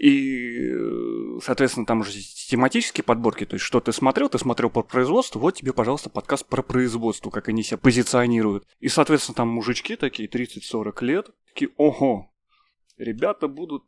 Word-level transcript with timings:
И, 0.00 0.70
э, 0.72 1.40
соответственно, 1.42 1.84
там 1.84 2.00
уже 2.00 2.12
тематические 2.12 3.04
подборки, 3.04 3.44
то 3.44 3.56
есть 3.56 3.66
что 3.66 3.80
ты 3.80 3.92
смотрел, 3.92 4.30
ты 4.30 4.38
смотрел 4.38 4.70
по 4.70 4.82
производству, 4.82 5.38
вот 5.38 5.56
тебе, 5.56 5.74
пожалуйста, 5.74 6.08
подкаст 6.08 6.46
про 6.46 6.62
производство, 6.62 7.28
как 7.28 7.48
они 7.50 7.62
себя 7.62 7.76
позиционируют. 7.76 8.66
И, 8.78 8.88
соответственно, 8.88 9.34
там 9.34 9.48
мужички 9.48 9.96
такие, 9.96 10.26
30-40 10.26 11.04
лет, 11.04 11.30
такие, 11.48 11.70
ого, 11.76 12.32
ребята 12.96 13.46
будут 13.46 13.84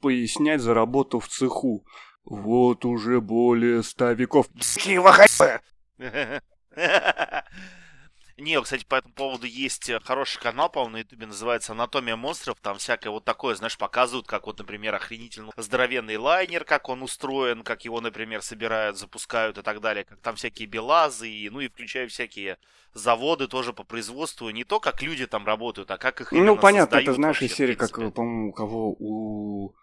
пояснять 0.00 0.60
за 0.60 0.74
работу 0.74 1.18
в 1.18 1.26
цеху. 1.26 1.84
Вот 2.22 2.84
уже 2.84 3.20
более 3.20 3.82
ста 3.82 4.12
веков. 4.12 4.46
Не, 8.38 8.60
кстати, 8.62 8.84
по 8.84 8.94
этому 8.94 9.12
поводу 9.14 9.46
есть 9.46 9.90
э, 9.90 9.98
хороший 9.98 10.40
канал, 10.40 10.70
по-моему, 10.70 10.92
на 10.92 10.98
ютубе 10.98 11.26
называется 11.26 11.72
«Анатомия 11.72 12.14
монстров». 12.14 12.56
Там 12.60 12.78
всякое 12.78 13.10
вот 13.10 13.24
такое, 13.24 13.56
знаешь, 13.56 13.76
показывают, 13.76 14.28
как 14.28 14.46
вот, 14.46 14.58
например, 14.58 14.94
охренительно 14.94 15.50
здоровенный 15.56 16.16
лайнер, 16.16 16.64
как 16.64 16.88
он 16.88 17.02
устроен, 17.02 17.64
как 17.64 17.84
его, 17.84 18.00
например, 18.00 18.40
собирают, 18.40 18.96
запускают 18.96 19.58
и 19.58 19.62
так 19.62 19.80
далее. 19.80 20.04
Как 20.04 20.20
там 20.20 20.36
всякие 20.36 20.68
белазы, 20.68 21.28
и, 21.28 21.50
ну 21.50 21.58
и 21.58 21.68
включая 21.68 22.06
всякие 22.06 22.58
заводы 22.94 23.48
тоже 23.48 23.72
по 23.72 23.82
производству. 23.82 24.50
Не 24.50 24.62
то, 24.62 24.78
как 24.78 25.02
люди 25.02 25.26
там 25.26 25.44
работают, 25.44 25.90
а 25.90 25.98
как 25.98 26.20
их 26.20 26.30
Ну, 26.30 26.56
понятно, 26.56 26.96
это 26.96 27.14
знаешь 27.14 27.42
из 27.42 27.52
серии, 27.52 27.74
как, 27.74 27.90
по-моему, 27.90 28.50
у 28.50 28.52
кого 28.52 28.96
у 29.00 29.74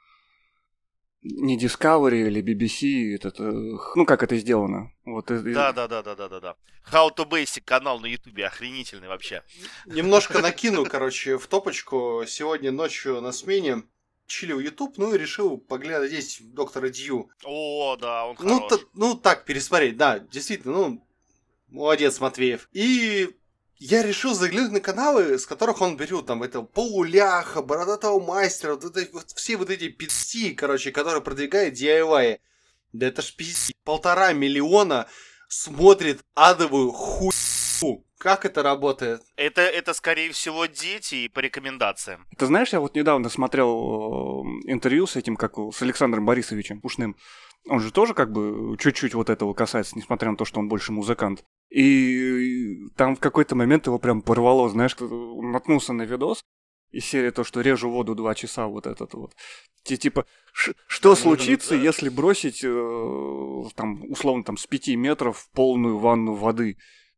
не 1.26 1.58
Discovery 1.58 2.28
или 2.28 2.42
BBC, 2.42 3.16
этот, 3.16 3.40
ну 3.40 4.06
как 4.06 4.22
это 4.22 4.38
сделано. 4.38 4.92
Вот, 5.06 5.26
да, 5.28 5.74
да, 5.74 5.88
да, 5.88 6.04
да, 6.04 6.16
да, 6.16 6.30
да, 6.30 6.40
да. 6.40 6.56
How 6.92 7.10
to 7.16 7.28
Basic 7.28 7.64
канал 7.66 8.00
на 8.00 8.06
Ютубе 8.06 8.46
охренительный 8.46 9.08
вообще. 9.08 9.44
Немножко 9.88 10.40
накину, 10.40 10.86
короче, 10.86 11.38
в 11.38 11.48
топочку. 11.48 12.24
Сегодня 12.28 12.72
ночью 12.72 13.22
на 13.22 13.32
смене 13.32 13.84
чилил 14.28 14.60
YouTube, 14.60 14.98
ну 14.98 15.16
и 15.16 15.18
решил 15.18 15.58
поглядеть 15.58 16.42
доктора 16.54 16.90
Дью. 16.90 17.30
О, 17.44 17.96
да, 18.00 18.28
он 18.28 18.36
ну, 18.40 18.60
хорош. 18.60 18.82
ну, 18.94 19.16
так, 19.16 19.46
пересмотреть, 19.46 19.98
да, 19.98 20.20
действительно, 20.20 20.74
ну, 20.74 21.08
молодец, 21.70 22.20
Матвеев. 22.20 22.70
И 22.72 23.36
я 23.78 24.04
решил 24.04 24.34
заглянуть 24.34 24.72
на 24.72 24.80
каналы, 24.80 25.38
с 25.38 25.46
которых 25.46 25.82
он 25.82 25.98
берет 25.98 26.26
там 26.26 26.44
это 26.44 26.62
полуляха, 26.62 27.62
бородатого 27.62 28.20
мастера, 28.20 28.76
вот, 28.76 28.86
это, 28.86 29.08
вот 29.14 29.32
все 29.32 29.58
вот 29.58 29.70
эти 29.70 29.90
пиццы, 29.90 30.54
короче, 30.56 30.92
которые 30.92 31.22
продвигает 31.22 31.80
DIY. 31.80 32.40
Да 32.94 33.08
это 33.08 33.22
ж 33.22 33.36
пизди. 33.36 33.74
Полтора 33.84 34.32
миллиона 34.34 35.08
смотрит 35.50 36.22
адовую 36.34 36.92
хуйню. 36.92 38.06
Как 38.18 38.46
это 38.46 38.64
работает? 38.64 39.22
Это, 39.36 39.62
это, 39.62 39.94
скорее 39.94 40.32
всего, 40.32 40.66
дети 40.66 41.16
и 41.16 41.28
по 41.28 41.40
рекомендациям. 41.40 42.26
Ты 42.38 42.46
знаешь, 42.46 42.70
я 42.70 42.80
вот 42.80 42.96
недавно 42.96 43.30
смотрел 43.30 43.68
э, 43.68 44.72
интервью 44.72 45.06
с 45.06 45.16
этим, 45.16 45.36
как 45.36 45.58
с 45.58 45.82
Александром 45.82 46.26
Борисовичем 46.26 46.82
Пушным. 46.82 47.18
Он 47.68 47.82
же 47.82 47.92
тоже 47.92 48.14
как 48.14 48.32
бы 48.32 48.78
чуть-чуть 48.80 49.14
вот 49.14 49.30
этого 49.30 49.54
касается, 49.54 49.98
несмотря 49.98 50.32
на 50.32 50.38
то, 50.38 50.46
что 50.46 50.60
он 50.60 50.70
больше 50.70 50.92
музыкант. 50.92 51.44
И 51.70 52.88
там 52.96 53.16
в 53.16 53.20
какой-то 53.20 53.56
момент 53.56 53.88
его 53.88 54.00
прям 54.00 54.22
порвало, 54.22 54.70
знаешь, 54.70 54.96
он 55.00 55.52
наткнулся 55.52 55.94
на 55.94 56.04
видос, 56.04 56.42
из 56.92 57.06
серии 57.06 57.32
то, 57.32 57.44
что 57.44 57.62
режу 57.62 57.90
воду 57.90 58.16
два 58.16 58.36
часа, 58.36 58.68
вот 58.68 58.88
этот 58.88 59.14
вот. 59.14 59.34
Типа, 59.84 60.26
что 60.88 61.16
случится, 61.16 61.76
если 61.76 62.10
бросить, 62.10 62.64
э, 62.64 63.64
там, 63.76 64.10
условно, 64.10 64.44
там, 64.44 64.58
с 64.58 64.66
пяти 64.66 64.96
метров 64.96 65.48
полную 65.54 65.98
ванну 66.00 66.34
воды? 66.34 66.78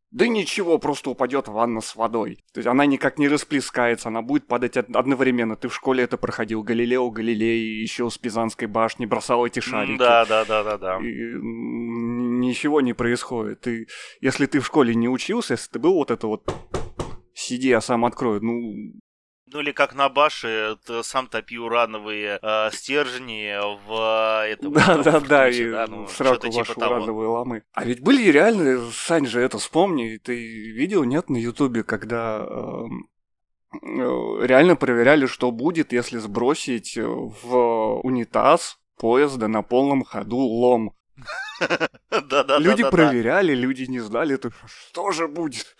Да 0.09 0.27
ничего, 0.27 0.77
просто 0.77 1.09
упадет 1.09 1.47
ванна 1.47 1.81
с 1.81 1.95
водой. 1.95 2.43
То 2.53 2.59
есть 2.59 2.67
она 2.67 2.85
никак 2.85 3.19
не 3.19 3.27
расплескается, 3.27 4.07
она 4.07 4.21
будет 4.21 4.47
падать 4.47 4.77
одновременно. 4.77 5.57
Ты 5.57 5.67
в 5.67 5.75
школе 5.75 6.03
это 6.03 6.17
проходил. 6.17 6.63
Галилео 6.63 7.09
Галилей 7.09 7.81
еще 7.81 8.09
с 8.09 8.17
Пизанской 8.17 8.67
башни 8.67 9.05
бросал 9.05 9.45
эти 9.45 9.59
шарики. 9.59 9.97
Да, 9.97 10.25
да, 10.25 10.45
да, 10.45 10.63
да, 10.63 10.77
да. 10.77 10.97
И 10.99 11.33
ничего 12.39 12.81
не 12.81 12.93
происходит. 12.93 13.61
Ты, 13.61 13.87
если 14.21 14.45
ты 14.45 14.59
в 14.59 14.65
школе 14.65 14.95
не 14.95 15.09
учился, 15.09 15.53
если 15.53 15.71
ты 15.71 15.79
был 15.79 15.93
вот 15.93 16.11
это 16.11 16.27
вот 16.27 16.53
сиди, 17.33 17.69
я 17.69 17.81
сам 17.81 18.05
открою, 18.05 18.41
ну, 18.43 18.99
ну 19.49 19.61
или 19.61 19.71
как 19.71 19.95
на 19.95 20.09
баше, 20.09 20.77
сам 21.03 21.27
топи 21.27 21.57
урановые 21.57 22.37
э, 22.41 22.69
стержни 22.71 23.55
в 23.87 24.43
э, 24.43 24.51
этом. 24.51 24.73
Да, 24.73 24.97
да, 24.97 25.19
да, 25.21 25.49
и 25.49 25.71
да, 25.71 25.87
ну, 25.87 26.07
сраку 26.07 26.51
ваши 26.51 26.73
типа 26.73 26.85
урановые 26.85 27.29
ламы. 27.29 27.63
А 27.71 27.85
ведь 27.85 28.01
были 28.01 28.29
реально, 28.29 28.91
Сань 28.91 29.25
же 29.25 29.39
это 29.39 29.57
вспомни, 29.57 30.17
ты 30.17 30.35
видел, 30.73 31.05
нет, 31.05 31.29
на 31.29 31.37
Ютубе, 31.37 31.83
когда 31.83 32.39
эм, 32.39 33.09
э, 33.81 34.45
реально 34.45 34.75
проверяли, 34.75 35.27
что 35.27 35.51
будет, 35.51 35.93
если 35.93 36.17
сбросить 36.17 36.97
в 36.97 38.01
унитаз 38.03 38.77
поезда 38.97 39.47
на 39.47 39.61
полном 39.61 40.03
ходу 40.03 40.37
лом. 40.37 40.96
Люди 42.59 42.89
проверяли, 42.89 43.53
люди 43.53 43.83
не 43.83 43.99
знали, 43.99 44.35
это 44.35 44.51
что 44.65 45.11
же 45.11 45.27
будет? 45.27 45.75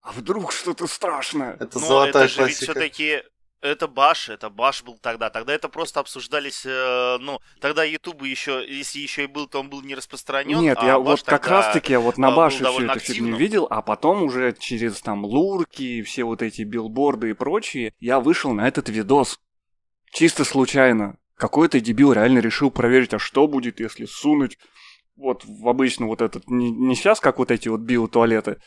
А 0.00 0.12
вдруг 0.12 0.52
что-то 0.52 0.86
страшное? 0.86 1.56
Это 1.60 1.78
ну, 1.78 1.86
золотая 1.86 2.24
это 2.24 2.28
же 2.28 2.44
ведь 2.44 2.56
все-таки 2.56 3.22
это 3.62 3.86
Баш, 3.86 4.28
это 4.28 4.50
Баш 4.50 4.82
был 4.82 4.98
тогда. 4.98 5.30
Тогда 5.30 5.54
это 5.54 5.68
просто 5.68 6.00
обсуждались, 6.00 6.66
э, 6.66 7.18
ну, 7.20 7.38
тогда 7.60 7.84
YouTube 7.84 8.22
еще, 8.24 8.64
если 8.68 8.98
еще 8.98 9.24
и 9.24 9.26
был, 9.28 9.46
то 9.46 9.60
он 9.60 9.70
был 9.70 9.82
не 9.82 9.94
распространен. 9.94 10.58
Нет, 10.58 10.78
а 10.80 10.84
я 10.84 10.98
вот 10.98 11.22
как 11.22 11.46
раз-таки 11.46 11.94
вот 11.96 12.18
на 12.18 12.32
Баше 12.32 12.64
всю 12.64 12.82
эту 12.82 12.98
фигню 12.98 13.36
видел, 13.36 13.68
а 13.70 13.80
потом 13.80 14.24
уже 14.24 14.52
через 14.58 15.00
там 15.00 15.24
лурки, 15.24 16.02
все 16.02 16.24
вот 16.24 16.42
эти 16.42 16.62
билборды 16.62 17.30
и 17.30 17.32
прочие, 17.34 17.94
я 18.00 18.18
вышел 18.18 18.52
на 18.52 18.66
этот 18.66 18.88
видос. 18.88 19.38
Чисто 20.10 20.44
случайно. 20.44 21.16
Какой-то 21.42 21.80
дебил 21.80 22.12
реально 22.12 22.38
решил 22.38 22.70
проверить, 22.70 23.14
а 23.14 23.18
что 23.18 23.48
будет, 23.48 23.80
если 23.80 24.04
сунуть 24.04 24.58
вот 25.16 25.42
в 25.44 25.68
обычно 25.68 26.06
вот 26.06 26.22
этот, 26.22 26.48
не, 26.48 26.70
не 26.70 26.94
сейчас, 26.94 27.18
как 27.18 27.38
вот 27.38 27.50
эти 27.50 27.66
вот 27.66 27.80
биотуалеты, 27.80 28.58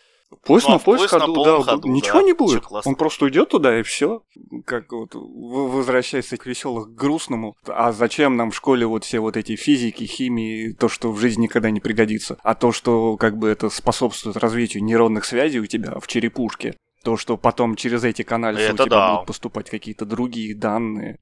Поезд 0.44 0.68
ну, 0.68 0.74
на 0.74 0.80
поезд 0.80 1.08
ходу, 1.08 1.44
да, 1.46 1.62
ходу, 1.62 1.88
ничего 1.88 2.20
да, 2.20 2.26
не 2.26 2.34
будет. 2.34 2.66
Он 2.84 2.96
просто 2.96 3.26
уйдет 3.26 3.48
туда 3.48 3.80
и 3.80 3.84
все. 3.84 4.24
Как 4.66 4.92
вот 4.92 5.12
возвращается 5.14 6.36
к 6.36 6.46
веселых 6.46 6.88
к 6.88 6.96
грустному. 6.96 7.56
А 7.66 7.94
зачем 7.94 8.36
нам 8.36 8.52
в 8.52 8.56
школе 8.56 8.86
вот 8.86 9.06
все 9.06 9.20
вот 9.20 9.38
эти 9.38 9.56
физики, 9.56 10.04
химии, 10.04 10.74
то, 10.74 10.90
что 10.90 11.14
в 11.14 11.20
жизни 11.20 11.44
никогда 11.44 11.70
не 11.70 11.80
пригодится, 11.80 12.38
а 12.44 12.56
то, 12.56 12.74
что 12.74 13.16
как 13.16 13.38
бы 13.38 13.48
это 13.48 13.70
способствует 13.70 14.36
развитию 14.36 14.84
нейронных 14.84 15.24
связей 15.24 15.60
у 15.60 15.66
тебя 15.66 15.98
в 16.02 16.08
черепушке, 16.08 16.76
то, 17.06 17.16
что 17.16 17.38
потом 17.38 17.78
через 17.78 18.04
эти 18.04 18.24
каналы 18.24 18.58
у 18.58 18.74
тебя 18.74 18.86
да. 18.88 19.14
будут 19.14 19.28
поступать 19.28 19.70
какие-то 19.70 20.06
другие 20.06 20.54
данные, 20.54 21.20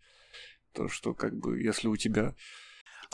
то, 0.73 0.89
что 0.89 1.13
как 1.13 1.35
бы 1.35 1.61
если 1.61 1.88
у 1.88 1.95
тебя 1.95 2.35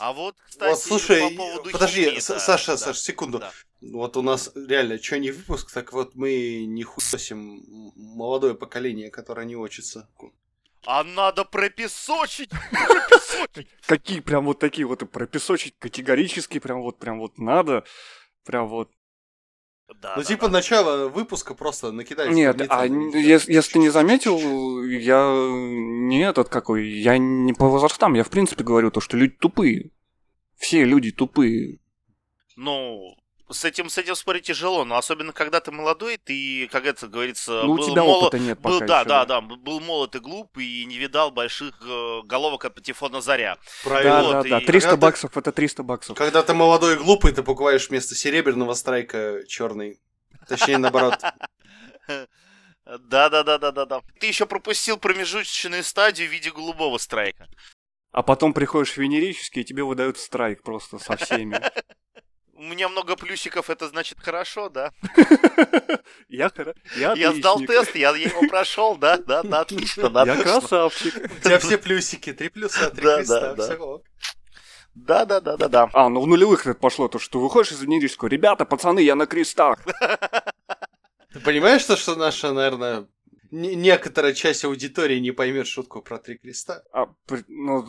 а 0.00 0.14
вот, 0.14 0.34
кстати, 0.40 0.70
вот, 0.70 0.78
слушай, 0.78 1.20
по 1.20 1.36
поводу 1.36 1.70
подожди, 1.70 2.04
химии, 2.04 2.20
Саша, 2.20 2.72
да, 2.72 2.78
Саша, 2.78 2.98
секунду. 2.98 3.38
Да. 3.38 3.52
Вот 3.82 4.16
у 4.16 4.22
нас 4.22 4.50
реально, 4.54 5.00
что 5.00 5.18
не 5.18 5.30
выпуск, 5.30 5.70
так 5.70 5.92
вот 5.92 6.14
мы 6.14 6.64
не 6.66 6.84
хуесим 6.84 7.62
молодое 7.94 8.54
поколение, 8.54 9.10
которое 9.10 9.44
не 9.44 9.56
учится. 9.56 10.08
А 10.86 11.04
надо 11.04 11.44
пропесочить! 11.44 12.50
Какие 13.86 14.20
прям 14.20 14.46
вот 14.46 14.58
такие 14.58 14.86
вот 14.86 15.08
пропесочить 15.10 15.74
категорически, 15.78 16.60
прям 16.60 16.80
вот, 16.80 16.98
прям 16.98 17.18
вот 17.18 17.36
надо, 17.36 17.84
прям 18.44 18.68
вот 18.68 18.90
да, 19.94 20.14
ну, 20.16 20.22
да, 20.22 20.28
типа, 20.28 20.46
да. 20.46 20.52
начало 20.52 21.08
выпуска 21.08 21.54
просто 21.54 21.92
накидать. 21.92 22.30
Нет, 22.30 22.60
а 22.68 22.86
если, 22.86 23.52
если 23.52 23.72
ты 23.72 23.78
не 23.78 23.90
заметил, 23.90 24.38
я 24.84 25.48
не 25.50 26.22
этот 26.22 26.48
какой, 26.48 26.88
я 26.88 27.18
не 27.18 27.52
по 27.52 27.68
возрастам, 27.68 28.14
я 28.14 28.24
в 28.24 28.30
принципе 28.30 28.64
говорю 28.64 28.90
то, 28.90 29.00
что 29.00 29.16
люди 29.16 29.34
тупые. 29.38 29.90
Все 30.56 30.84
люди 30.84 31.10
тупые. 31.10 31.78
Ну, 32.56 33.16
с 33.50 33.64
этим, 33.64 33.90
с 33.90 33.98
этим 33.98 34.14
спорить 34.14 34.44
тяжело, 34.44 34.84
но 34.84 34.96
особенно 34.96 35.32
когда 35.32 35.60
ты 35.60 35.70
молодой, 35.70 36.16
ты, 36.16 36.68
как 36.70 36.86
это 36.86 37.08
говорится, 37.08 37.62
ну, 37.64 37.76
был 37.76 37.84
у 37.84 37.90
тебя 37.90 38.02
молод... 38.02 38.24
опыта 38.24 38.38
нет 38.38 38.60
был, 38.60 38.80
да, 38.80 39.00
еще, 39.00 39.08
да, 39.08 39.24
да, 39.24 39.40
был 39.40 39.80
молод 39.80 40.14
и 40.14 40.18
глуп 40.18 40.58
и 40.58 40.84
не 40.84 40.98
видал 40.98 41.30
больших 41.30 41.80
э, 41.82 42.20
головок 42.24 42.64
от 42.64 42.74
патефона 42.74 43.20
Заря. 43.20 43.58
Правильно. 43.82 44.10
Да, 44.10 44.22
вот, 44.22 44.48
да, 44.48 44.60
да, 44.60 44.66
300 44.66 44.96
баксов 44.96 45.32
ты... 45.32 45.40
это 45.40 45.52
300 45.52 45.82
баксов. 45.82 46.16
Когда 46.16 46.42
ты 46.42 46.54
молодой 46.54 46.94
и 46.94 46.98
глупый, 46.98 47.32
ты 47.32 47.42
покупаешь 47.42 47.88
вместо 47.88 48.14
серебряного 48.14 48.74
страйка 48.74 49.42
черный. 49.46 50.00
Точнее, 50.48 50.78
наоборот. 50.78 51.18
Да, 52.98 53.28
да, 53.28 53.44
да, 53.44 53.58
да, 53.58 53.70
да, 53.70 53.84
да. 53.84 54.00
Ты 54.18 54.26
еще 54.26 54.46
пропустил 54.46 54.96
промежуточную 54.96 55.84
стадию 55.84 56.28
в 56.28 56.32
виде 56.32 56.50
голубого 56.50 56.98
страйка. 56.98 57.48
А 58.10 58.22
потом 58.22 58.52
приходишь 58.52 58.94
в 58.94 58.96
венерический, 58.96 59.62
и 59.62 59.64
тебе 59.64 59.84
выдают 59.84 60.18
страйк 60.18 60.62
просто 60.62 60.98
со 60.98 61.16
всеми. 61.16 61.60
У 62.60 62.62
меня 62.62 62.90
много 62.90 63.16
плюсиков, 63.16 63.70
это 63.70 63.88
значит 63.88 64.18
хорошо, 64.20 64.68
да? 64.68 64.92
Я, 66.28 66.52
я, 67.14 67.32
сдал 67.32 67.58
тест, 67.60 67.94
я 67.96 68.10
его 68.10 68.46
прошел, 68.48 68.96
да, 68.96 69.16
да, 69.16 69.42
да, 69.42 69.60
отлично, 69.62 70.10
да. 70.10 70.24
Я 70.26 70.36
красавчик. 70.42 71.14
У 71.16 71.42
тебя 71.42 71.58
все 71.58 71.78
плюсики, 71.78 72.34
три 72.34 72.50
плюса, 72.50 72.90
три 72.90 73.00
креста, 73.00 73.56
все 73.56 74.02
да, 74.94 75.24
да, 75.24 75.40
да, 75.40 75.56
да, 75.56 75.68
да. 75.68 75.88
А, 75.94 76.10
ну 76.10 76.20
в 76.20 76.26
нулевых 76.26 76.66
это 76.66 76.78
пошло 76.78 77.08
то, 77.08 77.18
что 77.18 77.40
выходишь 77.40 77.72
из 77.72 77.80
венерического, 77.80 78.28
ребята, 78.28 78.66
пацаны, 78.66 79.00
я 79.00 79.14
на 79.14 79.24
крестах. 79.24 79.78
Ты 81.32 81.40
понимаешь, 81.40 81.80
что, 81.80 81.96
что 81.96 82.14
наша, 82.14 82.52
наверное, 82.52 83.06
некоторая 83.50 84.32
часть 84.32 84.64
аудитории 84.64 85.18
не 85.18 85.30
поймет 85.32 85.66
шутку 85.66 86.02
про 86.02 86.18
три 86.18 86.38
креста. 86.38 86.82
А, 86.92 87.08
ну, 87.48 87.84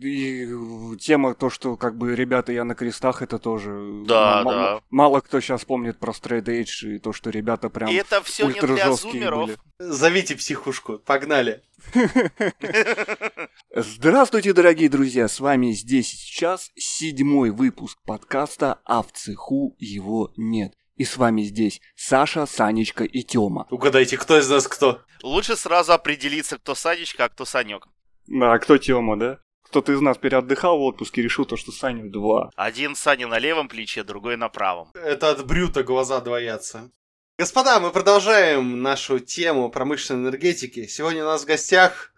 и 0.00 0.96
тема 0.98 1.34
то, 1.34 1.50
что 1.50 1.76
как 1.76 1.96
бы 1.96 2.14
ребята 2.14 2.52
я 2.52 2.64
на 2.64 2.74
крестах, 2.74 3.22
это 3.22 3.38
тоже. 3.38 4.02
Да, 4.06 4.40
м- 4.40 4.44
да. 4.48 4.80
Мало 4.90 5.20
кто 5.20 5.40
сейчас 5.40 5.64
помнит 5.64 5.98
про 5.98 6.12
Straight 6.12 6.44
Edge 6.44 6.96
и 6.96 6.98
то, 6.98 7.12
что 7.12 7.30
ребята 7.30 7.68
прям. 7.70 7.90
И 7.90 7.94
это 7.94 8.22
все 8.22 8.48
не 8.48 8.60
для 8.60 8.92
зумеров. 8.92 9.46
Были. 9.46 9.58
Зовите 9.78 10.36
психушку, 10.36 10.98
погнали. 10.98 11.62
Здравствуйте, 13.74 14.52
дорогие 14.52 14.88
друзья, 14.88 15.28
с 15.28 15.40
вами 15.40 15.72
здесь 15.72 16.08
сейчас 16.08 16.70
седьмой 16.76 17.50
выпуск 17.50 17.98
подкаста 18.04 18.80
«А 18.84 19.02
в 19.02 19.12
цеху 19.12 19.76
его 19.78 20.32
нет». 20.36 20.72
И 20.96 21.04
с 21.04 21.18
вами 21.18 21.42
здесь 21.42 21.80
Саша, 21.94 22.46
Санечка 22.46 23.04
и 23.04 23.22
Тёма. 23.22 23.66
Угадайте, 23.70 24.16
кто 24.16 24.38
из 24.38 24.48
нас 24.48 24.66
кто? 24.66 25.02
Лучше 25.22 25.54
сразу 25.56 25.92
определиться, 25.92 26.56
кто 26.56 26.74
Санечка, 26.74 27.24
а 27.24 27.28
кто 27.28 27.44
Санек. 27.44 27.86
Да, 28.26 28.54
а 28.54 28.58
кто 28.58 28.78
Тёма, 28.78 29.18
да? 29.18 29.38
Кто-то 29.62 29.92
из 29.92 30.00
нас 30.00 30.16
переотдыхал 30.16 30.78
в 30.78 30.82
отпуске 30.82 31.20
и 31.20 31.24
решил 31.24 31.44
то, 31.44 31.56
что 31.56 31.70
Саню 31.70 32.10
два. 32.10 32.50
Один 32.56 32.94
Саня 32.94 33.26
на 33.26 33.38
левом 33.38 33.68
плече, 33.68 34.04
другой 34.04 34.36
на 34.36 34.48
правом. 34.48 34.90
Это 34.94 35.30
от 35.30 35.46
брюта 35.46 35.82
глаза 35.82 36.20
двоятся. 36.20 36.90
Господа, 37.38 37.78
мы 37.80 37.90
продолжаем 37.90 38.80
нашу 38.80 39.18
тему 39.18 39.68
промышленной 39.68 40.30
энергетики. 40.30 40.86
Сегодня 40.86 41.24
у 41.24 41.26
нас 41.26 41.42
в 41.42 41.46
гостях 41.46 42.14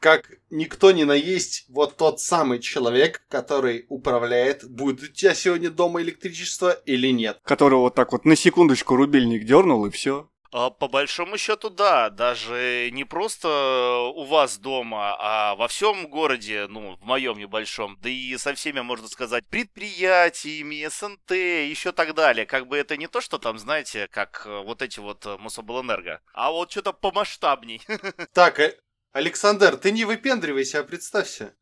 как 0.00 0.30
никто 0.48 0.90
не 0.90 1.04
наесть 1.04 1.66
вот 1.68 1.96
тот 1.96 2.20
самый 2.20 2.58
человек, 2.58 3.22
который 3.28 3.86
управляет, 3.88 4.68
будет 4.68 5.02
у 5.02 5.06
тебя 5.06 5.34
сегодня 5.34 5.70
дома 5.70 6.02
электричество 6.02 6.70
или 6.70 7.08
нет. 7.08 7.38
Который 7.44 7.78
вот 7.78 7.94
так 7.94 8.12
вот 8.12 8.24
на 8.24 8.34
секундочку 8.34 8.96
рубильник 8.96 9.44
дернул 9.44 9.86
и 9.86 9.90
все. 9.90 10.28
А, 10.52 10.70
по 10.70 10.88
большому 10.88 11.38
счету, 11.38 11.70
да, 11.70 12.10
даже 12.10 12.90
не 12.92 13.04
просто 13.04 14.10
у 14.16 14.24
вас 14.24 14.58
дома, 14.58 15.16
а 15.20 15.54
во 15.54 15.68
всем 15.68 16.08
городе, 16.08 16.66
ну, 16.68 16.96
в 16.96 17.04
моем 17.04 17.38
небольшом, 17.38 17.96
да 18.02 18.08
и 18.08 18.36
со 18.36 18.54
всеми, 18.54 18.80
можно 18.80 19.06
сказать, 19.06 19.46
предприятиями, 19.46 20.88
СНТ, 20.88 21.30
еще 21.30 21.92
так 21.92 22.14
далее. 22.14 22.46
Как 22.46 22.66
бы 22.66 22.76
это 22.76 22.96
не 22.96 23.06
то, 23.06 23.20
что 23.20 23.38
там, 23.38 23.58
знаете, 23.58 24.08
как 24.10 24.42
э, 24.44 24.62
вот 24.64 24.82
эти 24.82 24.98
вот 24.98 25.24
э, 25.24 25.36
Мособлэнерго, 25.38 26.20
а 26.32 26.50
вот 26.50 26.72
что-то 26.72 26.92
помасштабней. 26.92 27.82
Так, 28.32 28.58
э, 28.58 28.76
Александр, 29.12 29.76
ты 29.76 29.90
не 29.90 30.04
выпендривайся, 30.04 30.80
а 30.80 30.84
представься. 30.84 31.54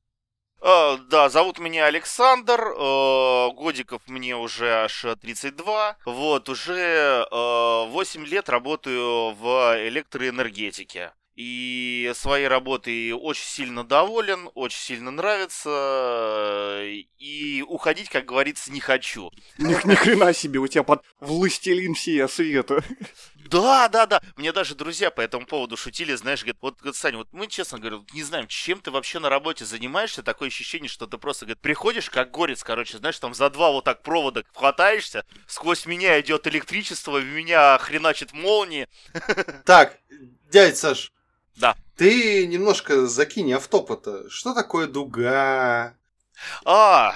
Э, 0.61 0.99
да, 1.09 1.29
зовут 1.31 1.59
меня 1.59 1.87
Александр, 1.87 2.61
э, 2.61 3.50
годиков 3.55 4.03
мне 4.06 4.37
уже 4.37 4.85
аж 4.85 5.06
32. 5.21 5.97
Вот, 6.05 6.49
уже 6.49 7.27
э, 7.31 7.89
8 7.89 8.27
лет 8.27 8.49
работаю 8.49 9.35
в 9.35 9.77
электроэнергетике. 9.89 11.12
И 11.37 12.11
своей 12.17 12.49
работой 12.49 13.12
очень 13.12 13.47
сильно 13.47 13.85
доволен, 13.85 14.51
очень 14.55 14.81
сильно 14.81 15.12
нравится. 15.12 16.83
И 17.17 17.65
уходить, 17.69 18.09
как 18.09 18.25
говорится, 18.25 18.73
не 18.73 18.81
хочу. 18.81 19.31
Ни, 19.56 19.75
ни 19.89 19.94
хрена 19.94 20.35
себе, 20.35 20.59
у 20.59 20.67
тебя 20.67 20.83
под 20.83 21.05
властелин 21.21 21.94
всея 21.94 22.27
света. 22.27 22.83
Да, 23.50 23.89
да, 23.89 24.06
да. 24.06 24.21
Мне 24.37 24.53
даже 24.53 24.75
друзья 24.75 25.11
по 25.11 25.21
этому 25.21 25.47
поводу 25.47 25.77
шутили, 25.77 26.15
знаешь, 26.15 26.43
говорят, 26.43 26.59
вот, 26.61 26.77
говорит, 26.79 26.97
Саня, 26.97 27.19
вот 27.19 27.29
мы, 27.33 27.47
честно 27.47 27.79
говоря, 27.79 28.00
не 28.12 28.23
знаем, 28.23 28.47
чем 28.47 28.81
ты 28.81 28.91
вообще 28.91 29.19
на 29.21 29.31
работе 29.31 29.65
занимаешься. 29.65 30.23
Такое 30.23 30.49
ощущение, 30.49 30.89
что 30.89 31.06
ты 31.06 31.17
просто, 31.17 31.47
говорит, 31.47 31.61
приходишь 31.61 32.11
как 32.11 32.31
горец, 32.31 32.62
короче, 32.62 32.99
знаешь, 32.99 33.19
там 33.19 33.33
за 33.33 33.49
два 33.49 33.71
вот 33.71 33.85
так 33.85 34.03
провода 34.03 34.45
хватаешься, 34.55 35.25
сквозь 35.47 35.87
меня 35.87 36.21
идет 36.21 36.47
электричество, 36.47 37.19
в 37.19 37.25
меня 37.25 37.79
хреначит 37.79 38.33
молнии. 38.33 38.89
Так, 39.65 39.99
дядь 40.51 40.77
Саш. 40.77 41.12
Да. 41.56 41.77
Ты 41.97 42.47
немножко 42.47 43.06
закинь 43.06 43.53
автопа-то. 43.53 44.29
Что 44.31 44.55
такое 44.55 44.87
дуга? 44.87 45.94
А, 46.65 47.15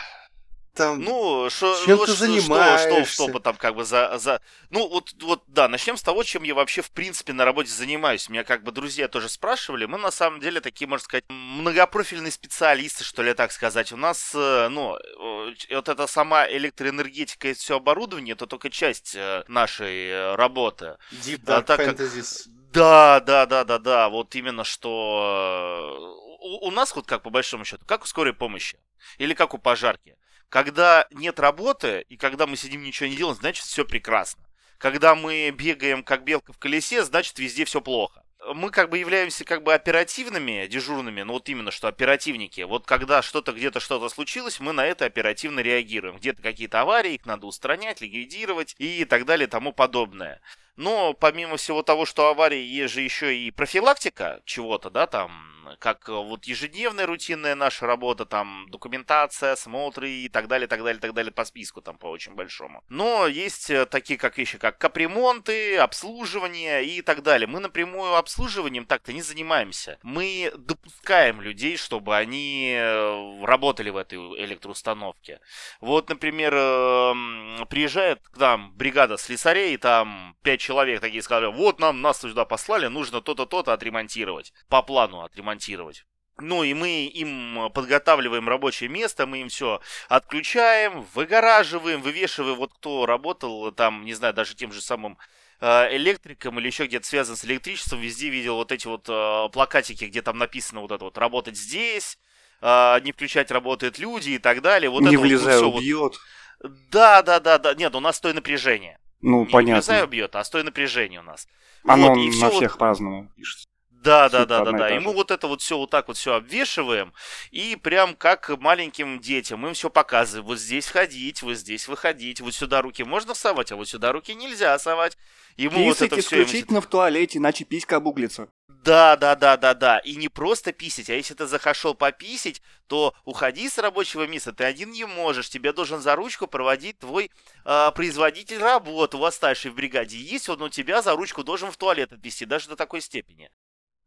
там 0.75 1.01
ну, 1.01 1.51
шо, 1.51 1.77
чем 1.85 1.99
вот 1.99 2.07
ты 2.07 2.13
что, 2.15 2.27
занимаешься? 2.27 2.89
Что, 2.89 3.05
что, 3.05 3.29
что 3.29 3.39
там 3.41 3.57
как 3.57 3.75
бы 3.75 3.85
за, 3.85 4.19
за... 4.19 4.41
Ну, 4.71 4.89
вот, 4.89 5.13
вот, 5.21 5.43
да, 5.47 5.69
начнем 5.69 5.97
с 5.97 6.03
того, 6.03 6.23
чем 6.23 6.43
я 6.45 6.55
вообще, 6.55 6.81
в 6.81 6.91
принципе, 6.91 7.33
на 7.33 7.45
работе 7.45 7.71
занимаюсь. 7.71 8.29
Меня 8.29 8.43
как 8.43 8.63
бы 8.63 8.73
друзья 8.73 9.09
тоже 9.09 9.29
спрашивали. 9.29 9.85
Мы, 9.85 9.99
на 9.99 10.11
самом 10.11 10.41
деле, 10.41 10.61
такие, 10.61 10.89
можно 10.89 11.05
сказать, 11.05 11.25
многопрофильные 11.29 12.33
специалисты, 12.33 13.05
что 13.05 13.23
ли, 13.23 13.35
так 13.35 13.53
сказать. 13.53 13.93
У 13.93 13.97
нас, 13.97 14.33
э, 14.35 14.69
ну, 14.69 14.97
э, 14.97 15.55
вот 15.75 15.89
эта 15.89 16.07
сама 16.07 16.49
электроэнергетика 16.49 17.49
и 17.49 17.55
все 17.55 17.77
оборудование, 17.77 18.33
это 18.33 18.47
только 18.47 18.71
часть 18.71 19.15
э, 19.15 19.45
нашей 19.49 20.35
работы. 20.37 20.97
Deep 21.11 21.45
Dark 21.45 21.67
а, 21.69 21.77
Fantasies. 21.77 22.45
Как... 22.45 22.73
Да, 22.73 23.21
да, 23.21 23.47
да, 23.47 23.65
да, 23.65 23.79
да. 23.79 24.09
Вот 24.09 24.35
именно 24.35 24.65
что... 24.65 26.19
У, 26.41 26.69
у 26.69 26.71
нас 26.71 26.95
вот 26.97 27.07
как 27.07 27.23
по 27.23 27.31
большому 27.31 27.65
счету, 27.65 27.85
как 27.87 28.05
у 28.05 28.07
скорой 28.07 28.33
помощи. 28.33 28.79
Или 29.19 29.35
как 29.35 29.53
у 29.55 29.59
пожарки. 29.59 30.17
Когда 30.53 31.07
нет 31.13 31.41
работы, 31.41 32.05
и 32.11 32.19
когда 32.19 32.47
мы 32.47 32.59
сидим 32.59 32.83
ничего 32.83 33.09
не 33.09 33.17
делаем, 33.17 33.35
значит 33.35 33.65
все 33.65 33.87
прекрасно. 33.87 34.45
Когда 34.77 35.15
мы 35.15 35.49
бегаем 35.49 36.05
как 36.05 36.25
белка 36.25 36.53
в 36.53 36.59
колесе, 36.59 37.05
значит 37.05 37.39
везде 37.39 37.65
все 37.65 37.81
плохо. 37.81 38.23
Мы 38.55 38.69
как 38.69 38.91
бы 38.91 38.99
являемся 38.99 39.47
как 39.47 39.63
бы 39.63 39.73
оперативными, 39.73 40.67
дежурными, 40.67 41.23
ну 41.23 41.33
вот 41.33 41.49
именно 41.49 41.71
что 41.71 41.89
оперативники. 41.89 42.61
Вот 42.61 42.85
когда 42.85 43.23
что-то 43.23 43.53
где-то 43.53 43.81
что-то 43.81 44.11
случилось, 44.11 44.61
мы 44.61 44.75
на 44.75 44.85
это 44.85 45.07
оперативно 45.07 45.61
реагируем. 45.61 46.19
Где-то 46.19 46.43
какие-то 46.43 46.83
аварии, 46.83 47.15
их 47.15 47.25
надо 47.25 47.47
устранять, 47.47 48.03
ликвидировать 48.03 48.75
и 48.77 49.07
так 49.07 49.25
далее 49.25 49.47
и 49.47 49.51
тому 49.51 49.73
подобное. 49.73 50.43
Но 50.77 51.13
помимо 51.15 51.57
всего 51.57 51.83
того, 51.83 52.07
что 52.07 52.29
аварии, 52.29 52.63
есть 52.63 52.95
же 52.95 53.03
еще 53.03 53.37
и 53.37 53.51
профилактика 53.51 54.41
чего-то, 54.45 54.91
да, 54.91 55.07
там 55.07 55.53
как 55.79 56.09
э, 56.09 56.13
вот 56.13 56.45
ежедневная 56.45 57.07
рутинная 57.07 57.55
наша 57.55 57.87
работа, 57.87 58.25
там 58.25 58.67
документация, 58.71 59.57
смотры 59.57 60.11
и 60.11 60.29
так 60.29 60.49
далее, 60.49 60.69
так 60.69 60.83
далее, 60.83 61.01
так 61.01 61.15
далее 61.15 61.33
по 61.33 61.45
списку 61.45 61.81
там 61.81 61.99
по 61.99 62.07
очень 62.07 62.35
большому. 62.35 62.83
Но 62.89 63.27
есть 63.27 63.71
э, 63.71 63.87
такие 63.87 64.19
как 64.19 64.39
вещи, 64.39 64.59
как 64.59 64.79
капремонты, 64.79 65.77
обслуживание 65.79 66.85
и 66.85 67.03
так 67.03 67.23
далее. 67.23 67.47
Мы 67.47 67.61
напрямую 67.61 68.15
обслуживанием 68.15 68.85
так-то 68.85 69.13
не 69.13 69.23
занимаемся. 69.23 69.99
Мы 70.03 70.53
допускаем 70.57 71.41
людей, 71.41 71.77
чтобы 71.77 72.17
они 72.17 72.75
э, 72.77 73.45
работали 73.45 73.91
в 73.91 73.97
этой 73.97 74.19
электроустановке. 74.19 75.41
Вот, 75.81 76.09
например, 76.09 76.55
эм, 76.55 77.67
приезжает 77.69 78.21
к 78.29 78.37
нам 78.37 78.73
бригада 78.75 79.17
слесарей, 79.17 79.77
там 79.77 80.37
пять 80.43 80.62
человек 80.63 81.01
такие 81.01 81.23
сказали, 81.23 81.53
вот 81.53 81.79
нам 81.79 82.01
нас 82.01 82.21
сюда 82.21 82.45
послали, 82.45 82.87
нужно 82.87 83.21
то-то, 83.21 83.47
то-то 83.47 83.73
отремонтировать. 83.73 84.53
По 84.69 84.83
плану 84.83 85.21
отремонтировать 85.21 85.43
ремонтировать. 85.53 86.05
Ну 86.41 86.65
и 86.65 86.75
мы 86.75 87.07
им 87.07 87.71
подготавливаем 87.73 88.49
рабочее 88.49 88.89
место, 88.89 89.27
мы 89.27 89.43
им 89.43 89.49
все 89.49 89.81
отключаем, 90.09 91.03
выгораживаем, 91.15 92.01
вывешиваем. 92.01 92.57
Вот 92.57 92.73
кто 92.73 93.07
работал 93.07 93.71
там, 93.73 94.05
не 94.05 94.15
знаю, 94.15 94.33
даже 94.33 94.55
тем 94.55 94.73
же 94.73 94.81
самым 94.81 95.19
э, 95.61 95.95
электриком 95.97 96.59
или 96.59 96.67
еще 96.67 96.87
где-то 96.87 97.07
связан 97.07 97.37
с 97.37 97.45
электричеством, 97.45 98.01
везде 98.01 98.31
видел 98.31 98.57
вот 98.57 98.73
эти 98.73 98.87
вот 98.87 99.09
э, 99.09 99.49
плакатики, 99.53 100.07
где 100.07 100.23
там 100.23 100.39
написано 100.39 100.81
вот 100.81 100.91
это 100.91 101.05
вот 101.05 101.19
«работать 101.19 101.57
здесь», 101.57 102.19
э, 102.63 103.01
«не 103.03 103.13
включать 103.13 103.51
работают 103.51 103.99
люди» 103.99 104.31
и 104.31 104.39
так 104.39 104.63
далее. 104.63 104.91
Вот 104.91 105.03
не 105.03 105.15
это 105.15 105.65
вот, 105.65 105.77
убьет. 105.77 106.15
Вот... 106.61 106.71
Да, 106.91 107.23
да, 107.23 107.41
да, 107.41 107.59
да. 107.59 107.75
Нет, 107.75 107.95
у 107.95 108.01
нас 108.01 108.17
стой 108.17 108.33
напряжение. 108.33 108.99
Ну, 109.23 109.45
не 109.45 109.51
понятно. 109.51 109.69
Не 109.69 109.75
влезай, 109.75 110.05
убьет, 110.05 110.37
а 110.37 110.45
стой 110.45 110.65
напряжение 110.65 111.21
у 111.21 111.23
нас. 111.23 111.49
Оно 111.85 112.11
вот, 112.11 112.17
на 112.17 112.51
всех 112.51 112.73
вот... 112.73 112.79
по-разному 112.79 113.31
пишется. 113.37 113.69
Да, 114.03 114.29
да, 114.29 114.45
да, 114.47 114.65
да, 114.65 114.73
да. 114.73 114.97
И 114.97 114.99
мы 114.99 115.13
вот 115.13 115.31
это 115.31 115.47
вот 115.47 115.63
все 115.63 115.79
вот 115.79 115.91
так 115.91 116.09
вот 116.09 116.17
все 116.17 116.35
обвешиваем. 116.35 117.13
И 117.53 117.77
прям 117.77 118.17
как 118.17 118.49
маленьким 118.61 119.21
детям 119.21 119.65
им 119.65 119.75
все 119.75 119.91
показываем. 119.91 120.45
Вот 120.45 120.59
здесь 120.59 120.89
ходить, 120.89 121.43
вот 121.43 121.55
здесь 121.55 121.87
выходить. 121.87 122.41
Вот 122.41 122.53
сюда 122.53 122.83
руки 122.83 123.05
можно 123.05 123.33
совать, 123.35 123.71
а 123.71 123.77
вот 123.77 123.89
сюда 123.89 124.11
руки 124.11 124.35
нельзя 124.35 124.77
совать. 124.81 125.17
И 125.57 125.69
мы 125.69 125.85
вот 125.85 126.03
это 126.03 126.17
все 126.17 126.43
исключительно 126.43 126.79
им... 126.79 126.83
в 126.83 126.87
туалете, 126.87 127.39
иначе 127.39 127.65
писька 127.65 127.97
обуглится. 127.97 128.49
Да, 128.83 129.17
да, 129.17 129.37
да, 129.37 129.57
да, 129.57 129.75
да. 129.75 129.99
И 129.99 130.17
не 130.17 130.29
просто 130.29 130.73
писать, 130.73 131.09
а 131.09 131.15
если 131.15 131.35
ты 131.35 131.47
захошел 131.47 131.95
пописить, 131.95 132.61
то 132.89 133.15
уходи 133.25 133.69
с 133.69 133.79
рабочего 133.79 134.27
места. 134.27 134.53
Ты 134.53 134.65
один 134.65 134.91
не 134.91 135.05
можешь. 135.05 135.49
Тебе 135.49 135.73
должен 135.73 136.01
за 136.01 136.17
ручку 136.17 136.49
проводить 136.49 136.99
твой 136.99 137.31
э, 137.65 137.93
производитель 137.95 138.59
работы. 138.59 139.17
У 139.17 139.21
вас 139.21 139.37
старший 139.37 139.71
в 139.71 139.77
бригаде 139.77 140.17
есть, 140.17 140.49
он 140.49 140.63
у 140.63 140.69
тебя 140.69 141.01
за 141.01 141.15
ручку 141.15 141.45
должен 141.45 141.71
в 141.71 141.77
туалет 141.77 142.13
отвести, 142.13 142.45
даже 142.45 142.69
до 142.69 142.75
такой 142.75 143.01
степени. 143.01 143.51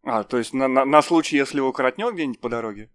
А, 0.03 0.23
то 0.23 0.37
есть 0.37 0.53
на, 0.53 0.67
на, 0.67 0.83
на 0.83 1.01
случай, 1.01 1.37
если 1.37 1.61
укоротнет 1.61 2.13
где-нибудь 2.13 2.41
по 2.41 2.49
дороге? 2.49 2.89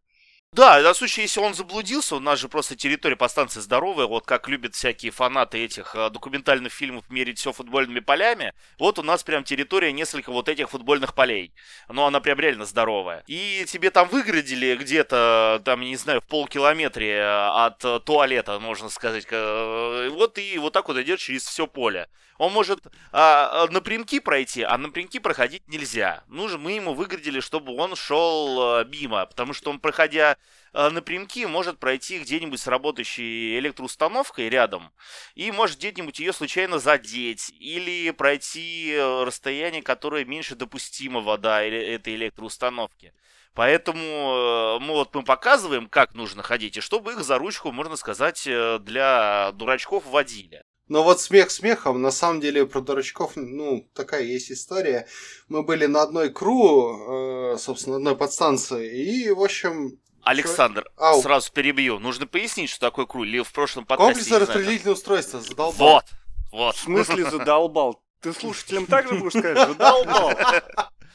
Да, 0.52 0.80
на 0.80 0.94
случай, 0.94 1.22
если 1.22 1.38
он 1.38 1.54
заблудился, 1.54 2.16
у 2.16 2.18
нас 2.18 2.40
же 2.40 2.48
просто 2.48 2.74
территория 2.74 3.14
по 3.14 3.28
станции 3.28 3.60
здоровая, 3.60 4.06
вот 4.06 4.26
как 4.26 4.48
любят 4.48 4.74
всякие 4.74 5.12
фанаты 5.12 5.58
этих 5.58 5.94
э, 5.94 6.10
документальных 6.10 6.72
фильмов 6.72 7.08
мерить 7.08 7.38
все 7.38 7.52
футбольными 7.52 8.00
полями, 8.00 8.52
вот 8.76 8.98
у 8.98 9.04
нас 9.04 9.22
прям 9.22 9.44
территория 9.44 9.92
несколько 9.92 10.32
вот 10.32 10.48
этих 10.48 10.70
футбольных 10.70 11.14
полей. 11.14 11.54
Но 11.88 12.04
она 12.04 12.18
прям 12.18 12.40
реально 12.40 12.64
здоровая. 12.64 13.22
И 13.28 13.64
тебе 13.68 13.92
там 13.92 14.08
выградили 14.08 14.74
где-то, 14.74 15.62
там, 15.64 15.82
не 15.82 15.94
знаю, 15.94 16.20
в 16.20 16.26
полкилометре 16.26 17.12
э, 17.12 17.48
от 17.50 17.84
э, 17.84 18.00
туалета, 18.00 18.58
можно 18.58 18.88
сказать. 18.88 19.30
Вот 19.30 20.36
и 20.36 20.58
вот 20.58 20.72
так 20.72 20.88
вот 20.88 20.98
идет 20.98 21.20
через 21.20 21.44
все 21.44 21.68
поле. 21.68 22.08
Он 22.40 22.54
может 22.54 22.86
а, 23.12 23.66
напрямки 23.70 24.18
пройти, 24.18 24.62
а 24.62 24.78
напрямки 24.78 25.18
проходить 25.18 25.68
нельзя. 25.68 26.24
Нужно, 26.26 26.56
мы 26.56 26.72
ему 26.72 26.94
выградили, 26.94 27.40
чтобы 27.40 27.76
он 27.76 27.94
шел 27.96 28.62
а, 28.62 28.84
мимо, 28.84 29.26
потому 29.26 29.52
что 29.52 29.68
он, 29.68 29.78
проходя 29.78 30.30
а, 30.30 30.36
напрямки, 30.72 31.44
может 31.46 31.78
пройти 31.78 32.18
где-нибудь 32.18 32.60
с 32.60 32.66
работающей 32.66 33.58
электроустановкой 33.58 34.48
рядом 34.48 34.92
и 35.34 35.50
может 35.50 35.78
где-нибудь 35.78 36.18
ее 36.20 36.32
случайно 36.32 36.78
задеть 36.78 37.52
или 37.58 38.10
пройти 38.10 38.92
э, 38.92 39.24
расстояние, 39.24 39.82
которое 39.82 40.24
меньше 40.24 40.54
допустимого 40.54 41.38
до 41.38 41.60
этой 41.60 42.14
электроустановки. 42.14 43.12
Поэтому 43.54 44.00
э, 44.00 44.78
мы 44.80 44.94
вот 44.94 45.14
мы 45.14 45.24
показываем, 45.24 45.88
как 45.88 46.14
нужно 46.14 46.42
ходить, 46.42 46.76
и 46.76 46.80
чтобы 46.80 47.12
их 47.12 47.24
за 47.24 47.38
ручку, 47.38 47.72
можно 47.72 47.96
сказать, 47.96 48.46
э, 48.46 48.78
для 48.80 49.50
дурачков 49.52 50.06
водили. 50.06 50.62
Но 50.88 51.04
вот 51.04 51.20
смех 51.20 51.50
смехом, 51.50 52.02
на 52.02 52.10
самом 52.10 52.40
деле 52.40 52.66
про 52.66 52.80
дурачков, 52.80 53.32
ну, 53.36 53.88
такая 53.94 54.24
есть 54.24 54.50
история. 54.50 55.06
Мы 55.48 55.62
были 55.62 55.86
на 55.86 56.02
одной 56.02 56.30
кру, 56.30 57.54
э, 57.54 57.58
собственно, 57.58 57.96
одной 57.96 58.16
подстанции, 58.16 59.04
и, 59.04 59.30
в 59.30 59.40
общем... 59.40 59.98
Александр, 60.22 60.84
Ау. 60.96 61.22
сразу 61.22 61.52
перебью. 61.52 61.98
Нужно 61.98 62.26
пояснить, 62.26 62.70
что 62.70 62.80
такое 62.80 63.06
кру, 63.06 63.24
или 63.24 63.40
в 63.40 63.52
прошлом 63.52 63.84
подкасте... 63.84 64.14
Комплексное 64.14 64.38
распределительное 64.40 64.94
устройство, 64.94 65.40
задолбал. 65.40 65.88
Вот, 65.88 66.04
вот. 66.52 66.76
В 66.76 66.80
смысле 66.80 67.30
задолбал? 67.30 68.02
Ты 68.20 68.32
слушателям 68.32 68.86
также 68.86 69.14
будешь 69.14 69.32
сказать, 69.32 69.68
задолбал? 69.68 70.32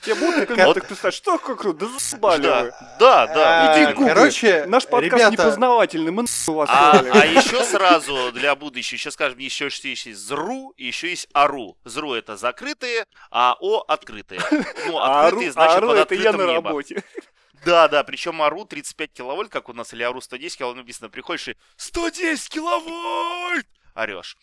Тебе 0.06 0.16
будут 0.16 0.48
комменты 0.48 0.82
писать, 0.82 1.14
что 1.16 1.38
такое 1.38 1.56
круто, 1.56 1.88
да 1.88 2.00
заебали 2.00 2.44
Да, 2.44 2.72
да, 3.00 3.28
да. 3.28 3.84
Иди 3.84 3.94
гугли. 3.94 4.10
Короче, 4.10 4.66
наш 4.68 4.86
подкаст 4.86 5.32
непознавательный, 5.32 6.12
мы 6.12 6.26
вас 6.48 6.70
а, 6.72 7.00
а 7.00 7.26
еще 7.26 7.64
сразу 7.64 8.32
для 8.32 8.56
будущего, 8.56 8.98
еще 8.98 9.10
скажем, 9.10 9.40
еще 9.40 9.72
что 9.72 9.88
есть 9.88 10.14
ЗРУ, 10.14 10.74
и 10.78 10.86
еще 10.86 11.10
есть 11.10 11.28
АРУ. 11.34 11.78
ЗРУ 11.86 12.14
это 12.14 12.38
закрытые, 12.38 13.06
а 13.32 13.58
О 13.60 13.84
открытые. 13.88 14.42
Ну, 14.88 15.00
а 15.00 15.26
открытые, 15.26 15.52
значит, 15.52 15.82
под 15.82 15.98
это 15.98 16.16
я 16.16 16.34
на 16.34 16.46
работе. 16.46 17.04
Да, 17.66 17.88
да, 17.88 18.04
причем 18.04 18.44
АРУ 18.44 18.66
35 18.66 19.12
киловольт, 19.12 19.52
как 19.52 19.70
у 19.70 19.74
нас, 19.74 19.92
или 19.92 20.04
АРУ 20.04 20.22
110 20.22 20.56
киловольт 20.56 20.78
написано, 20.78 21.10
приходишь 21.10 21.48
и 21.48 21.58
110 21.78 22.50
киловольт! 22.50 23.66
Орешь. 23.96 24.38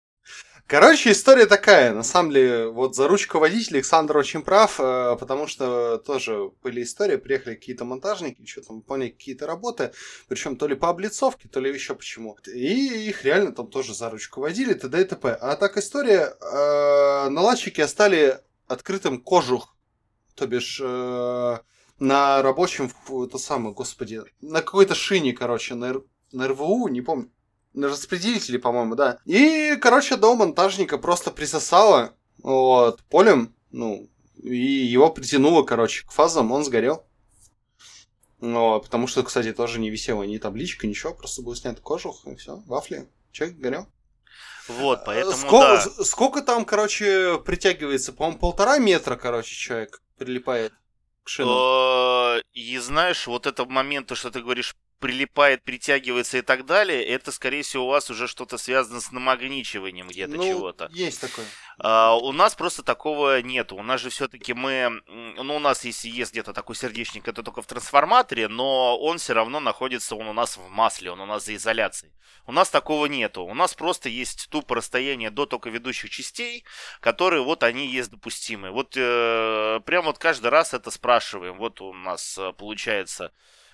Короче, 0.66 1.12
история 1.12 1.46
такая. 1.46 1.92
На 1.92 2.02
самом 2.02 2.32
деле, 2.32 2.66
вот 2.66 2.96
за 2.96 3.06
ручку 3.06 3.38
водителя 3.38 3.76
Александр 3.76 4.16
очень 4.16 4.42
прав, 4.42 4.80
э, 4.80 5.16
потому 5.20 5.46
что 5.46 5.98
тоже 5.98 6.50
были 6.64 6.82
истории, 6.82 7.16
приехали 7.16 7.54
какие-то 7.54 7.84
монтажники, 7.84 8.44
что 8.44 8.62
там, 8.62 8.82
поняли 8.82 9.10
какие-то 9.10 9.46
работы, 9.46 9.92
причем 10.28 10.56
то 10.56 10.66
ли 10.66 10.74
по 10.74 10.88
облицовке, 10.88 11.48
то 11.48 11.60
ли 11.60 11.72
еще 11.72 11.94
почему. 11.94 12.36
И 12.52 13.08
их 13.08 13.24
реально 13.24 13.52
там 13.52 13.68
тоже 13.68 13.94
за 13.94 14.10
ручку 14.10 14.40
водили, 14.40 14.74
т.д. 14.74 15.00
и 15.00 15.04
т.п. 15.04 15.32
А 15.40 15.54
так 15.54 15.76
история, 15.76 16.34
э, 16.40 17.28
наладчики 17.28 17.80
остали 17.80 18.40
открытым 18.66 19.20
кожух, 19.20 19.76
то 20.34 20.46
бишь 20.46 20.80
э, 20.82 21.58
на 22.02 22.42
рабочем, 22.42 22.90
это 23.24 23.38
самое, 23.38 23.72
господи, 23.72 24.22
на 24.40 24.60
какой-то 24.60 24.92
шине, 24.92 25.32
короче, 25.32 25.76
на, 25.76 26.02
на 26.32 26.48
РВУ, 26.48 26.88
не 26.88 27.00
помню, 27.00 27.30
на 27.74 27.88
распределителе, 27.88 28.58
по-моему, 28.58 28.96
да. 28.96 29.18
И, 29.24 29.76
короче, 29.80 30.16
до 30.16 30.34
монтажника 30.34 30.98
просто 30.98 31.30
присосало 31.30 32.14
вот, 32.38 33.02
полем, 33.04 33.54
ну, 33.70 34.08
и 34.42 34.56
его 34.56 35.10
притянуло, 35.10 35.62
короче, 35.62 36.04
к 36.04 36.10
фазам, 36.10 36.50
он 36.50 36.64
сгорел. 36.64 37.06
Ну, 38.40 38.80
потому 38.80 39.06
что, 39.06 39.22
кстати, 39.22 39.52
тоже 39.52 39.78
не 39.78 39.88
висела 39.88 40.24
ни 40.24 40.38
табличка, 40.38 40.88
ничего, 40.88 41.14
просто 41.14 41.42
был 41.42 41.54
снят 41.54 41.78
кожух, 41.78 42.26
и 42.26 42.34
все, 42.34 42.56
вафли, 42.66 43.08
человек 43.30 43.58
горел. 43.58 43.86
Вот, 44.66 45.02
э, 45.02 45.02
поэтому, 45.06 45.36
сколько, 45.36 45.84
да. 45.98 46.04
Сколько 46.04 46.42
там, 46.42 46.64
короче, 46.64 47.38
притягивается? 47.38 48.12
По-моему, 48.12 48.40
полтора 48.40 48.78
метра, 48.78 49.14
короче, 49.14 49.54
человек 49.54 50.02
прилипает 50.18 50.72
к 51.24 51.28
шину. 51.28 51.50
Э, 51.50 52.42
и 52.52 52.78
знаешь, 52.78 53.26
вот 53.26 53.46
это 53.46 53.64
момент, 53.64 54.16
что 54.16 54.30
ты 54.30 54.40
говоришь 54.40 54.74
прилипает, 55.02 55.64
притягивается 55.64 56.38
и 56.38 56.42
так 56.42 56.64
далее, 56.64 57.04
это, 57.04 57.32
скорее 57.32 57.62
всего, 57.62 57.86
у 57.86 57.90
вас 57.90 58.08
уже 58.08 58.28
что-то 58.28 58.56
связано 58.56 59.00
с 59.00 59.10
намагничиванием 59.10 60.06
где-то 60.06 60.36
ну, 60.36 60.44
чего-то. 60.44 60.88
есть 60.92 61.20
такое. 61.20 61.44
А, 61.78 62.16
у 62.16 62.30
нас 62.30 62.54
просто 62.54 62.84
такого 62.84 63.42
нету. 63.42 63.74
У 63.74 63.82
нас 63.82 64.00
же 64.00 64.10
все-таки 64.10 64.54
мы... 64.54 65.02
Ну, 65.08 65.56
у 65.56 65.58
нас, 65.58 65.84
если 65.84 66.08
есть 66.08 66.30
где-то 66.30 66.52
такой 66.52 66.76
сердечник, 66.76 67.26
это 67.26 67.42
только 67.42 67.62
в 67.62 67.66
трансформаторе, 67.66 68.46
но 68.46 68.96
он 68.96 69.18
все 69.18 69.32
равно 69.32 69.58
находится, 69.58 70.14
он 70.14 70.28
у 70.28 70.32
нас 70.32 70.56
в 70.56 70.68
масле, 70.68 71.10
он 71.10 71.20
у 71.20 71.26
нас 71.26 71.44
за 71.44 71.56
изоляцией. 71.56 72.12
У 72.46 72.52
нас 72.52 72.70
такого 72.70 73.06
нету. 73.06 73.42
У 73.42 73.54
нас 73.54 73.74
просто 73.74 74.08
есть 74.08 74.48
тупо 74.50 74.76
расстояние 74.76 75.30
до 75.30 75.46
только 75.46 75.68
ведущих 75.68 76.10
частей, 76.10 76.64
которые 77.00 77.42
вот 77.42 77.64
они 77.64 77.88
есть 77.88 78.10
допустимые. 78.10 78.70
Вот 78.70 78.94
э, 78.96 79.80
прям 79.84 80.04
вот 80.04 80.18
каждый 80.18 80.48
раз 80.48 80.74
это 80.74 80.92
спрашиваем. 80.92 81.58
Вот 81.58 81.80
у 81.80 81.92
нас 81.92 82.38
э, 82.38 82.52
получается 82.52 83.32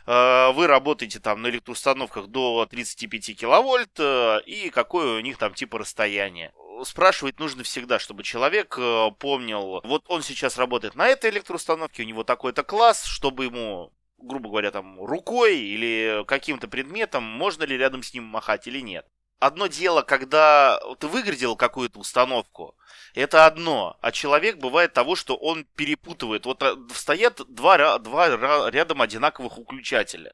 вы 0.08 0.66
работаете 0.66 1.20
там 1.20 1.42
на 1.42 1.48
электроустановках 1.48 2.28
до 2.28 2.64
35 2.64 3.36
киловольт, 3.36 3.98
э, 3.98 4.40
и 4.46 4.70
какое 4.70 5.18
у 5.18 5.20
них 5.20 5.36
там 5.36 5.52
типа 5.52 5.78
расстояние. 5.78 6.52
Спрашивать 6.84 7.38
нужно 7.38 7.62
всегда, 7.62 7.98
чтобы 7.98 8.22
человек 8.22 8.76
э, 8.78 9.10
помнил, 9.18 9.82
вот 9.84 10.04
он 10.08 10.22
сейчас 10.22 10.56
работает 10.56 10.94
на 10.94 11.06
этой 11.08 11.30
электроустановке, 11.30 12.04
у 12.04 12.06
него 12.06 12.24
такой-то 12.24 12.62
класс, 12.62 13.04
чтобы 13.04 13.44
ему 13.44 13.92
грубо 14.18 14.48
говоря, 14.48 14.70
там, 14.70 15.00
рукой 15.00 15.58
или 15.58 16.24
каким-то 16.26 16.68
предметом, 16.68 17.22
можно 17.22 17.64
ли 17.64 17.76
рядом 17.76 18.02
с 18.02 18.12
ним 18.12 18.24
махать 18.24 18.66
или 18.66 18.80
нет. 18.80 19.06
Одно 19.40 19.68
дело, 19.68 20.02
когда 20.02 20.80
ты 20.99 21.07
выградил 21.07 21.54
какую-то 21.54 22.00
установку, 22.00 22.75
это 23.14 23.47
одно. 23.47 23.97
А 24.00 24.12
человек 24.12 24.59
бывает 24.59 24.92
того, 24.92 25.16
что 25.16 25.37
он 25.37 25.64
перепутывает. 25.76 26.47
Вот 26.47 26.62
э, 26.62 26.76
стоят 26.95 27.40
два, 27.49 27.99
два 27.99 28.71
рядом 28.71 29.02
одинаковых 29.02 29.59
выключателя. 29.59 30.33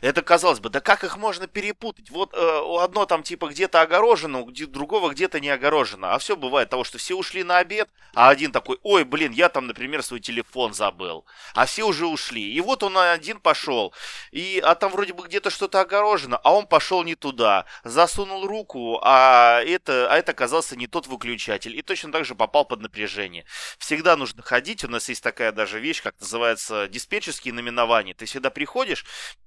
Это 0.00 0.22
казалось 0.22 0.60
бы, 0.60 0.68
да 0.70 0.80
как 0.80 1.04
их 1.04 1.16
можно 1.16 1.46
перепутать? 1.46 2.10
Вот 2.10 2.34
э, 2.34 2.60
одно 2.80 3.06
там 3.06 3.22
типа 3.22 3.48
где-то 3.48 3.80
огорожено, 3.80 4.44
где, 4.44 4.66
другого 4.66 5.10
где-то 5.10 5.40
не 5.40 5.50
огорожено. 5.50 6.14
А 6.14 6.18
все 6.18 6.36
бывает 6.36 6.70
того, 6.70 6.84
что 6.84 6.98
все 6.98 7.14
ушли 7.14 7.44
на 7.44 7.58
обед, 7.58 7.88
а 8.14 8.28
один 8.28 8.52
такой, 8.52 8.78
ой, 8.82 9.04
блин, 9.04 9.32
я 9.32 9.48
там, 9.48 9.66
например, 9.66 10.02
свой 10.02 10.20
телефон 10.20 10.72
забыл. 10.72 11.26
А 11.54 11.66
все 11.66 11.84
уже 11.84 12.06
ушли. 12.06 12.52
И 12.52 12.60
вот 12.60 12.82
он 12.82 12.96
один 12.98 13.40
пошел, 13.40 13.94
и, 14.30 14.60
а 14.64 14.74
там 14.74 14.92
вроде 14.92 15.12
бы 15.12 15.24
где-то 15.26 15.50
что-то 15.50 15.80
огорожено, 15.80 16.36
а 16.36 16.52
он 16.54 16.66
пошел 16.66 17.02
не 17.02 17.14
туда. 17.14 17.66
Засунул 17.84 18.39
протянул 18.40 18.46
руку, 18.46 19.00
а 19.02 19.62
это, 19.62 20.08
а 20.10 20.16
это 20.16 20.32
оказался 20.32 20.76
не 20.76 20.86
тот 20.86 21.06
выключатель. 21.06 21.76
И 21.76 21.82
точно 21.82 22.12
так 22.12 22.24
же 22.24 22.34
попал 22.34 22.64
под 22.64 22.80
напряжение. 22.80 23.44
Всегда 23.78 24.16
нужно 24.16 24.42
ходить. 24.42 24.84
У 24.84 24.88
нас 24.88 25.08
есть 25.08 25.22
такая 25.22 25.52
даже 25.52 25.80
вещь, 25.80 26.02
как 26.02 26.18
называется 26.20 26.88
диспетчерские 26.88 27.54
наименования. 27.54 28.14
Ты 28.14 28.26
всегда 28.26 28.50
приходишь, 28.50 29.04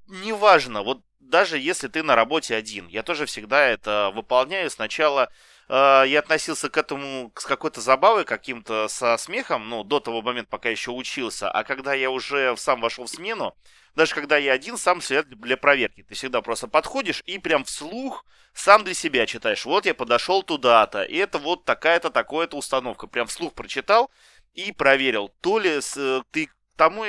неважно, 0.08 0.84
вот 0.84 1.02
даже 1.20 1.58
если 1.58 1.88
ты 1.88 2.04
на 2.04 2.16
работе 2.16 2.56
один. 2.56 2.88
Я 2.88 3.04
тоже 3.04 3.26
всегда 3.26 3.66
это 3.66 4.12
выполняю. 4.14 4.70
Сначала 4.70 5.30
я 5.70 6.20
относился 6.20 6.70
к 6.70 6.78
этому 6.78 7.32
с 7.36 7.46
какой-то 7.46 7.82
забавой, 7.82 8.26
каким-то 8.26 8.88
со 8.88 9.18
смехом, 9.18 9.70
ну, 9.70 9.84
до 9.84 10.00
того 10.00 10.22
момента, 10.22 10.50
пока 10.50 10.70
еще 10.70 10.92
учился. 10.92 11.50
А 11.50 11.64
когда 11.64 11.94
я 11.94 12.10
уже 12.10 12.56
сам 12.58 12.82
вошел 12.82 13.06
в 13.06 13.10
смену, 13.10 13.56
даже 13.96 14.16
когда 14.16 14.38
я 14.38 14.54
один, 14.54 14.78
сам 14.78 15.02
следят 15.02 15.30
для 15.30 15.58
проверки. 15.58 16.04
Ты 16.04 16.16
всегда 16.16 16.42
просто 16.42 16.68
подходишь 16.68 17.22
и 17.26 17.38
прям 17.38 17.64
вслух 17.64 18.26
сам 18.54 18.84
для 18.84 18.94
себя 18.94 19.26
читаешь. 19.26 19.66
Вот 19.66 19.86
я 19.86 19.94
подошел 19.94 20.44
туда-то, 20.44 21.04
и 21.04 21.16
это 21.18 21.38
вот 21.38 21.66
такая-то, 21.66 22.10
такое-то 22.10 22.58
установка. 22.58 23.08
Прям 23.08 23.28
вслух 23.28 23.54
прочитал 23.54 24.12
и 24.54 24.72
проверил, 24.72 25.32
то 25.42 25.60
ли 25.60 25.80
э, 25.80 26.22
ты 26.32 26.48
к 26.48 26.56
тому 26.76 27.04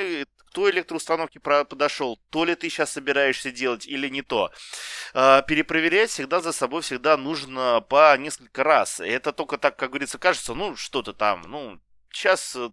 той 0.55 0.71
электроустановке 0.71 1.41
подошел, 1.41 2.17
то 2.29 2.45
ли 2.45 2.55
ты 2.55 2.69
сейчас 2.69 2.93
собираешься 2.93 3.51
делать 3.51 3.85
или 3.85 4.07
не 4.07 4.21
то. 4.21 4.51
А, 5.13 5.41
перепроверять 5.41 6.09
всегда 6.09 6.39
за 6.39 6.53
собой 6.53 6.81
всегда 6.81 7.17
нужно 7.17 7.81
по 7.89 8.15
несколько 8.17 8.63
раз. 8.63 9.01
И 9.01 9.07
это 9.07 9.33
только 9.33 9.57
так, 9.57 9.75
как 9.75 9.89
говорится, 9.89 10.17
кажется, 10.17 10.53
ну, 10.53 10.77
что-то 10.77 11.11
там, 11.11 11.41
ну, 11.41 11.77
сейчас 12.09 12.55
э, 12.55 12.69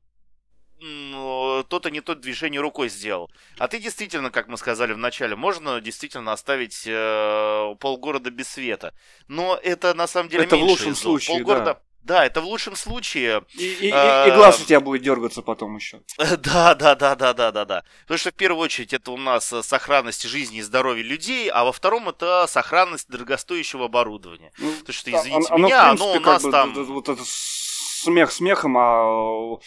то-то 0.78 1.90
не 1.90 2.00
то 2.00 2.14
движение 2.14 2.60
рукой 2.60 2.88
сделал. 2.88 3.32
А 3.58 3.66
ты 3.66 3.80
действительно, 3.80 4.30
как 4.30 4.46
мы 4.46 4.58
сказали 4.58 4.92
в 4.92 4.98
начале, 4.98 5.34
можно 5.34 5.80
действительно 5.80 6.30
оставить 6.32 6.84
э, 6.86 7.74
полгорода 7.80 8.30
без 8.30 8.48
света. 8.48 8.94
Но 9.26 9.58
это 9.60 9.92
на 9.94 10.06
самом 10.06 10.28
деле 10.28 10.44
это 10.44 10.54
меньше 10.54 10.66
в 10.66 10.70
лучшем 10.70 10.94
случае, 10.94 11.38
полгорода, 11.38 11.74
да. 11.74 11.82
Да, 12.02 12.26
это 12.26 12.40
в 12.40 12.44
лучшем 12.44 12.74
случае. 12.74 13.44
И, 13.54 13.64
и, 13.64 13.86
и, 13.86 13.88
и 13.88 14.30
глаз 14.34 14.60
у 14.60 14.64
тебя 14.64 14.80
будет 14.80 15.02
дергаться 15.02 15.42
потом 15.42 15.76
еще. 15.76 16.02
Да, 16.18 16.74
да, 16.74 16.94
да, 16.94 17.14
да, 17.14 17.32
да, 17.32 17.52
да, 17.52 17.64
да. 17.64 17.84
Потому 18.02 18.18
что 18.18 18.30
в 18.30 18.34
первую 18.34 18.64
очередь 18.64 18.92
это 18.92 19.12
у 19.12 19.16
нас 19.16 19.52
э, 19.52 19.62
сохранность 19.62 20.22
жизни 20.22 20.58
и 20.58 20.62
здоровья 20.62 21.02
людей, 21.02 21.48
а 21.48 21.64
во 21.64 21.72
втором 21.72 22.08
это 22.08 22.46
сохранность 22.48 23.08
дорогостоящего 23.08 23.86
оборудования. 23.86 24.52
Ну, 24.58 24.72
То 24.84 24.92
что, 24.92 25.10
извините 25.10 25.48
оно, 25.52 25.66
меня, 25.66 25.90
оно, 25.90 25.96
принципе, 25.96 26.18
оно 26.18 26.30
у 26.30 26.32
нас 26.32 26.42
бы, 26.42 26.50
там... 26.50 26.84
Вот 26.86 27.08
это 27.08 27.22
смех 27.24 28.32
смехом, 28.32 28.76
а 28.78 29.58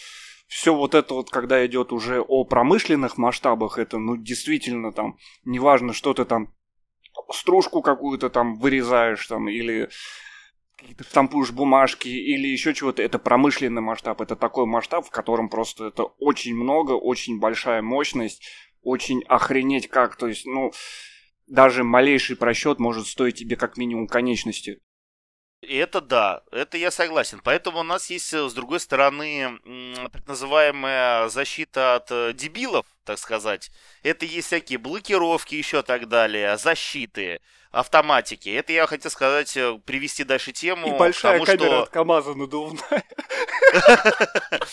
все 0.46 0.74
вот 0.74 0.94
это 0.94 1.14
вот, 1.14 1.30
когда 1.30 1.64
идет 1.66 1.92
уже 1.92 2.20
о 2.20 2.44
промышленных 2.44 3.16
масштабах, 3.16 3.78
это, 3.78 3.98
ну, 3.98 4.16
действительно, 4.16 4.92
там, 4.92 5.16
неважно, 5.44 5.92
что 5.92 6.14
ты 6.14 6.24
там, 6.24 6.54
стружку 7.32 7.82
какую-то 7.82 8.30
там 8.30 8.58
вырезаешь, 8.58 9.26
там, 9.26 9.48
или 9.48 9.88
какие-то 10.76 11.04
штампуешь 11.04 11.52
бумажки 11.52 12.08
или 12.08 12.46
еще 12.46 12.74
чего-то, 12.74 13.02
это 13.02 13.18
промышленный 13.18 13.82
масштаб, 13.82 14.20
это 14.20 14.36
такой 14.36 14.66
масштаб, 14.66 15.06
в 15.06 15.10
котором 15.10 15.48
просто 15.48 15.86
это 15.86 16.04
очень 16.04 16.54
много, 16.54 16.92
очень 16.92 17.38
большая 17.40 17.82
мощность, 17.82 18.42
очень 18.82 19.22
охренеть 19.24 19.88
как, 19.88 20.16
то 20.16 20.26
есть, 20.26 20.46
ну, 20.46 20.72
даже 21.46 21.82
малейший 21.82 22.36
просчет 22.36 22.78
может 22.78 23.06
стоить 23.06 23.36
тебе 23.36 23.56
как 23.56 23.76
минимум 23.76 24.06
конечности. 24.06 24.80
И 25.66 25.76
это 25.76 26.00
да, 26.00 26.42
это 26.52 26.78
я 26.78 26.92
согласен. 26.92 27.40
Поэтому 27.42 27.80
у 27.80 27.82
нас 27.82 28.08
есть, 28.08 28.32
э, 28.32 28.48
с 28.48 28.54
другой 28.54 28.78
стороны, 28.78 29.58
так 30.12 30.26
называемая 30.28 31.28
защита 31.28 31.96
от 31.96 32.10
э, 32.10 32.32
дебилов, 32.34 32.86
так 33.04 33.18
сказать. 33.18 33.72
Это 34.04 34.24
есть 34.26 34.46
всякие 34.46 34.78
блокировки 34.78 35.56
еще 35.56 35.82
так 35.82 36.08
далее, 36.08 36.56
защиты, 36.56 37.40
автоматики. 37.72 38.48
Это 38.48 38.72
я 38.72 38.86
хотел 38.86 39.10
сказать, 39.10 39.56
э, 39.56 39.78
привести 39.84 40.22
дальше 40.22 40.52
тему. 40.52 40.94
И 40.94 40.98
большая 40.98 41.44
камера 41.44 41.56
что... 41.58 41.82
от 41.82 41.88
КамАЗа 41.90 42.34
надувная. 42.34 43.02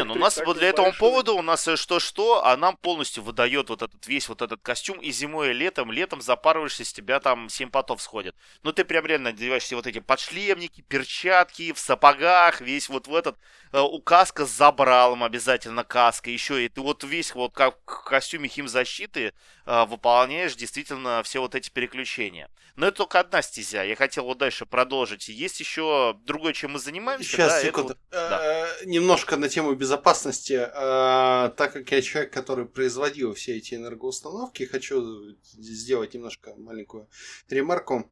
Не, 0.00 0.08
ну 0.08 0.14
у 0.14 0.18
нас 0.18 0.40
вот 0.44 0.58
для 0.58 0.68
этого 0.68 0.92
повода 0.92 1.32
у 1.32 1.42
нас 1.42 1.68
что-что, 1.76 2.44
а 2.44 2.56
нам 2.56 2.76
полностью 2.76 3.22
выдает 3.22 3.68
вот 3.68 3.82
этот 3.82 4.06
весь 4.06 4.28
вот 4.28 4.42
этот 4.42 4.60
костюм 4.62 4.98
и 4.98 5.10
зимой, 5.10 5.50
и 5.50 5.52
летом, 5.52 5.92
летом 5.92 6.20
запарываешься, 6.20 6.84
с 6.84 6.92
тебя 6.92 7.20
там 7.20 7.48
7 7.48 7.70
потов 7.70 8.02
сходит. 8.02 8.34
Ну 8.62 8.72
ты 8.72 8.84
прям 8.84 9.06
реально 9.06 9.30
надеваешь 9.30 9.70
вот 9.72 9.86
эти 9.86 10.00
подшлемники, 10.00 10.82
перчатки, 10.82 11.72
в 11.72 11.78
сапогах, 11.78 12.60
весь 12.60 12.88
вот 12.88 13.06
в 13.06 13.14
этот, 13.14 13.36
э, 13.72 13.80
у 13.80 14.00
каска 14.00 14.46
с 14.46 14.50
забралом 14.50 15.22
обязательно 15.22 15.84
каска, 15.84 16.30
еще 16.30 16.64
и 16.64 16.68
ты 16.68 16.80
вот 16.80 17.04
весь 17.04 17.34
вот 17.34 17.52
как 17.52 17.76
в 17.86 18.04
костюме 18.04 18.48
химзащиты 18.48 19.32
э, 19.66 19.84
выполняешь 19.84 20.54
действительно 20.56 21.22
все 21.22 21.40
вот 21.40 21.54
эти 21.54 21.70
переключения. 21.70 22.48
Но 22.76 22.86
это 22.86 22.98
только 22.98 23.20
одна 23.20 23.42
стезя. 23.42 23.82
Я 23.82 23.96
хотел 23.96 24.24
вот 24.24 24.38
дальше 24.38 24.64
продолжить. 24.64 25.28
Есть 25.28 25.60
еще 25.60 26.16
другое, 26.24 26.52
чем 26.52 26.72
мы 26.72 26.78
занимаемся. 26.78 27.28
Сейчас, 27.28 27.52
да, 27.52 27.62
секунду. 27.62 27.88
Вот... 27.88 27.98
Да. 28.10 28.40
Э, 28.42 28.84
немножко 28.86 29.36
на 29.36 29.48
тему 29.48 29.74
безопасности. 29.90 30.68
Э, 30.72 31.50
так 31.56 31.72
как 31.72 31.90
я 31.90 32.02
человек, 32.02 32.32
который 32.32 32.64
производил 32.64 33.34
все 33.34 33.56
эти 33.56 33.74
энергоустановки, 33.74 34.64
хочу 34.64 35.36
сделать 35.42 36.14
немножко 36.14 36.54
маленькую 36.56 37.08
ремарку. 37.48 38.10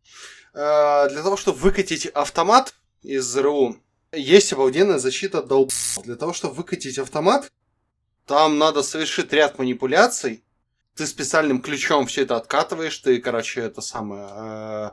Э, 0.54 1.08
для 1.08 1.23
того, 1.23 1.37
чтобы 1.37 1.58
выкатить 1.58 2.06
автомат 2.06 2.75
из 3.02 3.37
РУ, 3.37 3.76
есть 4.12 4.52
обалденная 4.52 4.99
защита 4.99 5.42
долб. 5.42 5.73
Для 6.02 6.16
того, 6.16 6.32
чтобы 6.32 6.54
выкатить 6.54 6.99
автомат, 6.99 7.52
там 8.26 8.58
надо 8.58 8.82
совершить 8.82 9.32
ряд 9.32 9.58
манипуляций, 9.58 10.42
ты 10.97 11.06
специальным 11.06 11.62
ключом 11.62 12.06
все 12.06 12.23
это 12.23 12.37
откатываешь, 12.37 12.99
ты, 12.99 13.20
короче, 13.20 13.61
это 13.61 13.80
самое, 13.80 14.28
э, 14.30 14.90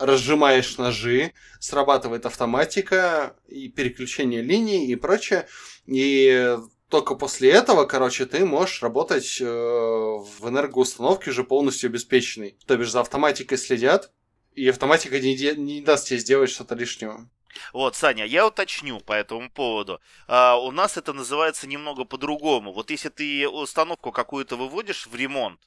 разжимаешь 0.00 0.78
ножи, 0.78 1.32
срабатывает 1.60 2.26
автоматика 2.26 3.36
и 3.46 3.68
переключение 3.68 4.40
линий 4.40 4.86
и 4.86 4.96
прочее. 4.96 5.46
И 5.90 6.56
только 6.88 7.16
после 7.16 7.50
этого, 7.50 7.84
короче, 7.84 8.26
ты 8.26 8.44
можешь 8.44 8.82
работать 8.82 9.40
э, 9.40 9.44
в 9.44 10.48
энергоустановке 10.48 11.30
уже 11.30 11.42
полностью 11.42 11.88
обеспеченной. 11.88 12.56
То 12.66 12.76
бишь 12.76 12.90
за 12.90 13.00
автоматикой 13.00 13.58
следят, 13.58 14.12
и 14.54 14.68
автоматика 14.68 15.18
не, 15.18 15.36
не 15.56 15.80
даст 15.80 16.08
тебе 16.08 16.20
сделать 16.20 16.50
что-то 16.50 16.76
лишнего. 16.76 17.28
Вот, 17.72 17.96
Саня, 17.96 18.24
я 18.24 18.46
уточню 18.46 19.00
по 19.00 19.12
этому 19.12 19.50
поводу. 19.50 20.00
А, 20.28 20.56
у 20.56 20.70
нас 20.70 20.96
это 20.96 21.12
называется 21.12 21.66
немного 21.66 22.04
по-другому. 22.04 22.72
Вот 22.72 22.90
если 22.90 23.08
ты 23.08 23.48
установку 23.48 24.12
какую-то 24.12 24.56
выводишь 24.56 25.08
в 25.08 25.14
ремонт, 25.16 25.60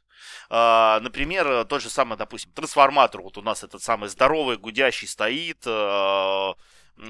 а, 0.50 1.02
например, 1.02 1.66
тот 1.66 1.82
же 1.82 1.90
самый, 1.90 2.18
допустим, 2.18 2.54
трансформатор, 2.54 3.22
вот 3.22 3.38
у 3.38 3.42
нас 3.42 3.64
этот 3.64 3.84
самый 3.84 4.08
здоровый, 4.08 4.58
гудящий 4.58 5.08
стоит, 5.08 5.64
а, 5.66 6.54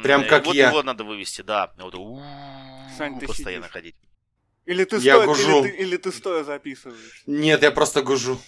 Прям 0.02 0.28
как 0.28 0.46
вот 0.46 0.56
я. 0.56 0.70
его 0.70 0.84
надо 0.84 1.04
вывести, 1.04 1.42
да. 1.42 1.74
Вот, 1.78 1.94
Сань, 2.98 3.20
ты 3.20 3.28
постоянно 3.28 3.66
сидишь. 3.66 3.74
ходить. 3.74 3.96
Или 4.66 4.86
ты, 4.86 4.98
я 4.98 5.16
стоя, 5.16 5.28
гужу. 5.28 5.63
Или, 5.63 5.70
ты, 5.70 5.78
или 5.78 5.98
ты 5.98 6.12
стоя 6.12 6.44
записываешь? 6.44 7.24
Нет, 7.25 7.62
я 7.63 7.72
просто 7.72 8.02
гужу. 8.02 8.40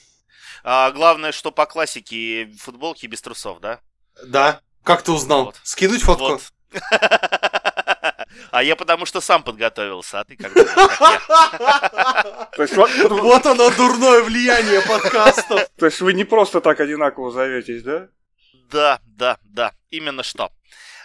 А, 0.63 0.92
главное, 0.92 1.32
что 1.32 1.51
по 1.51 1.65
классике 1.65 2.51
футболки 2.60 3.06
без 3.06 3.22
трусов, 3.22 3.60
да? 3.60 3.82
Да. 4.25 4.62
Как 4.84 5.01
ты 5.01 5.12
узнал? 5.12 5.46
Вот. 5.46 5.60
Скинуть 5.63 6.04
фотку? 6.04 6.26
Вот. 6.26 6.41
А 8.52 8.63
я 8.63 8.76
потому 8.76 9.06
что 9.06 9.21
сам 9.21 9.43
подготовился, 9.43 10.19
а 10.19 10.24
ты 10.24 10.36
как 10.36 10.54
Вот 13.10 13.45
оно 13.45 13.69
дурное 13.71 14.24
влияние 14.24 14.82
подкастов. 14.82 15.69
То 15.78 15.86
есть 15.86 16.02
вы 16.02 16.13
не 16.13 16.24
просто 16.24 16.62
так 16.62 16.80
одинаково 16.80 17.32
зоветесь, 17.32 17.84
да? 17.84 18.08
Да, 18.71 19.00
да, 19.06 19.38
да, 19.43 19.74
именно 19.89 20.24
что. 20.24 20.52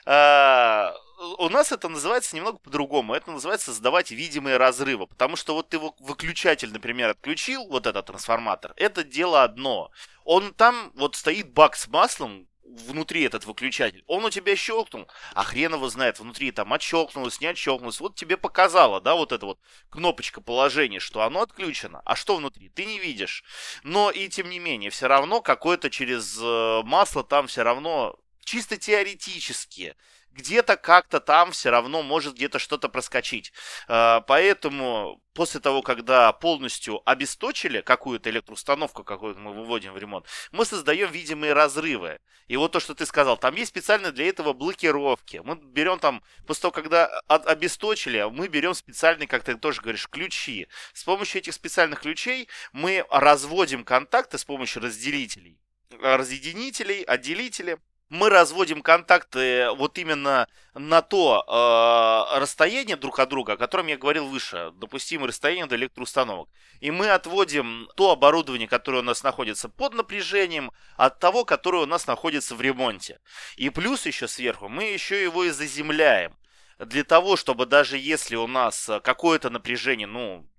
А, 0.07 0.95
у 1.39 1.49
нас 1.49 1.73
это 1.73 1.89
называется 1.89 2.35
немного 2.35 2.59
по-другому. 2.59 3.15
Это 3.15 3.31
называется 3.31 3.67
создавать 3.67 4.11
видимые 4.11 4.57
разрывы. 4.57 5.07
Потому 5.07 5.37
что 5.37 5.55
вот 5.55 5.69
ты 5.69 5.79
выключатель, 5.79 6.73
например, 6.73 7.11
отключил, 7.11 7.67
вот 7.69 7.87
этот 7.87 8.07
трансформатор, 8.07 8.73
это 8.77 9.05
дело 9.05 9.43
одно. 9.43 9.91
Он 10.25 10.55
там, 10.55 10.93
вот 10.95 11.17
стоит 11.17 11.53
бак 11.53 11.77
с 11.77 11.89
маслом, 11.89 12.47
внутри 12.77 13.23
этот 13.23 13.47
выключатель, 13.47 14.05
он 14.07 14.25
у 14.25 14.31
тебя 14.31 14.55
щелкнул, 14.57 15.09
а 15.35 15.43
хрен 15.43 15.75
его 15.75 15.89
знает, 15.89 16.21
внутри 16.21 16.53
там 16.53 16.73
отщелкнулось, 16.73 17.41
не 17.41 17.49
отщелкнулось, 17.49 18.01
вот 18.01 18.15
тебе 18.15 18.37
показало, 18.37 19.01
да, 19.01 19.15
вот 19.15 19.33
эта 19.33 19.47
вот 19.47 19.59
кнопочка 19.91 20.41
положения, 20.41 21.01
что 21.01 21.23
оно 21.23 21.43
отключено, 21.43 22.01
а 22.05 22.17
что 22.17 22.37
внутри, 22.37 22.69
ты 22.69 22.85
не 22.85 22.99
видишь. 22.99 23.45
Но 23.83 24.11
и 24.11 24.29
тем 24.29 24.49
не 24.51 24.59
менее, 24.59 24.91
все 24.91 25.09
равно 25.09 25.41
какое-то 25.41 25.91
через 25.91 26.39
э, 26.41 26.83
масло 26.85 27.25
там 27.25 27.47
все 27.47 27.63
равно 27.63 28.17
чисто 28.51 28.77
теоретически 28.77 29.95
где-то 30.33 30.77
как-то 30.77 31.21
там 31.21 31.53
все 31.53 31.71
равно 31.71 32.03
может 32.03 32.35
где-то 32.35 32.59
что-то 32.59 32.89
проскочить. 32.89 33.53
А, 33.87 34.23
поэтому 34.23 35.23
после 35.35 35.61
того, 35.61 35.83
когда 35.83 36.33
полностью 36.33 37.01
обесточили 37.09 37.81
какую-то 37.81 38.29
электроустановку, 38.29 39.05
какую-то 39.05 39.39
мы 39.39 39.53
выводим 39.53 39.93
в 39.93 39.99
ремонт, 39.99 40.27
мы 40.51 40.65
создаем 40.65 41.13
видимые 41.13 41.53
разрывы. 41.53 42.19
И 42.49 42.57
вот 42.57 42.73
то, 42.73 42.81
что 42.81 42.97
ты 42.97 43.07
сказал, 43.07 43.37
там 43.37 43.55
есть 43.55 43.69
специально 43.69 44.11
для 44.11 44.29
этого 44.29 44.53
блокировки. 44.53 45.41
Мы 45.45 45.55
берем 45.55 46.01
там, 46.01 46.21
после 46.45 46.63
того, 46.63 46.73
когда 46.73 47.07
обесточили, 47.29 48.29
мы 48.33 48.49
берем 48.49 48.75
специальные, 48.75 49.29
как 49.29 49.45
ты 49.45 49.57
тоже 49.57 49.81
говоришь, 49.81 50.09
ключи. 50.09 50.67
С 50.93 51.05
помощью 51.05 51.41
этих 51.41 51.55
специальных 51.55 52.01
ключей 52.01 52.49
мы 52.73 53.05
разводим 53.11 53.85
контакты 53.85 54.39
с 54.39 54.45
помощью 54.45 54.83
разделителей 54.83 55.61
разъединителей, 55.99 57.03
отделителей, 57.03 57.77
мы 58.11 58.29
разводим 58.29 58.83
контакты 58.83 59.71
вот 59.71 59.97
именно 59.97 60.49
на 60.75 61.01
то 61.01 61.45
э, 61.47 62.39
расстояние 62.41 62.97
друг 62.97 63.21
от 63.21 63.29
друга, 63.29 63.53
о 63.53 63.57
котором 63.57 63.87
я 63.87 63.97
говорил 63.97 64.27
выше, 64.27 64.73
допустимое 64.75 65.29
расстояние 65.29 65.67
до 65.67 65.77
электроустановок. 65.77 66.49
И 66.81 66.91
мы 66.91 67.11
отводим 67.11 67.89
то 67.97 68.11
оборудование, 68.11 68.67
которое 68.67 68.99
у 68.99 69.03
нас 69.03 69.23
находится 69.23 69.69
под 69.69 69.95
напряжением, 69.95 70.73
от 70.97 71.21
того, 71.21 71.45
которое 71.45 71.85
у 71.85 71.87
нас 71.87 72.09
находится 72.09 72.57
в 72.57 72.61
ремонте. 72.61 73.21
И 73.57 73.71
плюс 73.71 74.05
еще 74.07 74.27
сверху 74.27 74.69
мы 74.69 74.85
еще 74.85 75.23
его 75.23 75.45
и 75.45 75.51
заземляем. 75.51 76.37
Для 76.79 77.05
того, 77.05 77.37
чтобы 77.37 77.67
даже 77.67 77.97
если 77.97 78.35
у 78.37 78.49
нас 78.49 78.91
какое-то 79.05 79.51
напряжение, 79.51 80.07
ну, 80.09 80.50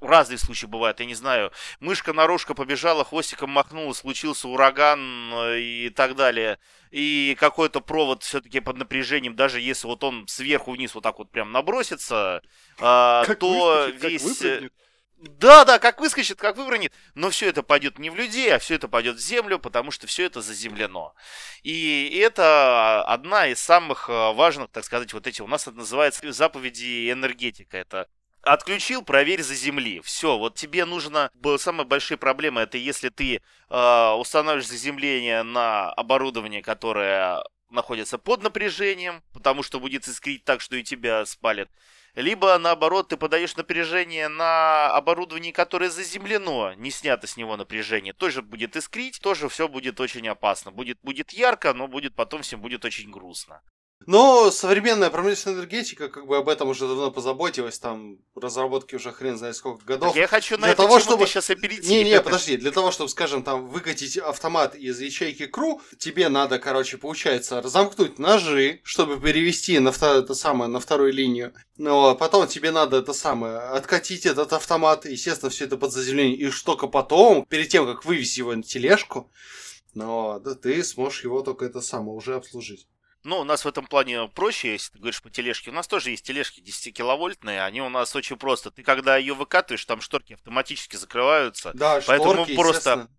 разные 0.00 0.38
случаи 0.38 0.66
бывают, 0.66 1.00
я 1.00 1.06
не 1.06 1.14
знаю, 1.14 1.52
мышка-наружка 1.80 2.54
побежала, 2.54 3.04
хвостиком 3.04 3.50
махнула, 3.50 3.92
случился 3.92 4.48
ураган 4.48 5.32
э, 5.32 5.60
и 5.60 5.90
так 5.90 6.16
далее, 6.16 6.58
и 6.90 7.36
какой-то 7.38 7.80
провод 7.80 8.22
все-таки 8.22 8.60
под 8.60 8.76
напряжением, 8.76 9.36
даже 9.36 9.60
если 9.60 9.86
вот 9.86 10.04
он 10.04 10.26
сверху 10.28 10.72
вниз 10.72 10.94
вот 10.94 11.02
так 11.02 11.18
вот 11.18 11.30
прям 11.30 11.52
набросится, 11.52 12.42
а, 12.78 13.24
как 13.24 13.38
то 13.38 13.86
весь... 13.86 14.38
Как 14.38 14.70
да, 15.20 15.64
да, 15.64 15.80
как 15.80 16.00
выскочит, 16.00 16.38
как 16.38 16.56
выронит, 16.56 16.92
но 17.16 17.30
все 17.30 17.48
это 17.48 17.64
пойдет 17.64 17.98
не 17.98 18.08
в 18.08 18.14
людей, 18.14 18.54
а 18.54 18.60
все 18.60 18.76
это 18.76 18.86
пойдет 18.86 19.16
в 19.16 19.20
землю, 19.20 19.58
потому 19.58 19.90
что 19.90 20.06
все 20.06 20.26
это 20.26 20.40
заземлено. 20.40 21.12
И 21.64 22.20
это 22.22 23.02
одна 23.02 23.48
из 23.48 23.58
самых 23.60 24.08
э, 24.08 24.12
важных, 24.12 24.70
так 24.70 24.84
сказать, 24.84 25.12
вот 25.12 25.26
эти 25.26 25.42
у 25.42 25.48
нас 25.48 25.66
это 25.66 25.76
называется 25.76 26.30
заповеди 26.30 27.10
энергетика. 27.10 27.76
Это 27.76 28.08
Отключил, 28.42 29.02
проверь 29.02 29.42
за 29.42 29.54
земли. 29.54 30.00
Все, 30.00 30.38
вот 30.38 30.54
тебе 30.54 30.84
нужно... 30.84 31.30
Самая 31.58 31.86
большая 31.86 32.18
проблема 32.18 32.62
это 32.62 32.78
если 32.78 33.08
ты 33.08 33.36
э, 33.36 34.10
устанавливаешь 34.12 34.68
заземление 34.68 35.42
на 35.42 35.92
оборудование, 35.92 36.62
которое 36.62 37.42
находятся 37.70 38.16
под 38.16 38.42
напряжением, 38.42 39.22
потому 39.32 39.62
что 39.62 39.80
будет 39.80 40.06
искрить 40.08 40.44
так, 40.44 40.60
что 40.60 40.76
и 40.76 40.82
тебя 40.82 41.26
спалит. 41.26 41.68
Либо, 42.14 42.58
наоборот, 42.58 43.08
ты 43.08 43.16
подаешь 43.16 43.56
напряжение 43.56 44.28
на 44.28 44.90
оборудование, 44.96 45.52
которое 45.52 45.90
заземлено, 45.90 46.72
не 46.74 46.90
снято 46.90 47.26
с 47.26 47.36
него 47.36 47.56
напряжение. 47.56 48.12
Тоже 48.12 48.42
будет 48.42 48.76
искрить, 48.76 49.20
тоже 49.20 49.48
все 49.48 49.68
будет 49.68 50.00
очень 50.00 50.26
опасно. 50.28 50.72
Будет, 50.72 50.98
будет 51.02 51.32
ярко, 51.32 51.74
но 51.74 51.86
будет 51.86 52.14
потом 52.14 52.42
всем 52.42 52.60
будет 52.60 52.84
очень 52.84 53.10
грустно. 53.10 53.62
Но 54.08 54.50
современная 54.50 55.10
промышленная 55.10 55.58
энергетика 55.58 56.08
как 56.08 56.26
бы 56.26 56.38
об 56.38 56.48
этом 56.48 56.70
уже 56.70 56.88
давно 56.88 57.10
позаботилась, 57.10 57.78
там 57.78 58.16
разработки 58.34 58.94
уже 58.94 59.12
хрен 59.12 59.36
знает 59.36 59.54
сколько 59.54 59.84
годов. 59.84 60.14
Так 60.14 60.16
я 60.16 60.26
хочу 60.26 60.54
на 60.54 60.62
для 60.62 60.72
эту 60.72 60.84
того, 60.84 60.98
чтобы 60.98 61.26
сейчас 61.26 61.50
опередить. 61.50 61.90
Не, 61.90 62.04
не, 62.04 62.18
подожди, 62.22 62.56
для 62.56 62.70
того, 62.70 62.90
чтобы, 62.90 63.10
скажем, 63.10 63.42
там 63.42 63.68
выкатить 63.68 64.16
автомат 64.16 64.74
из 64.74 64.98
ячейки 64.98 65.44
КРУ, 65.44 65.82
тебе 65.98 66.30
надо, 66.30 66.58
короче, 66.58 66.96
получается, 66.96 67.60
разомкнуть 67.60 68.18
ножи, 68.18 68.80
чтобы 68.82 69.20
перевести 69.20 69.78
на, 69.78 69.92
втор... 69.92 70.16
это 70.16 70.32
самое, 70.32 70.70
на 70.70 70.80
вторую 70.80 71.12
линию. 71.12 71.52
Ну, 71.76 72.06
а 72.06 72.14
потом 72.14 72.48
тебе 72.48 72.70
надо 72.70 72.96
это 72.96 73.12
самое, 73.12 73.58
откатить 73.58 74.24
этот 74.24 74.54
автомат, 74.54 75.04
естественно, 75.04 75.50
все 75.50 75.66
это 75.66 75.76
под 75.76 75.92
заземление, 75.92 76.34
и 76.34 76.50
только 76.64 76.86
потом, 76.86 77.44
перед 77.44 77.68
тем, 77.68 77.84
как 77.84 78.06
вывести 78.06 78.38
его 78.38 78.56
на 78.56 78.62
тележку, 78.62 79.30
но 79.92 80.38
да, 80.38 80.54
ты 80.54 80.82
сможешь 80.82 81.24
его 81.24 81.42
только 81.42 81.66
это 81.66 81.82
самое 81.82 82.12
уже 82.12 82.36
обслужить. 82.36 82.86
Ну, 83.28 83.40
у 83.40 83.44
нас 83.44 83.66
в 83.66 83.68
этом 83.68 83.86
плане 83.86 84.26
проще, 84.28 84.72
если 84.72 84.92
ты 84.92 84.98
говоришь 85.00 85.20
по 85.20 85.28
тележке. 85.28 85.68
У 85.68 85.74
нас 85.74 85.86
тоже 85.86 86.10
есть 86.10 86.24
тележки 86.24 86.60
10 86.60 86.96
киловольтные, 86.96 87.62
они 87.62 87.82
у 87.82 87.90
нас 87.90 88.16
очень 88.16 88.36
просто. 88.36 88.70
Ты 88.70 88.82
когда 88.82 89.18
ее 89.18 89.34
выкатываешь, 89.34 89.84
там 89.84 90.00
шторки 90.00 90.32
автоматически 90.32 90.96
закрываются. 90.96 91.72
Да, 91.74 92.00
поэтому 92.06 92.32
шторки, 92.32 92.56
просто 92.56 93.10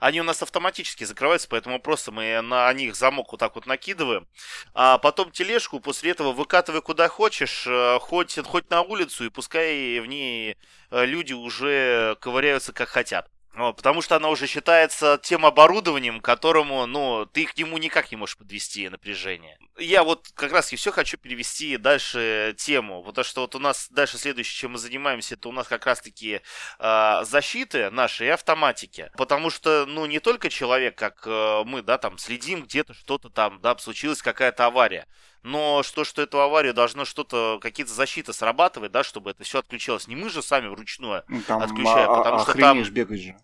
они 0.00 0.22
у 0.22 0.24
нас 0.24 0.42
автоматически 0.42 1.04
закрываются, 1.04 1.48
поэтому 1.48 1.80
просто 1.80 2.12
мы 2.12 2.40
на 2.40 2.72
них 2.72 2.96
замок 2.96 3.30
вот 3.30 3.40
так 3.40 3.56
вот 3.56 3.66
накидываем. 3.66 4.26
А 4.72 4.96
потом 4.96 5.30
тележку 5.32 5.80
после 5.80 6.12
этого 6.12 6.32
выкатывай 6.32 6.80
куда 6.80 7.08
хочешь, 7.08 7.66
э, 7.66 7.98
хоть, 8.00 8.38
хоть 8.46 8.70
на 8.70 8.80
улицу, 8.80 9.26
и 9.26 9.28
пускай 9.28 10.00
в 10.00 10.06
ней 10.06 10.56
э, 10.90 11.04
люди 11.04 11.34
уже 11.34 12.16
ковыряются 12.20 12.72
как 12.72 12.88
хотят. 12.88 13.30
Потому 13.58 14.02
что 14.02 14.16
она 14.16 14.28
уже 14.28 14.46
считается 14.46 15.18
тем 15.22 15.44
оборудованием, 15.44 16.20
которому, 16.20 16.86
ну, 16.86 17.26
ты 17.26 17.44
к 17.44 17.56
нему 17.56 17.78
никак 17.78 18.10
не 18.10 18.16
можешь 18.16 18.36
подвести 18.36 18.88
напряжение. 18.88 19.58
Я 19.78 20.04
вот 20.04 20.28
как 20.34 20.52
раз 20.52 20.72
и 20.72 20.76
все 20.76 20.92
хочу 20.92 21.16
перевести 21.16 21.76
дальше 21.76 22.54
тему. 22.56 23.02
Вот 23.02 23.14
то, 23.14 23.22
что 23.22 23.42
вот 23.42 23.54
у 23.54 23.58
нас 23.58 23.88
дальше 23.90 24.18
следующее, 24.18 24.58
чем 24.58 24.72
мы 24.72 24.78
занимаемся, 24.78 25.34
это 25.34 25.48
у 25.48 25.52
нас 25.52 25.66
как 25.66 25.86
раз-таки 25.86 26.40
э, 26.78 27.20
защиты 27.24 27.90
наши 27.90 28.26
и 28.26 28.28
автоматики. 28.28 29.10
Потому 29.16 29.50
что, 29.50 29.86
ну, 29.86 30.06
не 30.06 30.20
только 30.20 30.50
человек, 30.50 30.96
как 30.96 31.22
э, 31.26 31.62
мы, 31.64 31.82
да, 31.82 31.98
там, 31.98 32.18
следим 32.18 32.62
где-то, 32.62 32.94
что-то 32.94 33.28
там, 33.28 33.60
да, 33.60 33.76
случилась 33.78 34.22
какая-то 34.22 34.66
авария 34.66 35.06
но 35.42 35.82
что, 35.82 36.04
что 36.04 36.22
эту 36.22 36.40
аварию 36.40 36.74
должно 36.74 37.04
что-то, 37.04 37.58
какие-то 37.60 37.92
защиты 37.92 38.32
срабатывать, 38.32 38.92
да, 38.92 39.02
чтобы 39.02 39.30
это 39.30 39.44
все 39.44 39.60
отключалось. 39.60 40.08
Не 40.08 40.16
мы 40.16 40.28
же 40.28 40.42
сами 40.42 40.68
вручную 40.68 41.24
ну, 41.28 41.42
там, 41.42 41.62
отключаем, 41.62 42.10
а, 42.10 42.16
потому 42.18 42.38
что 42.40 42.54
там... 42.54 42.82
бегать 42.82 43.20
же. 43.20 43.36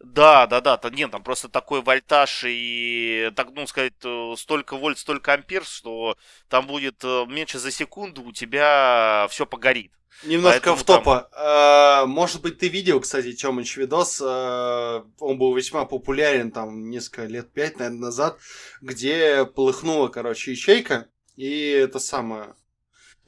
Да, 0.00 0.46
да, 0.46 0.60
да, 0.60 0.76
то, 0.76 0.90
нет, 0.90 1.10
там 1.10 1.24
просто 1.24 1.48
такой 1.48 1.82
вольтаж 1.82 2.44
и, 2.46 3.32
так, 3.34 3.48
ну, 3.52 3.66
сказать, 3.66 3.94
э, 4.04 4.34
столько 4.36 4.76
вольт, 4.76 4.96
столько 4.96 5.32
ампер, 5.32 5.64
что 5.64 6.16
там 6.48 6.68
будет 6.68 7.02
э, 7.02 7.24
меньше 7.26 7.58
за 7.58 7.72
секунду, 7.72 8.22
у 8.22 8.32
тебя 8.32 9.26
все 9.28 9.44
погорит. 9.44 9.92
Немножко 10.22 10.76
в 10.76 10.84
топа. 10.84 11.28
Там... 11.32 11.42
А, 11.44 12.06
может 12.06 12.42
быть, 12.42 12.58
ты 12.58 12.68
видел, 12.68 13.00
кстати, 13.00 13.32
Тёмыч 13.32 13.76
видос, 13.76 14.20
а, 14.24 15.04
он 15.18 15.38
был 15.38 15.54
весьма 15.54 15.84
популярен 15.84 16.52
там 16.52 16.90
несколько 16.90 17.24
лет, 17.24 17.52
пять, 17.52 17.78
наверное, 17.78 18.00
назад, 18.00 18.38
где 18.80 19.44
полыхнула, 19.44 20.08
короче, 20.08 20.52
ячейка, 20.52 21.08
и 21.38 21.68
это 21.70 22.00
самое. 22.00 22.54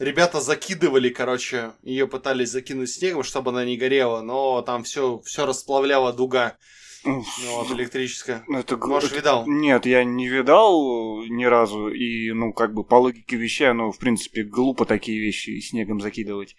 Ребята 0.01 0.41
закидывали, 0.41 1.11
короче, 1.11 1.75
ее 1.83 2.09
пытались 2.09 2.51
закинуть 2.51 2.91
снегом, 2.91 3.23
чтобы 3.23 3.51
она 3.51 3.65
не 3.65 3.77
горела, 3.77 4.21
но 4.21 4.63
там 4.63 4.83
все, 4.83 5.21
все 5.25 5.47
расплавляла 5.47 6.13
дуга. 6.13 6.57
Ну, 7.05 7.23
вот, 7.45 7.71
электрическая. 7.71 8.43
Ну, 8.49 8.59
это, 8.59 8.77
Может, 8.77 9.13
это, 9.13 9.21
видал? 9.21 9.47
Нет, 9.47 9.87
я 9.87 10.03
не 10.03 10.29
видал 10.29 11.23
ни 11.25 11.45
разу. 11.45 11.89
И, 11.89 12.33
ну, 12.33 12.53
как 12.53 12.75
бы 12.75 12.83
по 12.83 12.97
логике 12.97 13.37
вещей, 13.37 13.73
ну, 13.73 13.93
в 13.93 13.99
принципе, 13.99 14.43
глупо 14.43 14.87
такие 14.87 15.21
вещи 15.21 15.61
снегом 15.61 16.01
закидывать. 16.01 16.57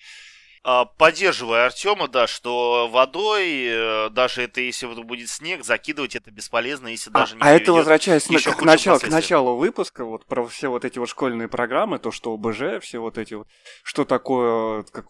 А, 0.64 0.86
поддерживаю 0.86 1.66
Артема, 1.66 2.08
да, 2.08 2.28
что 2.28 2.88
водой, 2.88 3.66
э, 3.66 4.10
даже 4.12 4.44
это 4.44 4.62
если 4.62 4.86
будет 4.86 5.28
снег, 5.30 5.64
закидывать 5.64 6.16
это 6.16 6.30
бесполезно, 6.30 6.90
если 6.90 7.10
а, 7.10 7.14
даже 7.14 7.36
не 7.36 7.42
А 7.42 7.50
это 7.50 7.74
возвращаясь 7.74 8.26
к, 8.26 8.62
началу, 8.62 9.00
к 9.00 9.08
началу 9.08 9.56
выпуска, 9.58 10.06
вот 10.06 10.28
про 10.28 10.46
все 10.48 10.70
вот 10.70 10.86
эти 10.86 11.00
вот 11.00 11.10
школьные 11.10 11.48
программы, 11.48 11.98
то, 11.98 12.12
что 12.12 12.34
ОБЖ, 12.34 12.80
все 12.82 13.00
вот 13.00 13.18
эти 13.18 13.34
вот, 13.34 13.48
что 13.82 14.06
такое, 14.06 14.84
как 14.84 15.08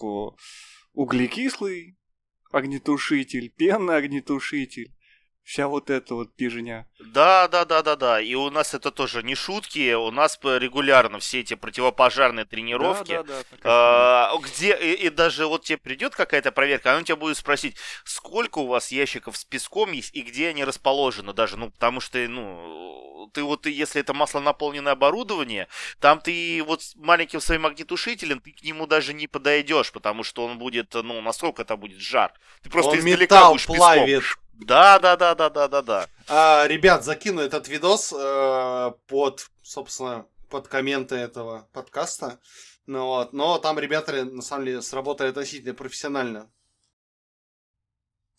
углекислый 0.93 1.97
огнетушитель, 2.53 3.49
пенный 3.49 3.97
огнетушитель, 3.97 4.93
вся 5.43 5.67
вот 5.67 5.89
эта 5.89 6.15
вот 6.15 6.35
пижня. 6.35 6.87
Да, 6.99 7.47
да, 7.47 7.65
да, 7.65 7.81
да, 7.81 7.95
да. 7.95 8.21
И 8.21 8.33
у 8.35 8.49
нас 8.49 8.73
это 8.73 8.91
тоже 8.91 9.23
не 9.23 9.35
шутки, 9.35 9.93
у 9.93 10.11
нас 10.11 10.39
регулярно 10.41 11.19
все 11.19 11.41
эти 11.41 11.55
противопожарные 11.55 12.45
тренировки, 12.45 13.13
да, 13.13 13.23
да, 13.23 13.43
да, 13.51 14.31
а, 14.31 14.37
где 14.37 14.77
и, 14.77 15.07
и 15.07 15.09
даже 15.09 15.47
вот 15.47 15.63
тебе 15.65 15.77
придет 15.77 16.15
какая-то 16.15 16.51
проверка, 16.51 16.93
она 16.93 17.03
тебя 17.03 17.15
будет 17.15 17.37
спросить, 17.37 17.75
сколько 18.05 18.59
у 18.59 18.67
вас 18.67 18.91
ящиков 18.91 19.35
с 19.37 19.45
песком 19.45 19.91
есть 19.91 20.15
и 20.15 20.21
где 20.21 20.49
они 20.49 20.63
расположены 20.63 21.33
даже, 21.33 21.57
ну 21.57 21.71
потому 21.71 21.99
что, 21.99 22.19
ну 22.27 23.29
ты 23.33 23.43
вот 23.43 23.65
если 23.65 24.01
это 24.01 24.13
масло 24.13 24.39
наполненное 24.39 24.93
оборудование, 24.93 25.67
там 25.99 26.19
ты 26.19 26.63
вот 26.65 26.81
с 26.81 26.95
маленьким 26.95 27.39
своим 27.41 27.65
огнетушителем 27.65 28.39
ты 28.39 28.51
к 28.51 28.63
нему 28.63 28.87
даже 28.87 29.13
не 29.13 29.27
подойдешь, 29.27 29.91
потому 29.91 30.23
что 30.23 30.45
он 30.45 30.57
будет, 30.57 30.93
ну 30.93 31.21
насколько 31.21 31.63
это 31.63 31.75
будет 31.75 31.99
жар, 31.99 32.33
ты 32.61 32.69
просто 32.69 32.91
он 32.91 32.99
издалека 32.99 33.35
металл 33.35 33.51
будешь 33.53 33.65
плавит. 33.65 34.05
Песком. 34.05 34.40
Да, 34.61 34.99
да, 34.99 35.17
да, 35.17 35.33
да, 35.33 35.49
да, 35.49 35.67
да, 35.67 35.81
да. 35.81 36.07
А, 36.27 36.67
ребят, 36.67 37.03
закину 37.03 37.41
этот 37.41 37.67
видос 37.67 38.13
э, 38.15 38.91
под, 39.07 39.49
собственно, 39.63 40.27
под 40.49 40.67
комменты 40.67 41.15
этого 41.15 41.67
подкаста. 41.73 42.39
Ну 42.85 43.05
вот, 43.05 43.33
но 43.33 43.57
там 43.57 43.79
ребята 43.79 44.23
на 44.23 44.41
самом 44.41 44.65
деле 44.65 44.81
сработали 44.81 45.29
относительно 45.29 45.73
профессионально. 45.73 46.51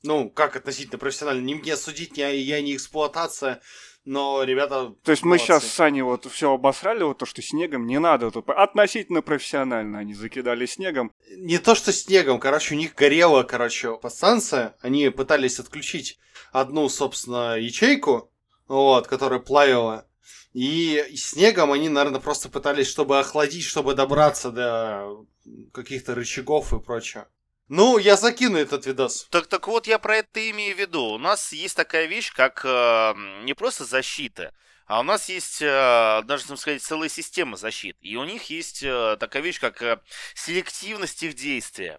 Ну, 0.05 0.31
как 0.31 0.57
относительно 0.57 0.99
профессионально? 0.99 1.45
Не 1.45 1.55
мне 1.57 1.77
судить, 1.77 2.17
не 2.17 2.37
я 2.37 2.61
не 2.61 2.77
эксплуатация, 2.77 3.61
но 4.05 4.43
ребята... 4.43 4.95
То 5.05 5.13
есть 5.13 5.25
мы 5.25 5.39
сейчас 5.39 5.65
с 5.65 5.73
Саней 5.73 6.03
вот 6.03 6.27
все 6.31 6.53
обосрали, 6.53 7.03
вот 7.03 7.19
то, 7.19 7.27
что 7.27 7.43
снегом 7.43 7.87
не 7.87 7.99
надо, 7.99 8.31
вот, 8.31 8.49
относительно 8.49 9.23
профессионально 9.23 9.99
они 9.99 10.15
закидали 10.15 10.67
снегом. 10.67 11.13
Не 11.37 11.59
то, 11.59 11.75
что 11.75 11.93
снегом, 11.93 12.41
короче, 12.41 12.75
у 12.75 12.79
них 12.79 12.95
горела, 12.95 13.43
короче, 13.43 13.97
подстанция, 13.97 14.77
они 14.81 15.09
пытались 15.11 15.59
отключить 15.59 16.19
одну, 16.53 16.89
собственно, 16.89 17.57
ячейку, 17.57 18.31
вот, 18.69 19.07
которая 19.07 19.41
плавила, 19.41 20.07
и 20.53 21.03
снегом 21.17 21.73
они, 21.73 21.89
наверное, 21.89 22.21
просто 22.21 22.49
пытались, 22.49 22.87
чтобы 22.87 23.19
охладить, 23.19 23.65
чтобы 23.65 23.95
добраться 23.95 24.51
до 24.51 25.25
каких-то 25.73 26.15
рычагов 26.15 26.73
и 26.73 26.81
прочее. 26.81 27.27
Ну, 27.75 27.97
я 27.97 28.17
закину 28.17 28.59
этот 28.59 28.85
видос. 28.85 29.27
Так, 29.31 29.47
так 29.47 29.67
вот, 29.67 29.87
я 29.87 29.99
про 29.99 30.19
это 30.19 30.51
имею 30.51 30.77
в 30.77 30.79
виду. 30.79 31.05
У 31.05 31.17
нас 31.17 31.55
есть 31.55 31.75
такая 31.75 32.05
вещь, 32.05 32.31
как 32.31 32.61
э, 32.67 33.15
не 33.45 33.55
просто 33.55 33.87
защита, 33.87 34.53
а 34.85 35.01
у 35.01 35.03
нас 35.03 35.31
есть, 35.31 35.63
э, 35.63 36.21
даже, 36.25 36.49
так 36.49 36.59
сказать, 36.59 36.83
целая 36.83 37.09
система 37.09 37.57
защит. 37.57 37.97
И 38.03 38.15
у 38.17 38.25
них 38.25 38.51
есть 38.51 38.83
э, 38.83 39.17
такая 39.19 39.43
вещь, 39.43 39.59
как 39.59 39.81
э, 39.81 39.99
селективность 40.35 41.23
их 41.23 41.33
действия. 41.33 41.99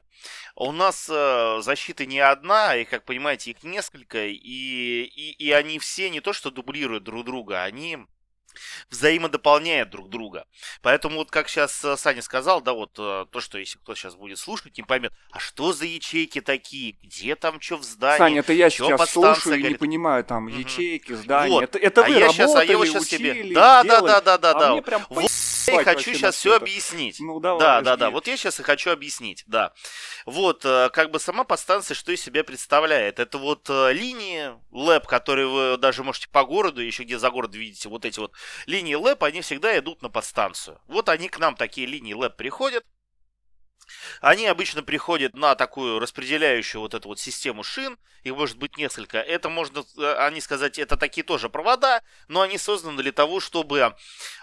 У 0.56 0.72
нас 0.72 1.08
защита 1.08 2.06
не 2.06 2.20
одна, 2.20 2.76
и, 2.76 2.86
как 2.86 3.04
понимаете, 3.04 3.50
их 3.50 3.64
несколько, 3.64 4.28
и, 4.28 4.36
и, 4.36 5.32
и 5.32 5.52
они 5.54 5.80
все 5.80 6.12
не 6.12 6.22
то 6.22 6.34
что 6.34 6.52
дублируют 6.52 7.04
друг 7.04 7.26
друга, 7.26 7.64
они 7.64 7.98
взаимодополняют 8.90 9.90
друг 9.90 10.10
друга. 10.10 10.46
Поэтому 10.82 11.18
вот 11.18 11.32
как 11.32 11.50
сейчас 11.50 11.84
э, 11.84 11.98
Саня 11.98 12.22
сказал, 12.22 12.62
да, 12.62 12.74
вот 12.74 12.92
э, 12.98 13.26
то, 13.32 13.40
что 13.40 13.58
если 13.58 13.78
кто 13.78 13.96
сейчас 13.96 14.16
будет 14.16 14.38
слушать, 14.38 14.78
не 14.78 14.84
поймет, 14.84 15.14
а 15.32 15.40
что 15.40 15.74
за 15.74 15.86
ячейки 15.86 16.42
такие, 16.42 16.98
где 17.04 17.36
там 17.36 17.60
что 17.62 17.78
в 17.78 17.84
здании, 17.84 18.18
Саня, 18.18 18.40
это 18.40 18.54
я 18.54 18.70
сейчас 18.70 19.10
слушаю 19.10 19.60
и 19.60 19.64
не 19.64 19.76
понимаю, 19.76 20.24
там, 20.24 20.48
ячейки, 20.48 21.14
здания, 21.14 21.52
вот. 21.52 21.64
это, 21.64 21.78
это 21.78 22.04
а 22.04 22.08
вы 22.08 22.14
я 22.14 22.20
работали, 22.28 22.48
сейчас, 22.48 22.56
а 22.56 22.64
я 22.64 22.78
вот 22.78 22.88
сейчас 22.88 23.04
учили, 23.04 23.44
себе... 23.44 23.54
Да, 23.54 23.84
да, 23.84 24.02
да, 24.02 24.22
да, 24.22 24.38
да, 24.38 24.52
а 24.52 24.60
да. 24.60 24.72
Мне 24.74 24.82
прям 24.82 25.06
вот 25.10 25.30
я 25.72 25.84
хочу 25.84 26.14
сейчас 26.14 26.36
все 26.36 26.56
объяснить. 26.56 27.20
Ну, 27.20 27.40
давай, 27.40 27.60
да, 27.60 27.82
да, 27.82 27.96
да, 27.96 28.10
вот 28.10 28.28
я 28.28 28.38
сейчас 28.38 28.60
и 28.60 28.64
хочу 28.64 28.92
объяснить, 28.92 29.44
да. 29.48 29.74
Вот, 30.26 30.66
э, 30.66 30.90
как 30.92 31.12
бы 31.12 31.20
сама 31.20 31.44
подстанция 31.44 31.96
что 31.96 32.12
из 32.12 32.22
себя 32.22 32.44
представляет? 32.44 33.20
Это 33.20 33.38
вот 33.38 33.70
линии 33.70 34.54
лэп, 34.72 35.08
которые 35.08 35.48
вы 35.48 35.78
даже 35.78 36.04
можете 36.04 36.28
по 36.30 36.44
городу, 36.44 36.82
еще 36.82 37.04
где 37.04 37.18
за 37.18 37.30
город 37.30 37.56
видите, 37.56 37.90
вот 37.90 38.06
эти 38.06 38.20
вот 38.20 38.34
линии 38.66 38.96
ЛЭП, 38.96 39.24
они 39.24 39.42
всегда 39.42 39.78
идут 39.78 40.02
на 40.02 40.10
подстанцию. 40.10 40.80
Вот 40.88 41.10
они 41.10 41.30
к 41.30 41.40
нам, 41.40 41.56
такие 41.56 41.88
линии 41.88 42.14
ЛЭП, 42.14 42.36
приходят. 42.36 42.84
Они 44.22 44.48
обычно 44.48 44.84
приходят 44.84 45.36
на 45.36 45.56
такую 45.56 46.00
распределяющую 46.00 46.82
вот 46.82 46.94
эту 46.94 47.10
вот 47.10 47.20
систему 47.20 47.64
шин, 47.64 47.98
их 48.24 48.36
может 48.36 48.58
быть 48.58 48.78
несколько. 48.78 49.18
Это 49.18 49.50
можно, 49.50 49.84
э, 49.98 50.16
они 50.20 50.42
сказать, 50.42 50.80
это 50.80 50.98
такие 50.98 51.24
тоже 51.24 51.50
провода, 51.50 52.02
но 52.28 52.42
они 52.42 52.58
созданы 52.58 53.02
для 53.02 53.12
того, 53.12 53.40
чтобы 53.40 53.96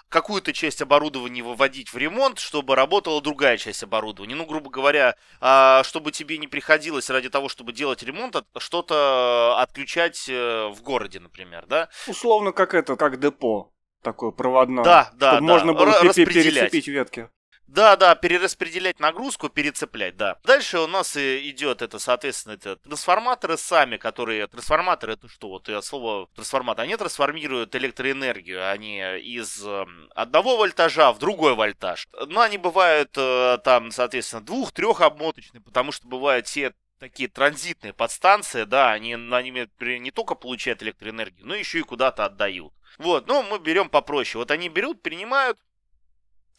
какую-то 0.08 0.52
часть 0.52 0.82
оборудования 0.82 1.42
выводить 1.42 1.92
в 1.92 1.96
ремонт, 1.96 2.38
чтобы 2.38 2.74
работала 2.74 3.22
другая 3.22 3.56
часть 3.56 3.82
оборудования. 3.82 4.34
Ну, 4.34 4.44
грубо 4.44 4.68
говоря, 4.68 5.14
а, 5.40 5.82
чтобы 5.84 6.10
тебе 6.10 6.36
не 6.36 6.48
приходилось 6.48 7.08
ради 7.10 7.30
того, 7.30 7.48
чтобы 7.48 7.72
делать 7.72 8.02
ремонт, 8.02 8.36
что-то 8.58 9.56
отключать 9.58 10.28
э, 10.28 10.68
в 10.68 10.82
городе, 10.82 11.20
например, 11.20 11.66
да? 11.66 11.88
Условно, 12.06 12.52
как 12.52 12.74
это, 12.74 12.96
как 12.96 13.20
депо 13.20 13.72
такое 14.02 14.30
проводное. 14.30 14.84
Да, 14.84 15.10
да, 15.14 15.32
чтобы 15.34 15.46
да. 15.46 15.52
можно 15.52 15.72
было 15.74 16.00
перецепить 16.00 16.88
ветки. 16.88 17.30
Да, 17.70 17.94
да, 17.94 18.16
перераспределять 18.16 18.98
нагрузку, 18.98 19.48
перецеплять, 19.48 20.16
да. 20.16 20.36
Дальше 20.42 20.80
у 20.80 20.88
нас 20.88 21.16
идет 21.16 21.82
это, 21.82 22.00
соответственно, 22.00 22.54
это 22.54 22.74
трансформаторы 22.76 23.56
сами, 23.56 23.96
которые... 23.96 24.48
Трансформаторы 24.48 25.12
это 25.12 25.28
что? 25.28 25.50
Вот 25.50 25.68
я 25.68 25.80
слово 25.80 26.28
трансформатор. 26.34 26.84
Они 26.84 26.96
трансформируют 26.96 27.76
электроэнергию. 27.76 28.68
Они 28.68 28.98
из 29.20 29.64
эм, 29.64 30.10
одного 30.16 30.56
вольтажа 30.56 31.12
в 31.12 31.20
другой 31.20 31.54
вольтаж. 31.54 32.08
Но 32.26 32.40
они 32.40 32.58
бывают 32.58 33.12
э, 33.16 33.58
там, 33.62 33.92
соответственно, 33.92 34.42
двух-трех 34.42 35.00
обмоточные, 35.00 35.60
потому 35.60 35.92
что 35.92 36.08
бывают 36.08 36.48
все 36.48 36.74
такие 36.98 37.28
транзитные 37.28 37.92
подстанции, 37.92 38.64
да, 38.64 38.90
они, 38.90 39.14
они 39.14 39.50
не 39.80 40.10
только 40.10 40.34
получают 40.34 40.82
электроэнергию, 40.82 41.46
но 41.46 41.54
еще 41.54 41.78
и 41.78 41.82
куда-то 41.82 42.24
отдают. 42.24 42.74
Вот, 42.98 43.26
ну, 43.28 43.42
мы 43.42 43.58
берем 43.58 43.88
попроще. 43.88 44.38
Вот 44.38 44.50
они 44.50 44.68
берут, 44.68 45.02
принимают, 45.02 45.58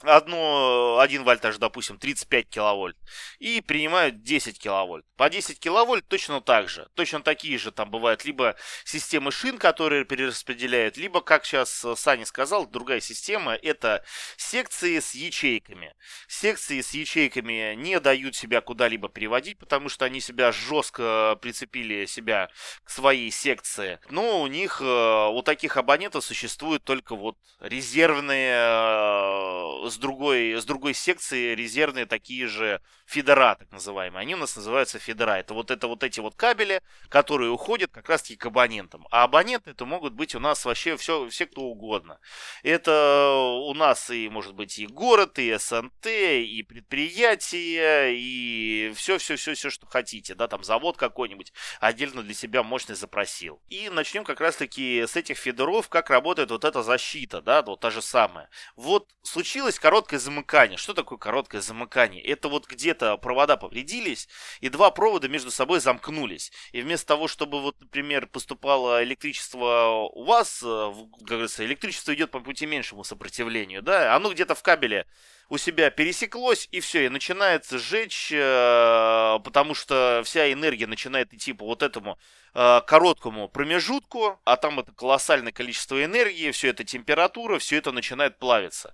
одно, 0.04 1.00
один 1.00 1.24
вольтаж, 1.24 1.58
допустим, 1.58 1.98
35 1.98 2.50
киловольт, 2.50 2.98
и 3.40 3.62
принимают 3.62 4.24
10 4.24 4.60
киловольт. 4.60 5.06
По 5.18 5.30
10 5.30 5.60
киловольт 5.60 6.08
точно 6.08 6.42
так 6.42 6.70
же. 6.70 6.90
Точно 6.96 7.22
такие 7.22 7.58
же 7.58 7.72
там 7.72 7.92
бывают 7.92 8.26
либо 8.26 8.56
системы 8.86 9.32
шин, 9.32 9.58
которые 9.58 10.06
перераспределяют, 10.06 10.98
либо, 10.98 11.22
как 11.22 11.46
сейчас 11.46 11.86
Саня 11.96 12.26
сказал, 12.26 12.68
другая 12.68 13.00
система, 13.00 13.54
это 13.54 14.04
секции 14.38 15.00
с 15.00 15.14
ячейками. 15.14 15.94
Секции 16.28 16.82
с 16.82 16.92
ячейками 16.92 17.76
не 17.76 18.00
дают 18.00 18.36
себя 18.36 18.62
куда-либо 18.62 19.10
переводить, 19.10 19.60
потому 19.60 19.90
что 19.90 20.06
они 20.06 20.22
себя 20.22 20.52
жестко 20.52 21.38
прицепили 21.42 22.06
себя 22.06 22.50
к 22.84 22.90
своей 22.90 23.32
секции. 23.32 24.00
Но 24.10 24.42
у 24.42 24.48
них, 24.48 24.82
э, 24.82 25.28
у 25.30 25.42
таких 25.42 25.78
абонентов 25.78 26.24
существуют 26.24 26.84
только 26.84 27.16
вот 27.16 27.38
резервные 27.60 28.56
э, 28.56 29.90
с 29.92 29.98
другой, 29.98 30.54
с 30.54 30.66
другой 30.66 30.94
секции 30.94 31.54
резервные 31.54 32.06
такие 32.06 32.48
же 32.48 32.82
фидера, 33.06 33.56
так 33.56 33.72
называемые. 33.72 34.22
Они 34.22 34.36
у 34.36 34.38
нас 34.38 34.56
называются 34.56 35.00
фидера. 35.00 35.32
Это 35.32 35.54
вот, 35.54 35.70
это 35.70 35.88
вот 35.88 36.04
эти 36.04 36.20
вот 36.20 36.36
кабели, 36.36 36.82
которые 37.10 37.52
уходят 37.52 37.92
как 37.92 38.10
раз-таки 38.10 38.38
к 38.38 38.46
абонентам. 38.46 39.08
А 39.12 39.24
абоненты 39.24 39.72
это 39.72 39.86
могут 39.86 40.14
быть 40.14 40.34
у 40.34 40.40
нас 40.40 40.64
вообще 40.66 40.96
все, 40.98 41.28
все 41.30 41.46
кто 41.46 41.64
угодно. 41.64 42.20
Это 42.64 43.34
у 43.34 43.74
нас 43.74 44.10
и, 44.10 44.30
может 44.30 44.56
быть, 44.56 44.80
и 44.80 44.88
город, 44.88 45.38
и 45.40 45.56
СНТ, 45.58 46.08
и 46.08 46.64
предприятие, 46.68 48.16
и 48.16 48.94
все-все-все-все, 48.96 49.70
что 49.70 49.86
хотите. 49.88 50.36
Да, 50.36 50.48
там 50.48 50.64
завод 50.64 50.98
какой-нибудь 50.98 51.54
отдельно 51.80 52.24
для 52.24 52.34
себя 52.34 52.64
мощность 52.64 53.02
запросил. 53.02 53.62
И 53.70 53.90
начнем 53.90 54.24
как 54.24 54.40
раз-таки 54.40 55.06
с 55.06 55.16
этих 55.16 55.38
фидеров, 55.38 55.90
как 55.90 56.10
работает 56.10 56.52
вот 56.52 56.64
эта 56.64 56.82
защита, 56.82 57.42
да, 57.42 57.62
вот 57.62 57.82
та 57.82 57.92
же 57.92 58.02
самая. 58.02 58.50
Вот 58.76 59.10
случилось 59.24 59.80
короткое 59.82 60.20
замыкание. 60.20 60.78
Что 60.78 60.94
такое 60.94 61.18
короткое 61.18 61.60
замыкание? 61.60 62.24
Это 62.24 62.48
вот 62.48 62.68
где-то 62.68 63.18
провода 63.18 63.58
повредились, 63.58 64.30
и 64.62 64.70
два 64.70 64.92
провода 64.92 65.28
между 65.28 65.52
собой 65.52 65.80
замкнулись. 65.80 66.52
И 66.72 66.82
вместо 66.82 67.08
того, 67.08 67.28
чтобы, 67.28 67.62
вот, 67.62 67.82
например, 67.82 68.28
поступало 68.28 69.04
электричество 69.04 70.10
у 70.14 70.24
вас, 70.24 70.62
э, 70.64 70.94
как 71.18 71.28
говорится, 71.28 71.66
электричество 71.66 72.14
идет 72.14 72.32
по 72.32 72.40
пути 72.40 72.66
меньшему 72.66 73.04
сопротивлению, 73.04 73.82
да, 73.82 74.16
оно 74.16 74.32
где-то 74.32 74.54
в 74.56 74.62
кабеле 74.62 75.08
у 75.52 75.58
себя 75.58 75.90
пересеклось, 75.90 76.70
и 76.72 76.80
все, 76.80 77.08
и 77.08 77.10
начинается 77.10 77.78
сжечь, 77.78 78.32
э, 78.32 79.38
потому 79.44 79.74
что 79.74 80.22
вся 80.24 80.50
энергия 80.50 80.88
начинает 80.88 81.34
идти 81.34 81.52
по 81.52 81.66
вот 81.66 81.84
этому 81.84 82.18
э, 82.54 82.80
короткому 82.88 83.50
промежутку, 83.50 84.40
а 84.46 84.56
там 84.56 84.80
это 84.80 84.94
колоссальное 84.94 85.52
количество 85.52 86.02
энергии, 86.02 86.52
все 86.52 86.70
это 86.70 86.86
температура, 86.86 87.60
все 87.60 87.76
это 87.76 87.92
начинает 87.92 88.40
плавиться. 88.40 88.94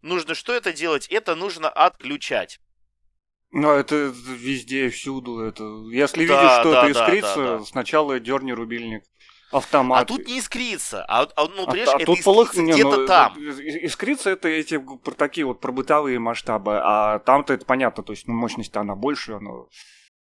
Нужно 0.00 0.34
что 0.34 0.54
это 0.54 0.72
делать? 0.72 1.08
Это 1.08 1.34
нужно 1.34 1.68
отключать. 1.68 2.58
Ну, 3.50 3.70
это 3.70 4.10
везде, 4.14 4.88
всюду. 4.88 5.40
Это... 5.40 5.62
Если 5.92 6.26
да, 6.26 6.40
видишь, 6.40 6.60
что 6.60 6.72
да, 6.72 6.88
это 6.88 6.92
искрится, 6.92 7.36
да, 7.36 7.44
да, 7.52 7.58
да. 7.58 7.64
сначала 7.66 8.18
дерни 8.18 8.52
рубильник 8.52 9.04
автомат. 9.50 10.02
А 10.02 10.04
тут 10.04 10.26
не 10.26 10.38
искрится. 10.38 11.04
А, 11.08 11.28
а 11.36 11.44
ну, 11.48 11.62
а 11.62 11.66
понимаешь, 11.66 11.88
а, 11.88 11.96
это 11.96 12.06
тут 12.06 12.22
полых... 12.24 12.54
где-то 12.54 12.96
ну, 12.96 13.06
там. 13.06 13.38
Искрится 13.38 14.30
это 14.30 14.48
эти 14.48 14.82
такие 15.16 15.46
вот 15.46 15.60
про 15.60 15.72
бытовые 15.72 16.18
масштабы, 16.18 16.80
а 16.82 17.18
там-то 17.20 17.54
это 17.54 17.64
понятно, 17.64 18.02
то 18.02 18.12
есть 18.12 18.26
ну, 18.26 18.34
мощность 18.34 18.76
она 18.76 18.94
больше, 18.94 19.32
оно... 19.32 19.68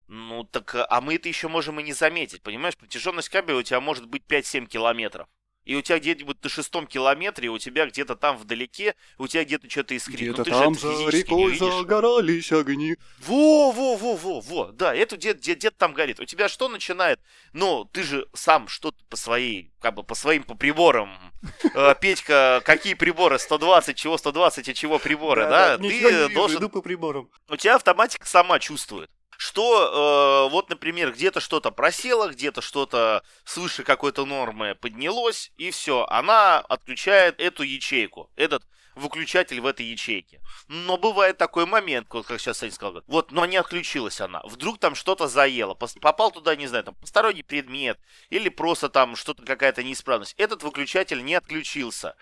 Ну 0.06 0.44
так, 0.44 0.74
а 0.88 1.00
мы 1.00 1.14
это 1.14 1.28
еще 1.28 1.48
можем 1.48 1.80
и 1.80 1.82
не 1.82 1.92
заметить, 1.92 2.42
понимаешь? 2.42 2.76
Протяженность 2.76 3.30
кабеля 3.30 3.58
у 3.58 3.62
тебя 3.62 3.80
может 3.80 4.06
быть 4.06 4.22
5-7 4.28 4.66
километров 4.66 5.28
и 5.64 5.74
у 5.74 5.82
тебя 5.82 5.98
где-нибудь 5.98 6.42
на 6.42 6.48
шестом 6.48 6.86
километре, 6.86 7.48
у 7.48 7.58
тебя 7.58 7.86
где-то 7.86 8.16
там 8.16 8.36
вдалеке, 8.36 8.94
у 9.18 9.26
тебя 9.26 9.44
где-то 9.44 9.68
что-то 9.70 9.94
искрит. 9.94 10.20
Где-то 10.20 10.38
ну, 10.38 10.44
там 10.44 10.74
за 10.74 10.88
рекой 11.08 11.56
загорались 11.56 12.52
огни. 12.52 12.96
Во, 13.18 13.72
во, 13.72 13.96
во, 13.96 14.16
во, 14.16 14.40
во, 14.40 14.72
да, 14.72 14.94
это 14.94 15.16
где-то 15.16 15.38
где, 15.38 15.54
где 15.54 15.70
там 15.70 15.94
горит. 15.94 16.20
У 16.20 16.24
тебя 16.24 16.48
что 16.48 16.68
начинает? 16.68 17.20
Ну, 17.52 17.84
ты 17.86 18.02
же 18.02 18.26
сам 18.34 18.68
что-то 18.68 18.98
по 19.08 19.16
своей, 19.16 19.72
как 19.80 19.94
бы 19.94 20.02
по 20.02 20.14
своим 20.14 20.42
по 20.42 20.54
приборам. 20.54 21.16
Э, 21.74 21.94
Петька, 22.00 22.62
какие 22.64 22.94
приборы? 22.94 23.38
120, 23.38 23.96
чего 23.96 24.16
120 24.16 24.68
и 24.68 24.74
чего 24.74 24.98
приборы, 24.98 25.42
да? 25.42 25.76
Ты 25.76 26.28
должен... 26.32 26.68
по 26.70 26.80
приборам. 26.80 27.28
У 27.48 27.56
тебя 27.56 27.76
автоматика 27.76 28.26
сама 28.26 28.58
чувствует 28.58 29.10
что 29.44 30.46
э, 30.46 30.50
вот, 30.50 30.70
например, 30.70 31.12
где-то 31.12 31.38
что-то 31.38 31.70
просело, 31.70 32.28
где-то 32.28 32.62
что-то 32.62 33.22
свыше 33.44 33.82
какой-то 33.82 34.24
нормы 34.24 34.74
поднялось, 34.74 35.52
и 35.58 35.70
все, 35.70 36.06
она 36.08 36.60
отключает 36.60 37.38
эту 37.38 37.62
ячейку, 37.62 38.30
этот 38.36 38.66
выключатель 38.94 39.60
в 39.60 39.66
этой 39.66 39.84
ячейке. 39.84 40.40
Но 40.68 40.96
бывает 40.96 41.36
такой 41.36 41.66
момент, 41.66 42.08
как 42.08 42.26
сейчас 42.40 42.56
Саня 42.58 42.72
сказал, 42.72 43.02
вот, 43.06 43.32
но 43.32 43.44
не 43.44 43.58
отключилась 43.58 44.18
она. 44.22 44.40
Вдруг 44.44 44.78
там 44.78 44.94
что-то 44.94 45.28
заело, 45.28 45.74
попал 45.74 46.30
туда, 46.30 46.56
не 46.56 46.66
знаю, 46.66 46.84
там 46.84 46.94
посторонний 46.94 47.42
предмет, 47.42 48.00
или 48.30 48.48
просто 48.48 48.88
там 48.88 49.14
что-то 49.14 49.44
какая-то 49.44 49.82
неисправность. 49.82 50.34
Этот 50.38 50.62
выключатель 50.62 51.22
не 51.22 51.34
отключился. 51.34 52.16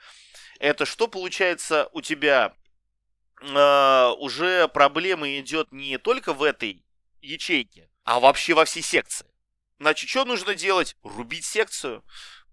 Это 0.59 0.85
что 0.87 1.07
получается 1.07 1.89
у 1.93 2.01
тебя? 2.01 2.57
Uh, 3.41 4.15
уже 4.19 4.69
проблема 4.69 5.37
идет 5.37 5.73
не 5.73 5.99
только 5.99 6.33
в 6.33 6.45
этой 6.45 6.85
ячейки, 7.23 7.89
а 8.05 8.21
вообще 8.21 8.55
во 8.55 8.65
всей 8.65 8.83
секции. 8.83 9.27
Значит, 9.79 10.11
что 10.11 10.25
нужно 10.25 10.55
делать? 10.55 10.97
Рубить 11.03 11.45
секцию. 11.45 12.05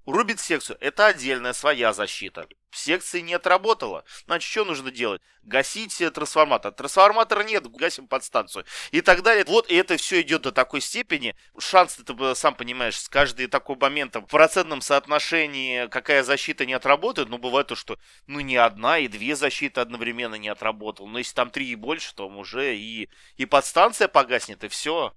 Рубит 0.05 0.39
секцию. 0.39 0.77
Это 0.79 1.07
отдельная 1.07 1.53
своя 1.53 1.93
защита. 1.93 2.47
В 2.71 2.77
секции 2.77 3.19
не 3.19 3.33
отработало. 3.33 4.03
Значит, 4.25 4.49
что 4.49 4.65
нужно 4.65 4.91
делать? 4.91 5.21
Гасить 5.43 5.97
трансформатор. 6.13 6.71
Трансформатора 6.71 7.43
нет, 7.43 7.67
гасим 7.71 8.07
подстанцию. 8.07 8.65
И 8.91 9.01
так 9.01 9.23
далее. 9.23 9.43
Вот 9.45 9.69
и 9.69 9.75
это 9.75 9.97
все 9.97 10.21
идет 10.21 10.43
до 10.43 10.51
такой 10.51 10.81
степени. 10.81 11.35
Шанс, 11.57 11.95
ты 11.95 12.35
сам 12.35 12.55
понимаешь, 12.55 12.99
с 12.99 13.09
каждый 13.09 13.47
такой 13.47 13.75
моментом 13.75 14.25
в 14.25 14.29
процентном 14.29 14.81
соотношении, 14.81 15.87
какая 15.87 16.23
защита 16.23 16.65
не 16.65 16.73
отработает, 16.73 17.29
ну, 17.29 17.37
бывает 17.37 17.67
то, 17.67 17.75
что, 17.75 17.97
ну, 18.27 18.39
не 18.39 18.57
одна 18.57 18.99
и 18.99 19.07
две 19.07 19.35
защиты 19.35 19.81
одновременно 19.81 20.35
не 20.35 20.49
отработал. 20.49 21.07
Но 21.07 21.17
если 21.17 21.33
там 21.33 21.49
три 21.49 21.69
и 21.69 21.75
больше, 21.75 22.13
то 22.15 22.27
уже 22.27 22.75
и, 22.75 23.09
и 23.37 23.45
подстанция 23.45 24.07
погаснет, 24.07 24.63
и 24.63 24.67
все. 24.67 25.13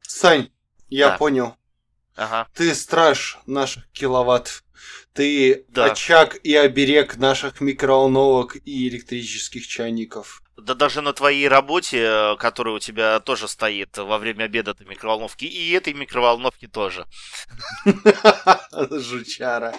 Сань, 0.00 0.50
я 0.88 1.10
да. 1.10 1.18
понял. 1.18 1.56
Ага. 2.16 2.48
Ты 2.54 2.74
страж 2.74 3.38
наших 3.46 3.90
киловатт. 3.92 4.64
Ты 5.14 5.64
да. 5.68 5.86
очаг 5.92 6.36
и 6.42 6.54
оберег 6.54 7.16
наших 7.16 7.60
микроволновок 7.60 8.56
и 8.64 8.88
электрических 8.88 9.66
чайников. 9.66 10.42
Да 10.56 10.74
даже 10.74 11.00
на 11.00 11.12
твоей 11.12 11.48
работе, 11.48 12.36
которая 12.38 12.74
у 12.74 12.78
тебя 12.78 13.20
тоже 13.20 13.48
стоит 13.48 13.96
во 13.98 14.18
время 14.18 14.44
обеда 14.44 14.72
этой 14.72 14.86
микроволновки, 14.86 15.44
и 15.44 15.70
этой 15.72 15.92
микроволновки 15.92 16.66
тоже. 16.66 17.06
Жучара. 18.90 19.74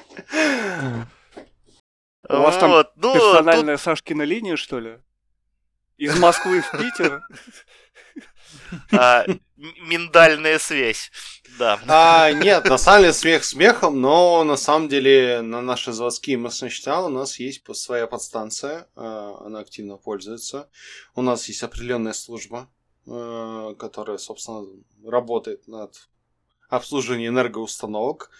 У 2.30 2.36
вас 2.36 2.58
там 2.58 2.86
ну, 2.96 3.13
персональная 3.13 3.78
Сашкина 3.78 4.24
линия, 4.24 4.56
что 4.56 4.80
ли? 4.80 5.00
Из 5.98 6.17
Москвы 6.19 6.62
в 6.62 6.72
Питер? 6.72 7.22
А, 8.91 9.25
миндальная 9.57 10.59
связь. 10.59 11.11
Да. 11.59 11.79
А, 11.87 12.31
нет, 12.31 12.65
на 12.65 12.77
самом 12.77 13.01
деле 13.01 13.13
смех 13.13 13.43
смехом, 13.43 14.01
но 14.01 14.43
на 14.43 14.55
самом 14.55 14.87
деле 14.89 15.41
на 15.41 15.61
наши 15.61 15.91
заводские 15.91 16.37
массочтала 16.37 17.07
у 17.07 17.11
нас 17.11 17.39
есть 17.39 17.63
своя 17.75 18.07
подстанция, 18.07 18.87
а, 18.95 19.37
она 19.45 19.59
активно 19.59 19.97
пользуется. 19.97 20.69
У 21.15 21.21
нас 21.21 21.47
есть 21.47 21.61
определенная 21.63 22.13
служба, 22.13 22.69
а, 23.07 23.75
которая, 23.75 24.17
собственно, 24.17 24.65
работает 25.05 25.67
над 25.67 26.09
обслуживанием 26.69 27.33
энергоустановок, 27.33 28.31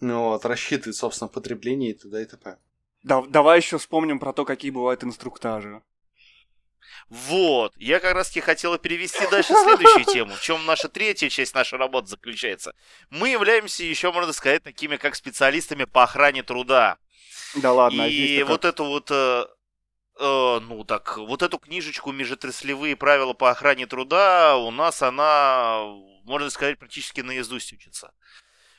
вот, 0.00 0.44
рассчитывает, 0.44 0.96
собственно, 0.96 1.28
потребление 1.28 1.90
и 1.90 1.94
т.д. 1.94 2.22
и 2.22 2.24
т.п. 2.24 2.58
Да, 3.02 3.22
давай 3.22 3.58
еще 3.58 3.78
вспомним 3.78 4.18
про 4.18 4.32
то, 4.32 4.44
какие 4.44 4.70
бывают 4.70 5.04
инструктажи. 5.04 5.82
Вот, 7.08 7.72
я 7.76 8.00
как 8.00 8.14
раз 8.14 8.28
таки 8.28 8.40
хотела 8.40 8.78
перевести 8.78 9.26
дальше 9.30 9.54
следующую 9.54 10.04
тему, 10.12 10.34
в 10.34 10.40
чем 10.40 10.64
наша 10.66 10.88
третья 10.88 11.28
часть 11.28 11.54
нашей 11.54 11.78
работы 11.78 12.08
заключается. 12.08 12.74
Мы 13.10 13.30
являемся 13.30 13.84
еще, 13.84 14.12
можно 14.12 14.32
сказать, 14.32 14.62
такими 14.62 14.96
как 14.96 15.14
специалистами 15.14 15.84
по 15.84 16.02
охране 16.02 16.42
труда. 16.42 16.98
Да 17.56 17.72
ладно, 17.72 18.02
И 18.02 18.40
а 18.40 18.46
вот 18.46 18.64
эту 18.64 18.84
вот 18.84 19.10
э, 19.10 19.46
э, 20.18 20.60
ну 20.60 20.84
так, 20.84 21.18
вот 21.18 21.42
эту 21.42 21.58
книжечку 21.58 22.10
«Межотраслевые 22.12 22.96
правила 22.96 23.32
по 23.32 23.50
охране 23.50 23.86
труда» 23.86 24.56
у 24.56 24.70
нас 24.70 25.02
она, 25.02 25.84
можно 26.24 26.50
сказать, 26.50 26.78
практически 26.78 27.20
наизусть 27.20 27.72
учится. 27.72 28.12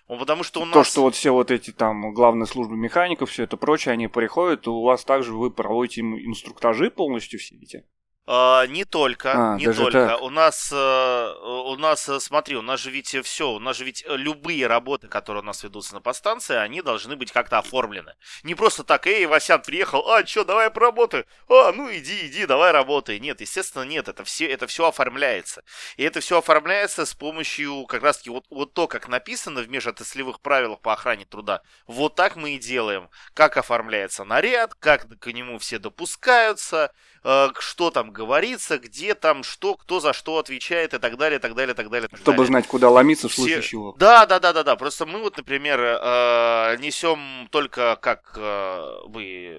Потому 0.08 0.44
что 0.44 0.62
у 0.62 0.66
нас... 0.66 0.74
То, 0.74 0.84
что 0.84 1.02
вот 1.02 1.16
все 1.16 1.32
вот 1.32 1.50
эти 1.50 1.72
там 1.72 2.14
главные 2.14 2.46
службы 2.46 2.76
механиков, 2.76 3.32
все 3.32 3.44
это 3.44 3.58
прочее, 3.58 3.94
они 3.94 4.08
приходят, 4.08 4.68
у 4.68 4.84
вас 4.84 5.04
также 5.04 5.34
вы 5.34 5.50
проводите 5.50 6.02
им 6.02 6.16
инструктажи 6.18 6.92
полностью 6.92 7.40
все 7.40 7.56
эти? 7.56 7.86
А, 8.28 8.66
не 8.66 8.86
только, 8.86 9.54
а, 9.54 9.56
не 9.56 9.72
только. 9.72 10.08
Так. 10.08 10.22
У 10.22 10.32
нас, 10.32 10.72
э, 10.74 11.34
у 11.44 11.76
нас, 11.76 12.10
э, 12.10 12.20
смотри, 12.20 12.56
у 12.56 12.64
нас 12.64 12.80
же 12.80 12.90
ведь 12.90 13.16
все, 13.24 13.52
у 13.52 13.60
нас 13.60 13.78
же 13.78 13.86
ведь 13.86 14.04
любые 14.08 14.66
работы, 14.66 15.08
которые 15.08 15.44
у 15.44 15.46
нас 15.46 15.64
ведутся 15.64 15.94
на 15.94 16.02
подстанции, 16.02 16.56
они 16.56 16.82
должны 16.82 17.16
быть 17.16 17.32
как-то 17.32 17.60
оформлены. 17.60 18.16
Не 18.42 18.56
просто 18.56 18.84
так, 18.84 19.06
эй, 19.06 19.28
Васян 19.28 19.62
приехал, 19.62 20.10
а, 20.10 20.26
что, 20.26 20.44
давай 20.44 20.72
поработай, 20.72 21.26
а, 21.48 21.72
ну 21.72 21.94
иди, 21.94 22.26
иди, 22.26 22.48
давай 22.48 22.72
работай. 22.72 23.20
Нет, 23.20 23.42
естественно, 23.42 23.84
нет, 23.84 24.08
это 24.08 24.24
все, 24.24 24.48
это 24.48 24.66
все 24.66 24.88
оформляется. 24.88 25.64
И 25.96 26.04
это 26.04 26.20
все 26.20 26.40
оформляется 26.40 27.06
с 27.06 27.14
помощью, 27.14 27.86
как 27.86 28.02
раз 28.02 28.18
таки, 28.18 28.32
вот, 28.32 28.46
вот 28.50 28.74
то, 28.74 28.88
как 28.88 29.08
написано 29.08 29.62
в 29.62 29.70
межотраслевых 29.70 30.40
правилах 30.40 30.80
по 30.80 30.94
охране 30.94 31.26
труда, 31.26 31.62
вот 31.86 32.16
так 32.16 32.38
мы 32.38 32.56
и 32.56 32.58
делаем. 32.58 33.08
Как 33.36 33.56
оформляется 33.58 34.24
наряд, 34.24 34.74
как 34.74 35.20
к 35.20 35.32
нему 35.32 35.60
все 35.60 35.78
допускаются, 35.78 36.92
э, 37.24 37.50
что 37.60 37.92
там 37.92 38.15
говорится, 38.16 38.80
где 38.80 39.14
там 39.14 39.44
что, 39.44 39.76
кто 39.76 40.00
за 40.00 40.14
что 40.14 40.40
отвечает 40.40 40.94
и 40.94 40.98
так 40.98 41.18
далее, 41.18 41.40
так 41.40 41.54
далее, 41.54 41.76
так 41.76 41.90
далее. 41.90 42.08
Так 42.08 42.20
Чтобы 42.20 42.38
далее. 42.38 42.48
знать, 42.48 42.68
куда 42.68 42.90
ломиться 42.90 43.28
в 43.28 43.34
случае 43.34 43.62
Все... 43.62 43.70
чего. 43.70 43.96
Да, 43.98 44.26
да, 44.26 44.40
да, 44.40 44.54
да, 44.54 44.64
да. 44.64 44.76
Просто 44.76 45.06
мы 45.06 45.20
вот, 45.20 45.38
например, 45.38 45.80
э, 45.80 46.78
несем 46.80 47.48
только 47.52 47.98
как 48.02 48.34
э, 48.38 48.82
вы 49.08 49.58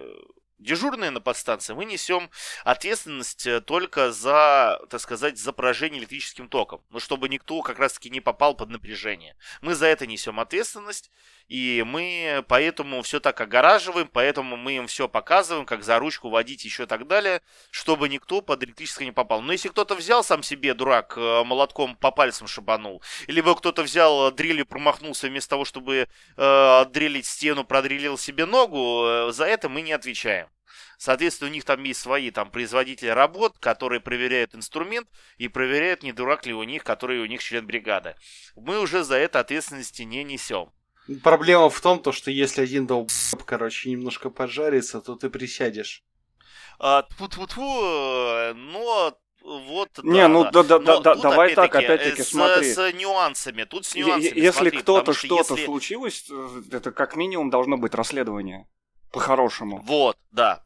дежурные 0.59 1.11
на 1.11 1.21
подстанции, 1.21 1.75
мы 1.75 1.85
несем 1.85 2.31
ответственность 2.65 3.47
э, 3.47 3.61
только 3.61 4.13
за, 4.13 4.81
так 4.91 5.01
сказать, 5.01 5.39
за 5.39 5.53
поражение 5.53 6.01
электрическим 6.01 6.49
током. 6.49 6.83
Ну, 6.91 7.01
чтобы 7.01 7.29
никто 7.29 7.61
как 7.63 7.79
раз-таки 7.79 8.11
не 8.11 8.21
попал 8.21 8.55
под 8.57 8.71
напряжение. 8.71 9.37
Мы 9.61 9.75
за 9.75 9.87
это 9.87 10.07
несем 10.07 10.41
ответственность, 10.41 11.11
и 11.49 11.85
мы 11.87 12.45
поэтому 12.49 13.03
все 13.03 13.21
так 13.21 13.41
огораживаем, 13.41 14.09
поэтому 14.13 14.57
мы 14.57 14.77
им 14.77 14.87
все 14.89 15.09
показываем, 15.09 15.65
как 15.65 15.85
за 15.85 15.99
ручку 15.99 16.29
водить 16.29 16.65
еще 16.65 16.85
и 16.85 16.87
так 16.87 17.07
далее, 17.07 17.41
чтобы 17.71 18.09
никто 18.09 18.41
под 18.41 18.65
электрическое 18.65 19.07
не 19.07 19.13
попал. 19.13 19.43
Но 19.43 19.53
если 19.53 19.69
кто-то 19.69 19.95
взял 19.95 20.25
сам 20.25 20.43
себе, 20.43 20.75
дурак, 20.75 21.15
э, 21.17 21.45
молотком 21.45 21.97
по 21.97 22.11
пальцам 22.11 22.49
шибанул, 22.49 23.03
либо 23.29 23.55
кто-то 23.55 23.83
взял 23.83 24.29
э, 24.29 24.33
дрелью, 24.33 24.67
промахнулся 24.67 25.29
вместо 25.29 25.51
того, 25.51 25.65
чтобы 25.65 26.09
э, 26.37 26.85
дрелить 26.91 27.27
стену, 27.27 27.65
продрелил 27.65 28.19
себе 28.19 28.47
ногу, 28.47 29.31
за 29.31 29.45
это 29.45 29.69
мы 29.69 29.83
не 29.83 29.93
отвечаем. 29.93 30.49
Соответственно, 30.99 31.51
у 31.51 31.53
них 31.53 31.65
там 31.65 31.83
есть 31.85 32.01
свои 32.01 32.31
там 32.31 32.51
производители 32.51 33.09
работ, 33.09 33.57
которые 33.59 34.01
проверяют 34.01 34.55
инструмент 34.55 35.09
и 35.39 35.49
проверяют, 35.49 36.03
не 36.03 36.13
дурак 36.13 36.47
ли 36.47 36.55
у 36.55 36.63
них, 36.63 36.85
который 36.85 37.21
у 37.21 37.27
них 37.27 37.43
член 37.43 37.67
бригады. 37.67 38.15
Мы 38.57 38.81
уже 38.81 39.05
за 39.05 39.17
это 39.17 39.41
ответственности 39.41 40.03
не 40.03 40.25
несем. 40.25 40.71
Проблема 41.23 41.71
в 41.71 41.81
том, 41.81 42.01
то, 42.01 42.11
что 42.13 42.31
если 42.31 42.63
один 42.63 42.87
долб, 42.87 43.11
короче, 43.45 43.91
немножко 43.91 44.31
поджарится, 44.31 45.01
то 45.01 45.15
ты 45.15 45.31
присядешь. 45.31 46.03
А, 46.79 47.03
тьфу-тьфу-тьфу, 47.03 48.55
но 48.55 49.17
вот, 49.47 50.01
не, 50.03 50.23
да, 50.23 50.29
ну 50.29 50.43
да, 50.51 50.65
да, 50.65 50.79
да, 50.81 51.01
да 51.01 51.15
давай 51.15 51.55
так, 51.55 51.73
э, 51.77 51.79
опять-таки, 51.79 52.23
с, 52.23 52.31
смотри. 52.31 52.73
С 52.73 52.93
нюансами, 52.93 53.63
тут 53.63 53.87
с 53.87 53.95
нюансами. 53.95 54.41
Если 54.41 54.71
кто-то 54.71 55.13
что-то 55.13 55.55
если... 55.55 55.65
случилось, 55.65 56.27
э, 56.29 56.63
это 56.73 56.91
как 56.91 57.15
минимум 57.15 57.49
должно 57.49 57.77
быть 57.77 57.95
расследование. 57.95 58.67
По-хорошему. 59.13 59.83
Вот, 59.87 60.19
да. 60.33 60.66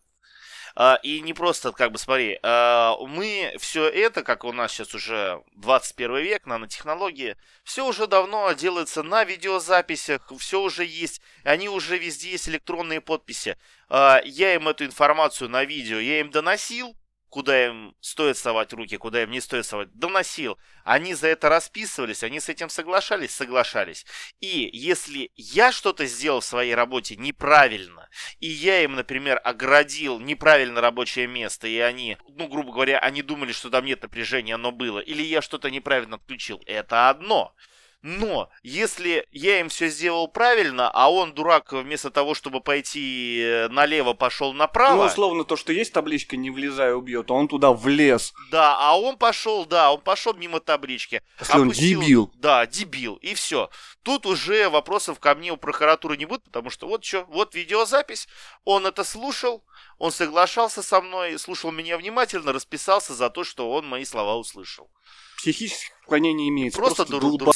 А, 0.75 0.99
и 1.03 1.21
не 1.21 1.33
просто, 1.33 1.73
как 1.73 1.93
бы, 1.93 1.99
смотри, 1.99 2.39
а, 2.43 2.97
мы 3.01 3.55
все 3.59 3.89
это, 3.89 4.23
как 4.23 4.45
у 4.45 4.53
нас 4.53 4.73
сейчас 4.73 4.95
уже 4.95 5.43
21 5.57 6.17
век, 6.19 6.47
нанотехнологии, 6.47 7.37
все 7.65 7.87
уже 7.87 8.07
давно 8.07 8.53
делается 8.53 9.03
на 9.03 9.25
видеозаписях, 9.25 10.31
все 10.39 10.61
уже 10.61 10.85
есть, 10.85 11.21
они 11.45 11.69
уже 11.69 11.99
везде 11.99 12.31
есть 12.31 12.49
электронные 12.49 13.01
подписи. 13.01 13.57
А, 13.89 14.21
я 14.25 14.55
им 14.55 14.69
эту 14.69 14.85
информацию 14.85 15.49
на 15.51 15.65
видео, 15.65 15.99
я 15.99 16.21
им 16.21 16.31
доносил, 16.31 16.97
куда 17.31 17.67
им 17.67 17.95
стоит 18.01 18.37
совать 18.37 18.73
руки, 18.73 18.97
куда 18.97 19.23
им 19.23 19.31
не 19.31 19.41
стоит 19.41 19.65
совать, 19.65 19.93
доносил. 19.95 20.59
Они 20.85 21.15
за 21.15 21.29
это 21.29 21.49
расписывались, 21.49 22.23
они 22.23 22.41
с 22.41 22.49
этим 22.49 22.69
соглашались, 22.69 23.35
соглашались. 23.35 24.05
И 24.41 24.69
если 24.73 25.31
я 25.37 25.73
что-то 25.73 26.07
сделал 26.07 26.41
в 26.41 26.45
своей 26.45 26.75
работе 26.75 27.17
неправильно, 27.17 28.09
и 28.41 28.49
я 28.49 28.83
им, 28.83 28.97
например, 28.97 29.41
оградил 29.45 30.19
неправильно 30.19 30.81
рабочее 30.81 31.29
место, 31.29 31.69
и 31.69 31.79
они, 31.79 32.19
ну, 32.29 32.49
грубо 32.49 32.73
говоря, 32.73 32.99
они 32.99 33.23
думали, 33.23 33.53
что 33.53 33.71
там 33.71 33.85
нет 33.85 34.03
напряжения, 34.03 34.57
оно 34.57 34.73
было, 34.73 34.99
или 34.99 35.23
я 35.23 35.41
что-то 35.41 35.71
неправильно 35.71 36.17
отключил, 36.17 36.61
это 36.67 37.09
одно. 37.09 37.55
Но 38.03 38.49
если 38.63 39.27
я 39.31 39.61
им 39.61 39.69
все 39.69 39.89
сделал 39.89 40.27
правильно, 40.27 40.91
а 40.91 41.13
он, 41.13 41.35
дурак, 41.35 41.73
вместо 41.73 42.11
того, 42.11 42.35
чтобы 42.35 42.61
пойти 42.61 43.67
налево, 43.71 44.15
пошел 44.15 44.55
направо... 44.55 45.03
Ну, 45.03 45.05
условно, 45.05 45.45
то, 45.45 45.57
что 45.57 45.73
есть 45.73 45.93
табличка 45.93 46.39
«Не 46.39 46.51
влезай, 46.51 46.95
убьет», 46.95 47.31
а 47.31 47.35
он 47.35 47.47
туда 47.47 47.73
влез. 47.73 48.33
Да, 48.51 48.77
а 48.79 48.99
он 48.99 49.19
пошел, 49.19 49.67
да, 49.67 49.93
он 49.93 50.01
пошел 50.01 50.33
мимо 50.33 50.61
таблички. 50.61 51.23
Если 51.41 51.53
опустил, 51.53 51.99
он 51.99 52.05
дебил. 52.05 52.33
Да, 52.37 52.67
дебил, 52.67 53.17
и 53.17 53.35
все. 53.35 53.69
Тут 54.03 54.25
уже 54.25 54.71
вопросов 54.71 55.21
ко 55.21 55.35
мне 55.35 55.53
у 55.53 55.59
прокуратуры 55.59 56.17
не 56.17 56.25
будет, 56.25 56.45
потому 56.45 56.71
что 56.71 56.89
вот 56.89 57.05
что, 57.05 57.25
вот 57.25 57.55
видеозапись, 57.55 58.29
он 58.65 58.87
это 58.87 59.05
слушал, 59.05 59.63
он 59.99 60.11
соглашался 60.11 60.83
со 60.83 61.03
мной, 61.03 61.39
слушал 61.39 61.71
меня 61.71 61.99
внимательно, 61.99 62.55
расписался 62.55 63.13
за 63.13 63.29
то, 63.29 63.45
что 63.45 63.71
он 63.71 63.87
мои 63.87 64.07
слова 64.07 64.37
услышал. 64.37 64.91
Психических 65.37 65.91
отклонений 66.03 66.49
имеется. 66.49 66.79
Просто, 66.79 67.05
просто 67.05 67.21
дур, 67.21 67.39
дур... 67.39 67.55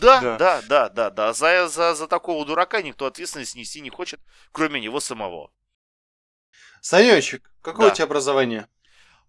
Да, 0.00 0.20
да, 0.20 0.36
да, 0.36 0.62
да, 0.62 0.88
да, 0.88 1.10
да. 1.10 1.32
За, 1.32 1.68
за, 1.68 1.94
за 1.94 2.06
такого 2.06 2.44
дурака 2.44 2.82
никто 2.82 3.06
ответственность 3.06 3.56
нести 3.56 3.80
не 3.80 3.90
хочет, 3.90 4.20
кроме 4.52 4.80
него 4.80 5.00
самого. 5.00 5.50
Санечек, 6.80 7.50
какое 7.62 7.86
да. 7.86 7.92
у 7.92 7.94
тебя 7.94 8.04
образование? 8.04 8.68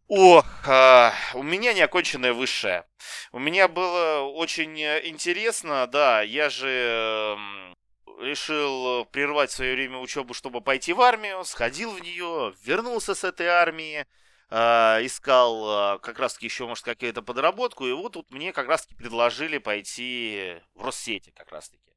О, 0.07 0.43
а, 0.67 1.13
у 1.33 1.43
меня 1.43 1.73
неоконченное 1.73 2.33
высшее. 2.33 2.85
У 3.31 3.39
меня 3.39 3.67
было 3.67 4.21
очень 4.21 4.77
интересно, 4.79 5.87
да, 5.87 6.21
я 6.21 6.49
же 6.49 6.67
эм, 6.67 7.77
решил 8.19 9.05
прервать 9.05 9.51
в 9.51 9.55
свое 9.55 9.73
время 9.73 9.99
учебу, 9.99 10.33
чтобы 10.33 10.61
пойти 10.61 10.93
в 10.93 11.01
армию, 11.01 11.43
сходил 11.45 11.91
в 11.91 12.01
нее, 12.01 12.53
вернулся 12.63 13.15
с 13.15 13.23
этой 13.23 13.47
армии, 13.47 13.99
э, 14.01 14.05
искал 14.51 15.95
э, 15.95 15.99
как 15.99 16.19
раз-таки 16.19 16.47
еще, 16.47 16.67
может, 16.67 16.83
какую-то 16.83 17.21
подработку, 17.21 17.87
и 17.87 17.93
вот 17.93 18.13
тут 18.13 18.31
мне 18.31 18.51
как 18.51 18.67
раз-таки 18.67 18.95
предложили 18.95 19.57
пойти 19.59 20.57
в 20.75 20.85
Россети 20.85 21.31
как 21.31 21.51
раз-таки. 21.51 21.91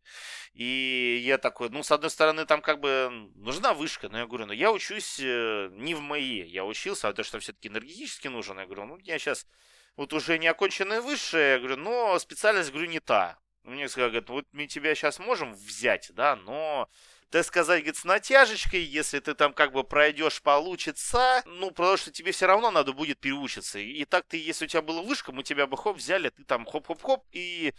И 0.53 1.21
я 1.25 1.39
такой, 1.39 1.69
ну, 1.71 1.83
с 1.83 1.91
одной 1.91 2.11
стороны, 2.11 2.47
там 2.47 2.61
как 2.61 2.79
бы 2.79 3.11
нужна 3.35 3.75
вышка, 3.75 4.09
но 4.09 4.19
я 4.19 4.27
говорю, 4.27 4.47
ну, 4.47 4.53
я 4.53 4.71
учусь 4.71 5.19
э, 5.21 5.69
не 5.73 5.95
в 5.95 6.01
МАИ, 6.01 6.47
я 6.47 6.65
учился, 6.65 7.09
а 7.09 7.13
то, 7.13 7.25
что 7.25 7.41
все-таки 7.41 7.69
энергетически 7.69 8.29
нужен, 8.29 8.59
я 8.59 8.67
говорю, 8.67 8.85
ну, 8.85 8.99
я 8.99 9.19
сейчас 9.19 9.47
вот 9.97 10.13
уже 10.13 10.39
не 10.39 10.47
оконченная 10.47 11.01
высшая, 11.01 11.55
я 11.55 11.59
говорю, 11.59 11.77
но 11.77 12.19
специальность, 12.19 12.71
говорю, 12.71 12.89
не 12.89 13.01
та. 13.01 13.39
Мне 13.65 13.89
сказали, 13.89 14.23
вот 14.29 14.47
мы 14.53 14.67
тебя 14.67 14.95
сейчас 14.95 15.19
можем 15.19 15.55
взять, 15.55 16.11
да, 16.13 16.37
но 16.37 16.89
так 17.35 17.45
сказать, 17.45 17.81
говорит, 17.81 17.97
с 17.97 18.05
натяжечкой, 18.05 18.83
если 18.83 19.19
ты 19.19 19.35
там 19.35 19.55
как 19.55 19.73
бы 19.73 19.83
пройдешь, 19.83 20.41
получится. 20.41 21.43
Ну, 21.47 21.73
потому 21.73 21.97
что 21.97 22.13
тебе 22.13 22.31
все 22.31 22.47
равно 22.47 22.71
надо 22.71 22.93
будет 22.93 23.19
переучиться. 23.19 23.81
И 23.81 24.05
так 24.05 24.25
ты, 24.29 24.37
если 24.37 24.67
у 24.67 24.69
тебя 24.69 24.83
была 24.83 25.03
вышка, 25.03 25.33
мы 25.33 25.43
тебя 25.43 25.67
бы 25.67 25.77
хоп 25.77 25.97
взяли, 25.97 26.29
ты 26.29 26.45
там 26.45 26.65
хоп-хоп-хоп, 26.65 27.25
и 27.33 27.75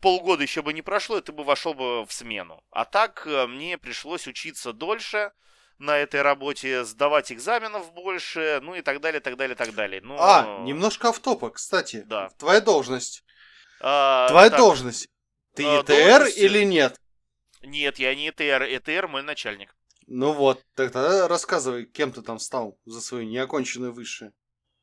полгода 0.00 0.42
еще 0.42 0.62
бы 0.62 0.72
не 0.72 0.80
прошло, 0.80 1.18
и 1.18 1.20
ты 1.20 1.32
бы 1.32 1.44
вошел 1.44 1.74
бы 1.74 2.06
в 2.06 2.12
смену. 2.14 2.64
А 2.70 2.86
так 2.86 3.26
э, 3.26 3.46
мне 3.46 3.76
пришлось 3.76 4.26
учиться 4.26 4.72
дольше 4.72 5.32
на 5.76 5.98
этой 5.98 6.22
работе, 6.22 6.86
сдавать 6.86 7.30
экзаменов 7.30 7.92
больше, 7.92 8.60
ну 8.62 8.74
и 8.74 8.80
так 8.80 9.02
далее, 9.02 9.20
так 9.20 9.36
далее, 9.36 9.54
так 9.54 9.74
далее. 9.74 10.00
Но... 10.00 10.16
А, 10.18 10.62
немножко 10.62 11.10
автопа, 11.10 11.50
кстати. 11.50 12.04
Да. 12.06 12.30
Твоя 12.38 12.62
должность. 12.62 13.22
А, 13.82 14.28
Твоя 14.30 14.48
так, 14.48 14.58
должность. 14.58 15.08
Ты 15.54 15.66
а, 15.66 15.80
ЕТР 15.80 16.28
или 16.36 16.64
нет? 16.64 16.98
Нет, 17.62 17.98
я 17.98 18.14
не 18.14 18.26
ЕТР. 18.26 18.62
ЕТР 18.64 19.08
мой 19.08 19.22
начальник. 19.22 19.74
Ну 20.06 20.32
вот, 20.32 20.64
тогда 20.74 21.28
рассказывай, 21.28 21.86
кем 21.86 22.12
ты 22.12 22.22
там 22.22 22.38
стал 22.38 22.78
за 22.84 23.00
свою 23.00 23.24
неоконченную 23.24 23.92
высшее. 23.92 24.32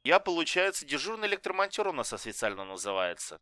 Я, 0.03 0.19
получается, 0.19 0.85
дежурный 0.85 1.27
электромонтер 1.27 1.87
у 1.87 1.91
нас 1.93 2.13
официально 2.13 2.63
называется. 2.63 3.39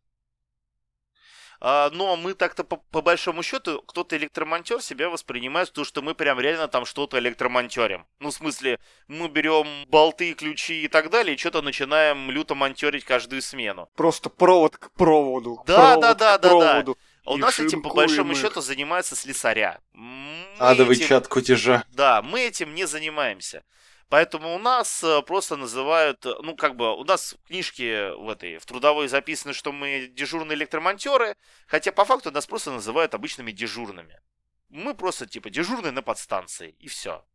А, 1.59 1.89
но 1.91 2.15
мы 2.15 2.33
так-то 2.33 2.63
по, 2.63 2.77
по 2.77 3.01
большому 3.01 3.41
счету, 3.41 3.81
кто-то 3.81 4.15
электромонтер 4.15 4.81
себя 4.81 5.09
воспринимает, 5.09 5.71
то, 5.71 5.83
что 5.83 6.01
мы 6.01 6.13
прям 6.13 6.39
реально 6.39 6.67
там 6.67 6.85
что-то 6.85 7.17
электромонтерим. 7.17 8.05
Ну, 8.19 8.29
в 8.29 8.33
смысле, 8.33 8.79
мы 9.07 9.27
берем 9.27 9.85
болты, 9.87 10.33
ключи 10.33 10.83
и 10.83 10.87
так 10.87 11.09
далее, 11.09 11.35
и 11.35 11.37
что-то 11.37 11.61
начинаем 11.61 12.29
люто 12.29 12.53
монтерить 12.53 13.05
каждую 13.05 13.41
смену. 13.41 13.89
Просто 13.95 14.29
провод 14.29 14.77
к 14.77 14.91
проводу. 14.91 15.63
Да, 15.65 15.75
провод 15.75 16.01
да, 16.01 16.13
да, 16.13 16.37
да, 16.37 16.49
проводу. 16.49 16.93
да. 16.95 17.06
А 17.27 17.33
у 17.33 17.37
нас 17.37 17.59
этим, 17.59 17.81
по 17.81 17.89
большому 17.89 18.31
их. 18.31 18.39
счету, 18.39 18.61
занимается 18.61 19.13
слесаря. 19.13 19.81
Мы 19.91 20.45
Адовый 20.59 20.95
этим... 20.95 21.07
чат 21.07 21.27
кутежа. 21.27 21.83
Да, 21.89 22.21
мы 22.21 22.39
этим 22.39 22.73
не 22.73 22.87
занимаемся. 22.87 23.65
Поэтому 24.07 24.55
у 24.55 24.59
нас 24.59 25.03
э, 25.03 25.21
просто 25.23 25.57
называют, 25.57 26.25
э, 26.25 26.33
ну, 26.41 26.55
как 26.55 26.77
бы, 26.77 26.95
у 26.95 27.03
нас 27.03 27.33
в 27.33 27.47
книжке 27.47 28.13
в 28.13 28.29
этой, 28.29 28.59
в 28.59 28.65
трудовой 28.65 29.09
записано, 29.09 29.51
что 29.51 29.73
мы 29.73 30.07
дежурные 30.07 30.55
электромонтеры, 30.55 31.35
хотя 31.67 31.91
по 31.91 32.05
факту 32.05 32.31
нас 32.31 32.47
просто 32.47 32.71
называют 32.71 33.13
обычными 33.13 33.51
дежурными. 33.51 34.21
Мы 34.69 34.93
просто, 34.93 35.25
типа, 35.25 35.49
дежурные 35.49 35.91
на 35.91 36.01
подстанции, 36.01 36.77
и 36.79 36.87
все. 36.87 37.25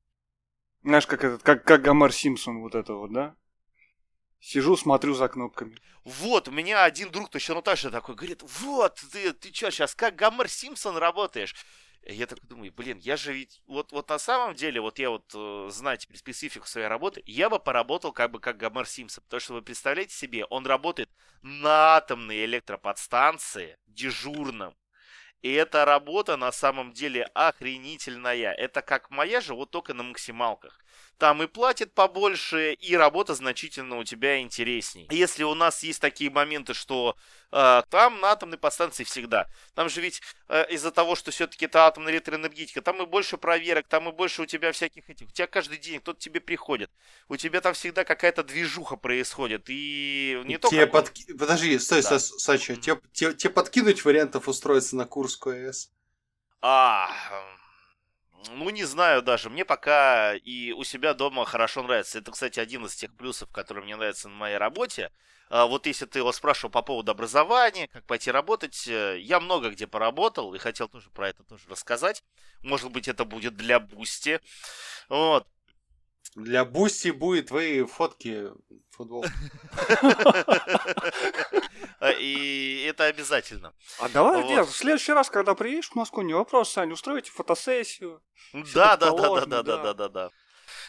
Знаешь, 0.82 1.06
как 1.06 1.22
этот, 1.22 1.42
как, 1.42 1.64
как 1.64 1.82
Гомер 1.82 2.12
Симпсон, 2.14 2.62
вот 2.62 2.74
это 2.74 2.94
вот, 2.94 3.12
да? 3.12 3.34
Сижу, 4.42 4.76
смотрю 4.76 5.14
за 5.14 5.28
кнопками. 5.28 5.78
Вот, 6.04 6.48
у 6.48 6.50
меня 6.50 6.82
один 6.82 7.12
друг 7.12 7.30
точно 7.30 7.62
так 7.62 7.78
же 7.78 7.90
такой 7.90 8.16
говорит, 8.16 8.42
вот, 8.42 9.00
ты, 9.12 9.32
ты 9.34 9.54
что, 9.54 9.70
сейчас 9.70 9.94
как 9.94 10.16
Гомер 10.16 10.48
Симпсон 10.48 10.96
работаешь? 10.96 11.54
Я 12.04 12.26
так 12.26 12.44
думаю, 12.48 12.72
блин, 12.72 12.98
я 12.98 13.16
же 13.16 13.32
ведь, 13.32 13.62
вот, 13.68 13.92
вот 13.92 14.08
на 14.08 14.18
самом 14.18 14.56
деле, 14.56 14.80
вот 14.80 14.98
я 14.98 15.10
вот 15.10 15.30
э, 15.32 15.68
знаю 15.70 15.96
теперь 15.96 16.16
специфику 16.16 16.66
своей 16.66 16.88
работы, 16.88 17.22
я 17.24 17.48
бы 17.48 17.60
поработал 17.60 18.10
как 18.10 18.32
бы 18.32 18.40
как 18.40 18.56
Гомер 18.56 18.84
Симпсон, 18.88 19.22
потому 19.22 19.40
что 19.40 19.52
вы 19.54 19.62
представляете 19.62 20.12
себе, 20.12 20.44
он 20.46 20.66
работает 20.66 21.08
на 21.42 21.94
атомной 21.98 22.44
электроподстанции 22.44 23.78
дежурным. 23.86 24.74
И 25.40 25.52
эта 25.52 25.84
работа 25.84 26.36
на 26.36 26.50
самом 26.50 26.92
деле 26.92 27.24
охренительная. 27.34 28.52
Это 28.52 28.82
как 28.82 29.08
моя 29.10 29.40
же, 29.40 29.54
вот 29.54 29.70
только 29.70 29.94
на 29.94 30.02
максималках 30.02 30.81
там 31.18 31.42
и 31.42 31.46
платит 31.46 31.94
побольше, 31.94 32.72
и 32.72 32.96
работа 32.96 33.34
значительно 33.34 33.98
у 33.98 34.04
тебя 34.04 34.40
интересней. 34.40 35.06
Если 35.10 35.44
у 35.44 35.54
нас 35.54 35.82
есть 35.82 36.00
такие 36.00 36.30
моменты, 36.30 36.74
что 36.74 37.16
э, 37.52 37.82
там 37.90 38.20
на 38.20 38.32
атомной 38.32 38.58
подстанции 38.58 39.04
всегда, 39.04 39.48
там 39.74 39.88
же 39.88 40.00
ведь 40.00 40.20
э, 40.48 40.64
из-за 40.70 40.90
того, 40.90 41.14
что 41.14 41.30
все-таки 41.30 41.66
это 41.66 41.86
атомная 41.86 42.12
электроэнергетика, 42.12 42.82
там 42.82 43.02
и 43.02 43.06
больше 43.06 43.36
проверок, 43.36 43.86
там 43.88 44.08
и 44.08 44.12
больше 44.12 44.42
у 44.42 44.46
тебя 44.46 44.72
всяких 44.72 45.08
этих, 45.08 45.28
у 45.28 45.30
тебя 45.30 45.46
каждый 45.46 45.78
день 45.78 46.00
кто-то 46.00 46.18
тебе 46.18 46.40
приходит, 46.40 46.90
у 47.28 47.36
тебя 47.36 47.60
там 47.60 47.74
всегда 47.74 48.04
какая-то 48.04 48.42
движуха 48.42 48.96
происходит, 48.96 49.66
и 49.68 50.40
не 50.44 50.58
тебе 50.58 50.58
только... 50.58 50.86
Подки... 50.88 51.32
Подожди, 51.34 51.78
стой, 51.78 52.02
да. 52.02 52.18
Сача, 52.18 52.76
тебе, 52.76 53.00
тебе, 53.12 53.34
тебе 53.34 53.50
подкинуть 53.50 54.04
вариантов 54.04 54.48
устроиться 54.48 54.96
на 54.96 55.06
Курскую 55.06 55.68
АЭС? 55.68 55.90
А, 56.60 57.10
ну, 58.50 58.70
не 58.70 58.84
знаю 58.84 59.22
даже. 59.22 59.50
Мне 59.50 59.64
пока 59.64 60.34
и 60.34 60.72
у 60.72 60.84
себя 60.84 61.14
дома 61.14 61.44
хорошо 61.44 61.82
нравится. 61.82 62.18
Это, 62.18 62.32
кстати, 62.32 62.60
один 62.60 62.84
из 62.86 62.94
тех 62.94 63.14
плюсов, 63.14 63.50
которые 63.50 63.84
мне 63.84 63.96
нравятся 63.96 64.28
на 64.28 64.34
моей 64.34 64.56
работе. 64.56 65.10
А 65.48 65.66
вот 65.66 65.86
если 65.86 66.06
ты 66.06 66.20
его 66.20 66.32
спрашивал 66.32 66.70
по 66.70 66.80
поводу 66.80 67.12
образования, 67.12 67.88
как 67.88 68.06
пойти 68.06 68.30
работать, 68.30 68.88
э, 68.88 69.18
я 69.20 69.38
много 69.38 69.70
где 69.70 69.86
поработал 69.86 70.54
и 70.54 70.58
хотел 70.58 70.88
тоже 70.88 71.10
про 71.10 71.28
это 71.28 71.42
тоже 71.44 71.64
рассказать. 71.68 72.24
Может 72.62 72.90
быть, 72.90 73.06
это 73.06 73.26
будет 73.26 73.54
для 73.54 73.78
Boosty. 73.78 74.40
Вот. 75.10 75.46
Для 76.34 76.64
Boosty 76.64 77.10
будет 77.10 77.48
твои 77.48 77.84
фотки 77.84 78.48
футбол. 78.90 79.24
И 82.18 82.86
это 82.88 83.04
обязательно. 83.04 83.74
А 83.98 84.08
давай, 84.08 84.42
вот. 84.42 84.68
в 84.68 84.76
следующий 84.76 85.12
раз, 85.12 85.30
когда 85.30 85.54
приедешь 85.54 85.90
в 85.90 85.94
Москву, 85.94 86.22
не 86.22 86.34
вопрос, 86.34 86.70
Сань, 86.70 86.92
устроите 86.92 87.30
фотосессию. 87.30 88.22
Да, 88.52 88.96
да, 88.96 89.12
да, 89.12 89.46
да, 89.46 89.62
да, 89.62 89.76
да, 89.78 89.94
да, 89.94 90.08
да. 90.08 90.30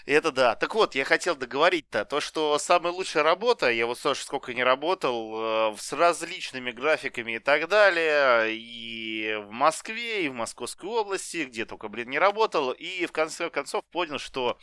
Это 0.06 0.34
да. 0.34 0.56
Так 0.56 0.76
вот, 0.76 0.96
я 0.96 1.06
хотел 1.06 1.38
договорить-то, 1.38 2.04
то, 2.04 2.20
что 2.20 2.58
самая 2.60 2.92
лучшая 2.92 3.24
работа, 3.24 3.72
я 3.72 3.86
вот 3.86 4.02
тоже 4.02 4.22
сколько 4.22 4.54
не 4.54 4.62
работал, 4.62 5.72
э, 5.72 5.78
с 5.78 5.94
различными 5.94 6.72
графиками 6.72 7.36
и 7.36 7.40
так 7.40 7.70
далее, 7.70 8.54
и 8.54 9.36
в 9.46 9.52
Москве, 9.52 10.26
и 10.26 10.30
в 10.30 10.34
Московской 10.34 10.90
области, 10.90 11.46
где 11.46 11.66
только, 11.66 11.88
блин, 11.88 12.10
не 12.10 12.20
работал, 12.20 12.72
и 12.72 13.06
в 13.06 13.14
конце 13.14 13.50
концов 13.50 13.86
понял, 13.86 14.20
что 14.20 14.58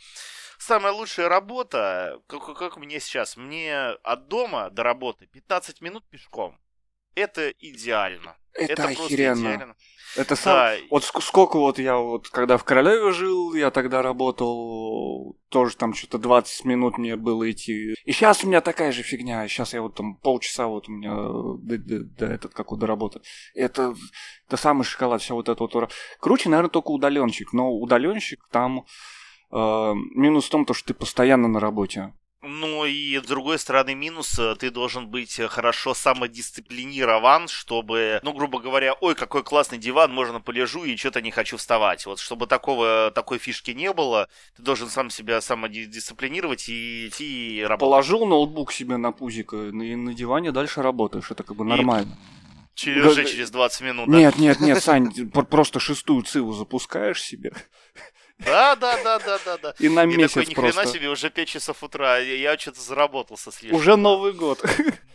самая 0.59 0.93
лучшая 0.93 1.27
работа, 1.27 2.21
как, 2.27 2.55
как 2.55 2.77
мне 2.77 2.99
сейчас, 2.99 3.35
мне 3.35 3.75
от 4.03 4.27
дома 4.27 4.69
до 4.69 4.83
работы 4.83 5.25
15 5.25 5.81
минут 5.81 6.07
пешком. 6.07 6.59
Это 7.15 7.49
идеально. 7.59 8.35
Это, 8.53 8.73
это 8.73 8.83
охеренно. 8.87 9.55
Идеально. 9.55 9.75
Это 10.17 10.35
сам... 10.35 10.53
да. 10.53 10.75
Вот 10.89 11.05
сколько 11.05 11.57
вот 11.57 11.79
я 11.79 11.95
вот, 11.97 12.27
когда 12.29 12.57
в 12.57 12.65
Королеве 12.65 13.11
жил, 13.13 13.53
я 13.53 13.71
тогда 13.71 14.01
работал, 14.01 15.37
тоже 15.47 15.77
там 15.77 15.93
что-то 15.93 16.17
20 16.17 16.65
минут 16.65 16.97
мне 16.97 17.15
было 17.15 17.49
идти. 17.49 17.95
И 18.03 18.11
сейчас 18.11 18.43
у 18.43 18.47
меня 18.47 18.59
такая 18.59 18.91
же 18.91 19.03
фигня. 19.03 19.47
Сейчас 19.47 19.73
я 19.73 19.81
вот 19.81 19.95
там 19.95 20.15
полчаса 20.15 20.67
вот 20.67 20.89
у 20.89 20.91
меня 20.91 21.13
до, 21.13 21.77
до, 21.77 21.99
до 22.03 22.25
этот, 22.25 22.53
как 22.53 22.77
до 22.77 22.85
работы. 22.85 23.21
Это, 23.55 23.95
это 24.47 24.57
самый 24.57 24.83
шоколад, 24.83 25.21
вся 25.21 25.33
вот 25.33 25.47
эта 25.47 25.63
вот... 25.63 25.93
Круче, 26.19 26.49
наверное, 26.49 26.69
только 26.69 26.89
удаленщик. 26.89 27.53
Но 27.53 27.71
удаленщик 27.71 28.41
там 28.51 28.85
Э, 29.51 29.93
минус 30.15 30.45
в 30.45 30.49
том, 30.49 30.65
то, 30.65 30.73
что 30.73 30.87
ты 30.87 30.93
постоянно 30.93 31.47
на 31.47 31.59
работе. 31.59 32.13
Ну 32.43 32.85
и 32.85 33.19
с 33.19 33.27
другой 33.27 33.59
стороны 33.59 33.93
минус, 33.93 34.39
э, 34.39 34.55
ты 34.55 34.71
должен 34.71 35.07
быть 35.07 35.39
э, 35.39 35.47
хорошо 35.47 35.93
самодисциплинирован, 35.93 37.47
чтобы, 37.47 38.19
ну 38.23 38.33
грубо 38.33 38.59
говоря, 38.59 38.93
ой, 38.99 39.13
какой 39.13 39.43
классный 39.43 39.77
диван, 39.77 40.11
можно 40.11 40.41
полежу 40.41 40.83
и 40.83 40.95
что-то 40.95 41.21
не 41.21 41.29
хочу 41.29 41.57
вставать. 41.57 42.07
Вот 42.07 42.19
чтобы 42.19 42.47
такого, 42.47 43.11
такой 43.13 43.37
фишки 43.37 43.71
не 43.71 43.93
было, 43.93 44.27
ты 44.55 44.63
должен 44.63 44.89
сам 44.89 45.11
себя 45.11 45.39
самодисциплинировать 45.39 46.67
и 46.67 47.09
идти 47.09 47.59
и 47.59 47.61
работать. 47.61 47.81
Положил 47.81 48.25
ноутбук 48.25 48.71
себе 48.71 48.97
на 48.97 49.11
пузико 49.11 49.67
и 49.67 49.95
на 49.95 50.15
диване 50.15 50.51
дальше 50.51 50.81
работаешь, 50.81 51.29
это 51.29 51.43
как 51.43 51.55
бы 51.55 51.63
нормально. 51.63 52.17
И... 52.35 52.41
Через, 52.73 53.05
уже 53.05 53.25
через 53.25 53.51
20 53.51 53.81
минут. 53.81 54.07
Нет, 54.07 54.33
да? 54.35 54.41
нет, 54.41 54.59
нет, 54.59 54.81
Сань, 54.81 55.11
просто 55.49 55.79
шестую 55.79 56.23
циву 56.23 56.53
запускаешь 56.53 57.21
себе. 57.21 57.51
Да, 58.45 58.75
да, 58.75 59.01
да, 59.03 59.19
да, 59.19 59.39
да, 59.45 59.57
да. 59.57 59.75
И 59.79 59.89
на 59.89 60.05
месяц 60.05 60.33
такой, 60.33 60.45
ни 60.47 60.53
хрена 60.53 60.85
себе, 60.85 61.09
уже 61.09 61.29
5 61.29 61.47
часов 61.47 61.83
утра, 61.83 62.17
я, 62.17 62.35
я 62.35 62.57
что-то 62.57 62.81
заработал 62.81 63.37
со 63.37 63.51
слишком. 63.51 63.79
Уже 63.79 63.95
Новый 63.95 64.33
год. 64.33 64.63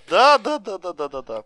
Да, 0.08 0.38
да, 0.38 0.60
да, 0.60 0.78
да, 0.78 0.92
да, 0.92 1.08
да, 1.08 1.22
да. 1.22 1.44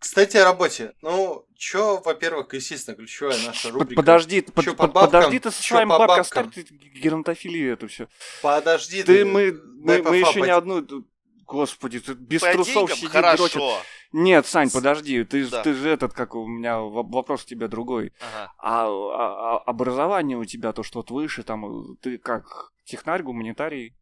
Кстати, 0.00 0.36
о 0.36 0.44
работе. 0.44 0.92
Ну, 1.02 1.46
чё, 1.56 2.02
во-первых, 2.04 2.52
естественно, 2.52 2.96
ключевая 2.96 3.38
наша 3.46 3.70
рубрика. 3.70 3.94
Подожди, 3.94 4.40
под, 4.40 4.76
под, 4.76 4.92
подожди 4.92 5.38
ты 5.38 5.50
со 5.52 5.62
своим 5.62 5.88
бабкой, 5.90 6.20
оставь 6.20 6.52
ты 6.52 6.62
геронтофилию 6.62 7.72
эту 7.72 7.86
все. 7.88 8.08
Подожди 8.42 9.04
ты. 9.04 9.24
Мы, 9.24 9.52
мы, 9.52 10.02
мы 10.02 10.16
еще 10.16 10.40
не 10.40 10.50
одну... 10.50 10.84
Господи, 11.46 12.00
ты 12.00 12.14
без 12.14 12.40
По 12.40 12.52
трусов 12.52 12.92
сидит, 12.92 13.10
хорошо. 13.10 13.36
дрочит. 13.36 13.62
Нет, 14.16 14.46
Сань, 14.46 14.70
подожди, 14.70 15.24
ты, 15.24 15.44
да. 15.48 15.64
ты 15.64 15.74
же 15.74 15.88
этот, 15.88 16.12
как 16.12 16.36
у 16.36 16.46
меня 16.46 16.78
вопрос 16.78 17.42
у 17.42 17.46
тебя 17.48 17.66
другой. 17.66 18.12
Ага. 18.20 18.52
А, 18.58 18.86
а, 18.86 19.56
а 19.56 19.58
образование 19.58 20.38
у 20.38 20.44
тебя, 20.44 20.72
то, 20.72 20.84
что 20.84 21.00
вот 21.00 21.10
выше, 21.10 21.42
там, 21.42 21.96
ты 21.96 22.18
как 22.18 22.70
технарь, 22.84 23.24
гуманитарий? 23.24 23.96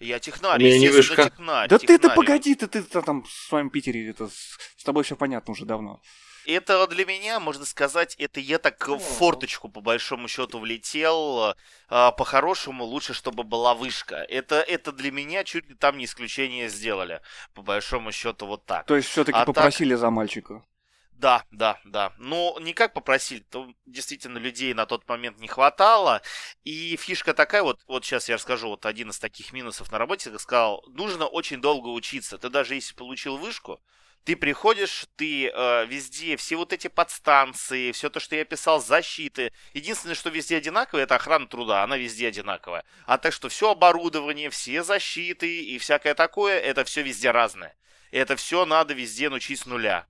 Я 0.00 0.20
технарь, 0.20 0.62
я 0.62 0.78
не 0.78 0.88
вышка. 0.88 1.24
технарь. 1.24 1.68
Да 1.68 1.78
ты-то 1.78 2.08
погоди, 2.08 2.54
ты, 2.54 2.66
ты, 2.66 2.82
ты 2.82 3.02
там 3.02 3.24
в 3.24 3.30
своем 3.30 3.68
Питере, 3.68 4.08
это, 4.08 4.28
с 4.28 4.84
тобой 4.84 5.04
все 5.04 5.16
понятно 5.16 5.52
уже 5.52 5.66
давно 5.66 6.00
это 6.48 6.86
для 6.86 7.04
меня, 7.04 7.40
можно 7.40 7.66
сказать, 7.66 8.14
это 8.18 8.40
я 8.40 8.58
так 8.58 8.88
в 8.88 8.98
форточку 8.98 9.68
по 9.68 9.80
большому 9.80 10.28
счету 10.28 10.58
влетел. 10.58 11.54
А, 11.88 12.12
по-хорошему 12.12 12.84
лучше, 12.84 13.12
чтобы 13.12 13.44
была 13.44 13.74
вышка. 13.74 14.16
Это, 14.16 14.56
это 14.56 14.92
для 14.92 15.12
меня 15.12 15.44
чуть 15.44 15.68
ли 15.68 15.74
там 15.74 15.98
не 15.98 16.06
исключение 16.06 16.68
сделали. 16.68 17.20
По 17.52 17.62
большому 17.62 18.12
счету 18.12 18.46
вот 18.46 18.64
так. 18.64 18.86
То 18.86 18.96
есть 18.96 19.08
все-таки 19.08 19.38
а 19.38 19.44
попросили 19.44 19.90
так... 19.90 20.00
за 20.00 20.10
мальчика? 20.10 20.64
Да, 21.12 21.44
да, 21.50 21.80
да. 21.84 22.12
Но 22.16 22.56
не 22.60 22.72
как 22.72 22.94
попросили, 22.94 23.40
то 23.40 23.68
действительно 23.84 24.38
людей 24.38 24.72
на 24.72 24.86
тот 24.86 25.06
момент 25.08 25.38
не 25.40 25.48
хватало. 25.48 26.22
И 26.64 26.96
фишка 26.96 27.34
такая, 27.34 27.62
вот, 27.62 27.80
вот 27.88 28.04
сейчас 28.04 28.28
я 28.28 28.36
расскажу, 28.36 28.68
вот 28.68 28.86
один 28.86 29.10
из 29.10 29.18
таких 29.18 29.52
минусов 29.52 29.90
на 29.92 29.98
работе, 29.98 30.30
как 30.30 30.40
сказал, 30.40 30.82
нужно 30.88 31.26
очень 31.26 31.60
долго 31.60 31.88
учиться. 31.88 32.38
Ты 32.38 32.48
даже 32.48 32.76
если 32.76 32.94
получил 32.94 33.36
вышку, 33.36 33.82
ты 34.24 34.36
приходишь, 34.36 35.06
ты 35.16 35.48
э, 35.48 35.86
везде, 35.86 36.36
все 36.36 36.56
вот 36.56 36.72
эти 36.72 36.88
подстанции, 36.88 37.92
все 37.92 38.10
то, 38.10 38.20
что 38.20 38.36
я 38.36 38.44
писал, 38.44 38.80
защиты. 38.80 39.52
Единственное, 39.74 40.14
что 40.14 40.30
везде 40.30 40.56
одинаковое, 40.56 41.04
это 41.04 41.14
охрана 41.14 41.46
труда, 41.46 41.82
она 41.82 41.96
везде 41.96 42.28
одинаковая. 42.28 42.84
А 43.06 43.18
так 43.18 43.32
что 43.32 43.48
все 43.48 43.70
оборудование, 43.70 44.50
все 44.50 44.82
защиты 44.82 45.62
и 45.62 45.78
всякое 45.78 46.14
такое, 46.14 46.58
это 46.58 46.84
все 46.84 47.02
везде 47.02 47.30
разное. 47.30 47.74
Это 48.10 48.36
все 48.36 48.64
надо 48.66 48.94
везде 48.94 49.28
научить 49.30 49.60
с 49.60 49.66
нуля. 49.66 50.06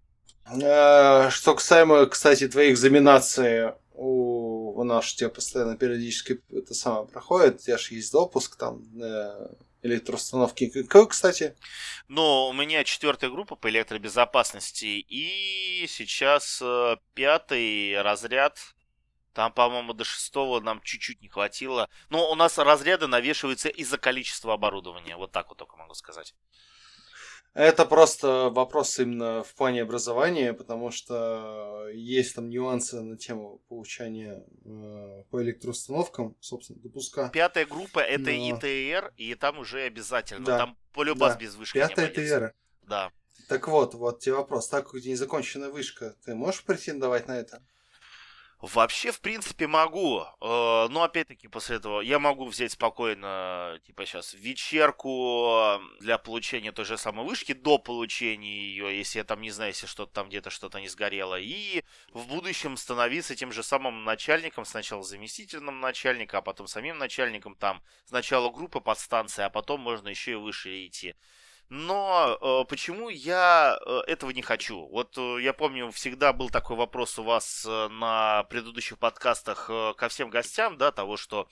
Э, 0.51 1.31
что 1.31 1.55
касаемо, 1.55 2.07
кстати, 2.07 2.49
твоих 2.49 2.73
экзаменаций, 2.75 3.73
у, 3.93 4.81
у 4.81 4.85
нас 4.85 5.07
же 5.07 5.17
тебе 5.17 5.29
постоянно 5.29 5.77
периодически 5.77 6.41
это 6.51 6.73
самое 6.73 7.07
проходит, 7.07 7.57
у 7.57 7.59
тебя 7.59 7.79
же 7.79 7.95
есть 7.95 8.13
допуск 8.13 8.57
там 8.57 8.83
э, 9.01 9.49
электроустановки. 9.83 10.69
Какой, 10.83 11.09
кстати? 11.09 11.57
Ну, 12.09 12.49
у 12.49 12.53
меня 12.53 12.85
четвертая 12.85 13.31
группа 13.31 13.57
по 13.57 13.69
электробезопасности, 13.69 15.05
и 15.09 15.87
сейчас 15.89 16.61
э, 16.63 16.97
пятый 17.15 18.01
разряд. 18.03 18.59
Там, 19.33 19.53
по-моему, 19.53 19.93
до 19.93 20.03
шестого 20.03 20.61
нам 20.61 20.81
чуть-чуть 20.83 21.23
не 21.23 21.29
хватило. 21.29 21.89
Но 22.11 22.31
у 22.31 22.35
нас 22.35 22.59
разряды 22.59 23.07
навешиваются 23.07 23.69
из-за 23.69 23.97
количества 23.97 24.55
оборудования. 24.55 25.17
Вот 25.17 25.31
так 25.31 25.49
вот 25.49 25.59
только 25.59 25.77
могу 25.77 25.95
сказать. 25.95 26.35
Это 27.59 27.87
просто 27.87 28.51
вопрос 28.51 29.01
именно 29.01 29.43
в 29.43 29.53
плане 29.57 29.83
образования, 29.83 30.53
потому 30.53 30.93
что 30.93 31.89
есть 31.93 32.37
там 32.37 32.49
нюансы 32.51 33.01
на 33.01 33.17
тему 33.17 33.61
получания 33.69 34.45
э, 34.65 35.25
по 35.29 35.43
электроустановкам, 35.43 36.37
собственно, 36.39 36.79
допуска. 36.79 37.31
Пятая 37.31 37.67
группа 37.67 37.99
это 37.99 38.31
Но... 38.31 38.57
ИТР, 38.57 39.13
и 39.17 39.35
там 39.35 39.59
уже 39.59 39.81
обязательно. 39.81 40.47
Да. 40.47 40.59
Там 40.59 40.79
полюбас 40.93 41.33
да. 41.33 41.41
без 41.41 41.57
вышки 41.57 41.79
Пятая 41.79 42.07
ИТР. 42.07 42.55
Да. 42.83 43.11
Так 43.49 43.67
вот, 43.67 43.95
вот 43.95 44.21
тебе 44.21 44.37
вопрос. 44.37 44.69
Так 44.69 44.85
как 44.85 44.95
у 44.95 45.01
тебя 45.01 45.11
незаконченная 45.11 45.71
вышка, 45.71 46.15
ты 46.25 46.37
можешь 46.37 46.63
претендовать 46.63 47.27
на 47.27 47.41
это? 47.41 47.61
Вообще, 48.61 49.13
в 49.13 49.21
принципе, 49.21 49.69
могу. 49.69 50.23
Э, 50.41 50.89
но 50.91 51.05
опять-таки, 51.05 51.47
после 51.47 51.77
этого 51.77 52.01
я 52.01 52.19
могу 52.19 52.45
взять 52.47 52.73
спокойно, 52.73 53.79
типа 53.87 54.05
сейчас, 54.05 54.35
вечерку 54.35 55.81
для 56.01 56.19
получения 56.19 56.73
той 56.73 56.85
же 56.85 56.99
самой 56.99 57.25
вышки, 57.25 57.53
до 57.53 57.79
получения 57.79 58.51
ее, 58.51 58.99
если 58.99 59.21
я 59.21 59.25
там 59.25 59.43
не 59.43 59.53
знаю, 59.53 59.71
если 59.71 59.87
что-то 59.87 60.13
там 60.13 60.29
где-то 60.29 60.51
что-то 60.51 60.81
не 60.81 60.89
сгорело. 60.89 61.39
И 61.39 61.85
в 62.11 62.27
будущем 62.27 62.77
становиться 62.77 63.37
тем 63.37 63.53
же 63.53 63.63
самым 63.63 64.03
начальником, 64.03 64.65
сначала 64.65 65.05
заместительным 65.05 65.79
начальником, 65.79 66.39
а 66.39 66.43
потом 66.43 66.67
самим 66.67 66.99
начальником, 66.99 67.55
там 67.55 67.81
сначала 68.07 68.51
группа 68.51 68.81
подстанции, 68.81 69.43
а 69.43 69.51
потом 69.51 69.81
можно 69.81 70.09
еще 70.09 70.33
и 70.33 70.35
выше 70.35 70.85
идти. 70.85 71.15
Но 71.71 72.39
э, 72.41 72.65
почему 72.67 73.11
я 73.11 73.79
э, 73.85 74.01
этого 74.07 74.31
не 74.31 74.41
хочу? 74.41 74.87
Вот 74.89 75.19
э, 75.19 75.43
я 75.43 75.53
помню, 75.53 75.91
всегда 75.91 76.33
был 76.33 76.49
такой 76.49 76.77
вопрос 76.77 77.19
у 77.19 77.25
вас 77.25 77.67
э, 77.69 77.89
на 77.89 78.45
предыдущих 78.45 78.99
подкастах 78.99 79.67
э, 79.69 79.93
ко 79.95 80.09
всем 80.09 80.31
гостям, 80.31 80.79
да, 80.79 80.93
того, 80.93 81.19
что, 81.19 81.47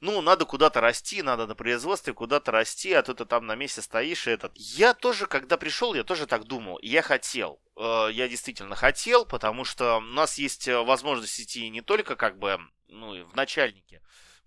ну, 0.00 0.20
надо 0.20 0.46
куда-то 0.46 0.80
расти, 0.80 1.22
надо 1.22 1.46
на 1.46 1.54
производстве 1.54 2.12
куда-то 2.12 2.50
расти, 2.50 2.92
а 2.92 3.02
то 3.04 3.14
ты 3.14 3.24
там 3.24 3.46
на 3.46 3.54
месте 3.54 3.82
стоишь 3.82 4.26
и 4.26 4.32
этот. 4.32 4.52
Я 4.56 4.94
тоже, 4.94 5.26
когда 5.26 5.56
пришел, 5.56 5.94
я 5.94 6.02
тоже 6.02 6.26
так 6.26 6.44
думал, 6.44 6.80
я 6.82 7.00
хотел. 7.00 7.60
Э, 7.76 8.08
я 8.10 8.28
действительно 8.28 8.74
хотел, 8.74 9.24
потому 9.24 9.64
что 9.64 9.98
у 9.98 10.00
нас 10.00 10.38
есть 10.38 10.66
э, 10.66 10.82
возможность 10.82 11.40
идти 11.40 11.68
не 11.70 11.82
только 11.82 12.16
как 12.16 12.36
бы, 12.36 12.58
ну, 12.88 13.24
в 13.24 13.36
начальнике, 13.36 14.02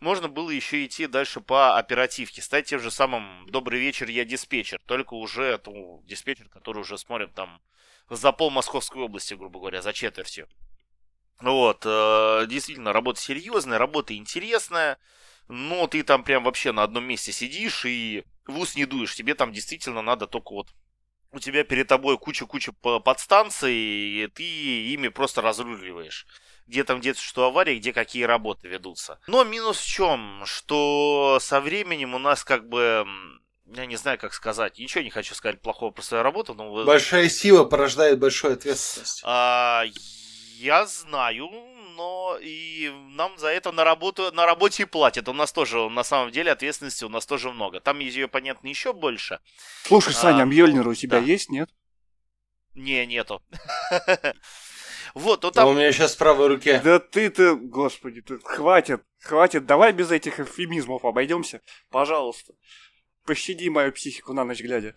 можно 0.06 0.28
было 0.28 0.52
еще 0.52 0.86
идти 0.86 1.08
дальше 1.08 1.42
по 1.42 1.80
оперативке, 1.80 2.44
стать 2.44 2.68
тем 2.68 2.80
же 2.80 2.92
самым 2.92 3.48
«Добрый 3.48 3.80
вечер, 3.80 4.08
я 4.08 4.24
диспетчер», 4.24 4.80
только 4.86 5.16
уже 5.16 5.60
ну, 5.66 6.04
диспетчер, 6.06 6.48
который 6.48 6.82
уже 6.82 7.00
смотрим 7.00 7.32
там 7.32 7.60
за 8.12 8.32
пол 8.32 8.52
Московской 8.52 9.02
области, 9.02 9.34
грубо 9.34 9.60
говоря, 9.60 9.82
за 9.82 9.94
четвертью. 9.94 10.48
Вот, 11.40 11.82
э, 11.86 12.46
действительно, 12.48 12.94
работа 12.94 13.20
серьезная, 13.20 13.80
работа 13.80 14.16
интересная, 14.16 15.00
но 15.48 15.88
ты 15.88 16.04
там 16.04 16.24
прям 16.24 16.44
вообще 16.44 16.72
на 16.72 16.84
одном 16.84 17.06
месте 17.06 17.32
сидишь 17.32 17.84
и 17.86 18.26
в 18.46 18.60
ус 18.60 18.76
не 18.76 18.86
дуешь, 18.86 19.16
тебе 19.16 19.34
там 19.34 19.52
действительно 19.52 20.04
надо 20.04 20.28
только 20.28 20.54
вот 20.54 20.68
у 21.32 21.40
тебя 21.40 21.64
перед 21.64 21.88
тобой 21.88 22.20
куча-куча 22.20 22.74
подстанций, 22.74 23.74
и 23.74 24.28
ты 24.28 24.44
ими 24.44 25.08
просто 25.08 25.42
разруливаешь 25.42 26.28
где 26.68 26.84
там 26.84 27.00
где-то 27.00 27.20
что 27.20 27.46
аварии, 27.46 27.78
где 27.78 27.94
какие 27.94 28.24
работы 28.24 28.68
ведутся. 28.68 29.20
Но 29.28 29.44
минус 29.44 29.80
в 29.80 29.86
чем? 29.86 30.44
Что 30.46 31.38
со 31.42 31.62
временем 31.62 32.16
у 32.16 32.20
нас 32.20 32.44
как 32.44 32.68
бы 32.68 33.06
я 33.74 33.86
не 33.86 33.96
знаю, 33.96 34.20
как 34.20 34.34
сказать. 34.34 34.78
Ничего 34.78 35.04
не 35.04 35.10
хочу 35.10 35.34
сказать 35.34 35.60
плохого 35.62 35.92
про 35.92 36.04
свою 36.04 36.24
работу, 36.24 36.54
но... 36.54 36.86
Большая 36.86 37.30
сила 37.30 37.64
порождает 37.64 38.20
большую 38.20 38.54
ответственность. 38.54 39.22
А, 39.26 39.84
я 40.58 40.86
знаю, 40.86 41.50
но 41.96 42.38
и 42.40 42.92
нам 43.10 43.38
за 43.38 43.48
это 43.48 43.72
на 43.72 43.84
работу 43.84 44.32
на 44.34 44.46
работе 44.46 44.84
и 44.84 44.86
платят. 44.86 45.28
У 45.30 45.34
нас 45.34 45.52
тоже, 45.52 45.90
на 45.90 46.04
самом 46.04 46.32
деле, 46.32 46.52
ответственности 46.52 47.06
у 47.06 47.10
нас 47.10 47.26
тоже 47.26 47.52
много. 47.52 47.80
Там 47.80 48.00
ее, 48.00 48.28
понятно, 48.28 48.68
еще 48.68 48.94
больше. 48.94 49.40
Слушай, 49.84 50.14
Саня, 50.14 50.44
а, 50.44 50.46
Мьёльнир 50.46 50.88
у 50.88 50.94
тебя 50.94 51.20
да. 51.20 51.26
есть, 51.26 51.50
нет? 51.50 51.70
Не, 52.76 53.06
нету. 53.06 53.42
Вот, 55.16 55.44
ну 55.44 55.52
там... 55.52 55.68
А 55.68 55.72
у 55.72 55.74
меня 55.74 55.92
сейчас 55.94 56.14
в 56.14 56.18
правой 56.18 56.50
руке. 56.50 56.82
Да 56.84 57.00
ты-то, 57.00 57.56
господи, 57.56 58.22
ты, 58.22 58.38
хватит, 58.40 59.02
хватит, 59.22 59.66
давай 59.66 59.94
без 59.94 60.12
этих 60.12 60.42
эвфемизмов 60.42 61.06
обойдемся, 61.06 61.62
пожалуйста. 61.90 62.54
Пощади 63.26 63.70
мою 63.70 63.94
психику 63.94 64.34
на 64.34 64.44
ночь 64.44 64.62
глядя. 64.62 64.94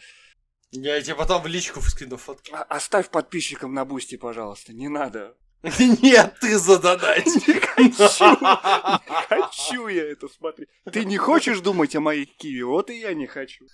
Я 0.72 1.00
тебе 1.00 1.14
потом 1.14 1.42
в 1.42 1.46
личку 1.46 1.80
скину 1.80 2.16
фотку. 2.16 2.48
А 2.52 2.62
оставь 2.64 3.10
подписчикам 3.10 3.72
на 3.72 3.84
Boosty, 3.84 4.16
пожалуйста, 4.16 4.72
не 4.72 4.88
надо. 4.88 5.36
Нет, 6.02 6.34
ты 6.40 6.58
задонать. 6.58 7.26
Не 7.26 7.60
хочу, 7.60 8.30
не 8.30 9.22
хочу 9.28 9.88
я 9.88 10.10
это 10.10 10.28
смотреть. 10.28 10.68
Ты 10.92 11.04
не 11.04 11.16
хочешь 11.16 11.60
думать 11.60 11.94
о 11.94 12.00
моих 12.00 12.36
киви, 12.36 12.62
вот 12.62 12.90
и 12.90 12.98
я 12.98 13.14
не 13.14 13.26
хочу. 13.28 13.66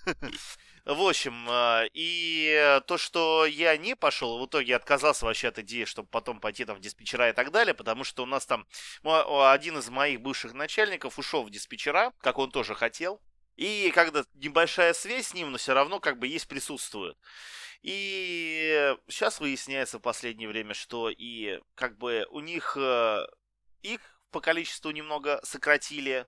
В 0.85 1.01
общем, 1.01 1.47
а, 1.49 1.85
и 1.93 2.79
то, 2.85 2.99
что 2.99 3.47
я 3.47 3.75
не 3.75 3.95
пошел, 3.95 4.37
в 4.37 4.45
итоге 4.45 4.75
отказался 4.75 5.25
вообще 5.25 5.47
от 5.47 5.57
идеи, 5.57 5.85
чтобы 5.85 6.07
потом 6.09 6.39
пойти 6.39 6.63
там 6.63 6.77
в 6.77 6.79
диспетчера 6.79 7.29
и 7.29 7.33
так 7.33 7.51
далее, 7.51 7.73
потому 7.73 8.03
что 8.03 8.21
у 8.21 8.27
нас 8.27 8.45
там 8.45 8.67
один 9.03 9.79
из 9.79 9.89
моих 9.89 10.21
бывших 10.21 10.53
начальников 10.53 11.17
ушел 11.17 11.43
в 11.43 11.49
диспетчера, 11.49 12.13
как 12.21 12.37
он 12.37 12.51
тоже 12.51 12.75
хотел. 12.75 13.19
И 13.55 13.91
когда 13.95 14.25
небольшая 14.35 14.93
связь 14.93 15.29
с 15.29 15.33
ним, 15.33 15.51
но 15.51 15.57
все 15.57 15.73
равно 15.73 15.99
как 15.99 16.19
бы 16.19 16.27
есть 16.27 16.47
присутствует. 16.47 17.17
И 17.81 18.95
сейчас 19.07 19.39
выясняется 19.39 19.97
в 19.97 20.01
последнее 20.01 20.49
время, 20.49 20.75
что 20.75 21.09
и 21.09 21.61
как 21.73 21.97
бы 21.97 22.27
у 22.29 22.41
них 22.41 22.77
э, 22.77 23.25
их 23.81 24.01
по 24.31 24.39
количеству 24.39 24.91
немного 24.91 25.39
сократили 25.43 26.27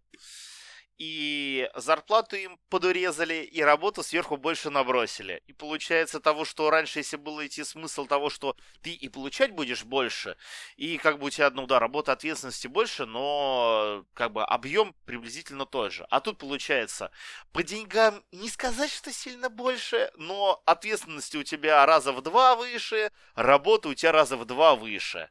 и 0.97 1.69
зарплату 1.75 2.35
им 2.35 2.59
подурезали, 2.69 3.43
и 3.43 3.61
работу 3.61 4.03
сверху 4.03 4.37
больше 4.37 4.69
набросили. 4.69 5.43
И 5.47 5.53
получается 5.53 6.19
того, 6.19 6.43
что 6.43 6.69
раньше, 6.69 6.99
если 6.99 7.17
было 7.17 7.45
идти 7.45 7.63
смысл 7.63 8.05
того, 8.05 8.29
что 8.29 8.55
ты 8.81 8.91
и 8.91 9.09
получать 9.09 9.51
будешь 9.51 9.83
больше, 9.83 10.37
и 10.75 10.97
как 10.97 11.19
бы 11.19 11.27
у 11.27 11.29
тебя, 11.29 11.49
ну 11.51 11.67
да, 11.67 11.79
работа 11.79 12.13
ответственности 12.13 12.67
больше, 12.67 13.05
но 13.05 14.05
как 14.13 14.31
бы 14.31 14.43
объем 14.43 14.95
приблизительно 15.05 15.65
тот 15.65 15.93
же. 15.93 16.05
А 16.09 16.19
тут 16.19 16.39
получается, 16.39 17.11
по 17.51 17.61
деньгам 17.63 18.23
не 18.31 18.49
сказать, 18.49 18.91
что 18.91 19.11
сильно 19.11 19.49
больше, 19.49 20.11
но 20.15 20.61
ответственности 20.65 21.37
у 21.37 21.43
тебя 21.43 21.85
раза 21.85 22.11
в 22.11 22.21
два 22.21 22.55
выше, 22.55 23.11
работа 23.35 23.89
у 23.89 23.93
тебя 23.93 24.11
раза 24.11 24.35
в 24.37 24.45
два 24.45 24.75
выше. 24.75 25.29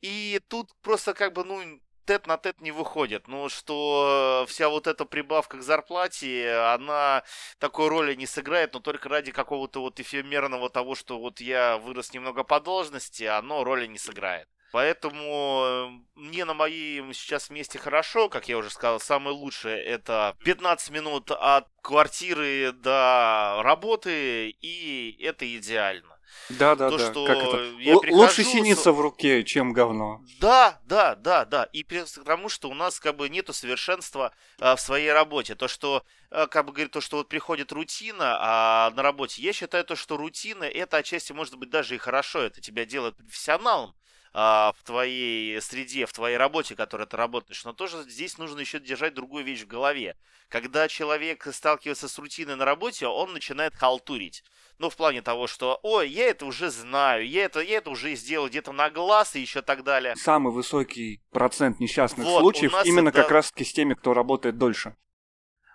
И 0.00 0.40
тут 0.48 0.70
просто 0.80 1.12
как 1.12 1.32
бы, 1.32 1.44
ну, 1.44 1.80
тет 2.08 2.26
на 2.26 2.38
тет 2.38 2.60
не 2.62 2.72
выходит. 2.72 3.28
Ну, 3.28 3.50
что 3.50 4.46
вся 4.48 4.70
вот 4.70 4.86
эта 4.86 5.04
прибавка 5.04 5.58
к 5.58 5.62
зарплате, 5.62 6.52
она 6.74 7.22
такой 7.58 7.88
роли 7.88 8.14
не 8.14 8.26
сыграет, 8.26 8.72
но 8.72 8.80
только 8.80 9.10
ради 9.10 9.30
какого-то 9.30 9.80
вот 9.82 10.00
эфемерного 10.00 10.70
того, 10.70 10.94
что 10.94 11.18
вот 11.18 11.40
я 11.40 11.76
вырос 11.76 12.14
немного 12.14 12.44
по 12.44 12.60
должности, 12.60 13.24
оно 13.24 13.62
роли 13.62 13.86
не 13.86 13.98
сыграет. 13.98 14.48
Поэтому 14.72 15.62
э, 15.64 15.88
мне 16.14 16.44
на 16.44 16.54
моем 16.54 17.12
сейчас 17.12 17.50
месте 17.50 17.78
хорошо, 17.78 18.28
как 18.28 18.48
я 18.48 18.56
уже 18.58 18.70
сказал, 18.70 19.00
самое 19.00 19.36
лучшее 19.36 19.82
это 19.82 20.34
15 20.44 20.90
минут 20.90 21.30
от 21.30 21.68
квартиры 21.82 22.72
до 22.72 23.60
работы, 23.62 24.50
и 24.50 25.16
это 25.22 25.44
идеально. 25.56 26.17
Да, 26.50 26.74
да, 26.74 26.88
То, 26.88 26.98
да. 26.98 27.10
Что 27.10 27.26
как 27.26 27.36
это? 27.36 27.56
Я 27.78 27.98
прихожу, 27.98 28.22
Лучше 28.22 28.44
синица 28.44 28.92
в 28.92 29.00
руке, 29.00 29.44
чем 29.44 29.72
говно. 29.72 30.22
Да, 30.40 30.80
да, 30.84 31.14
да, 31.14 31.44
да. 31.44 31.64
И 31.64 31.82
потому 31.84 32.48
что 32.48 32.70
у 32.70 32.74
нас 32.74 32.98
как 33.00 33.16
бы 33.16 33.28
нету 33.28 33.52
совершенства 33.52 34.32
а, 34.58 34.76
в 34.76 34.80
своей 34.80 35.12
работе. 35.12 35.54
То, 35.54 35.68
что 35.68 36.04
а, 36.30 36.46
как 36.46 36.66
бы 36.66 36.72
говорит, 36.72 36.92
то, 36.92 37.00
что 37.00 37.18
вот 37.18 37.28
приходит 37.28 37.72
рутина 37.72 38.38
а, 38.40 38.90
на 38.92 39.02
работе. 39.02 39.42
Я 39.42 39.52
считаю 39.52 39.84
то, 39.84 39.96
что 39.96 40.16
рутина 40.16 40.64
это 40.64 40.98
отчасти 40.98 41.32
может 41.32 41.56
быть 41.56 41.70
даже 41.70 41.94
и 41.94 41.98
хорошо. 41.98 42.40
Это 42.40 42.60
тебя 42.60 42.84
делает 42.84 43.16
профессионалом 43.16 43.94
в 44.32 44.76
твоей 44.84 45.60
среде, 45.60 46.06
в 46.06 46.12
твоей 46.12 46.36
работе, 46.36 46.74
которой 46.74 47.06
ты 47.06 47.16
работаешь. 47.16 47.64
Но 47.64 47.72
тоже 47.72 48.02
здесь 48.08 48.38
нужно 48.38 48.60
еще 48.60 48.78
держать 48.78 49.14
другую 49.14 49.44
вещь 49.44 49.62
в 49.62 49.66
голове. 49.66 50.16
Когда 50.48 50.88
человек 50.88 51.46
сталкивается 51.52 52.08
с 52.08 52.18
рутиной 52.18 52.56
на 52.56 52.64
работе, 52.64 53.06
он 53.06 53.32
начинает 53.32 53.74
халтурить. 53.74 54.44
Ну, 54.78 54.90
в 54.90 54.96
плане 54.96 55.22
того, 55.22 55.46
что, 55.46 55.80
ой, 55.82 56.08
я 56.08 56.28
это 56.28 56.46
уже 56.46 56.70
знаю, 56.70 57.28
я 57.28 57.44
это, 57.44 57.60
я 57.60 57.78
это 57.78 57.90
уже 57.90 58.14
сделал 58.14 58.48
где-то 58.48 58.72
на 58.72 58.90
глаз 58.90 59.34
и 59.34 59.40
еще 59.40 59.60
так 59.60 59.82
далее. 59.82 60.14
Самый 60.16 60.52
высокий 60.52 61.20
процент 61.30 61.80
несчастных 61.80 62.26
вот, 62.26 62.40
случаев 62.40 62.74
именно 62.84 63.08
это... 63.08 63.22
как 63.22 63.30
раз-таки 63.32 63.64
с 63.64 63.72
теми, 63.72 63.94
кто 63.94 64.14
работает 64.14 64.56
дольше. 64.56 64.94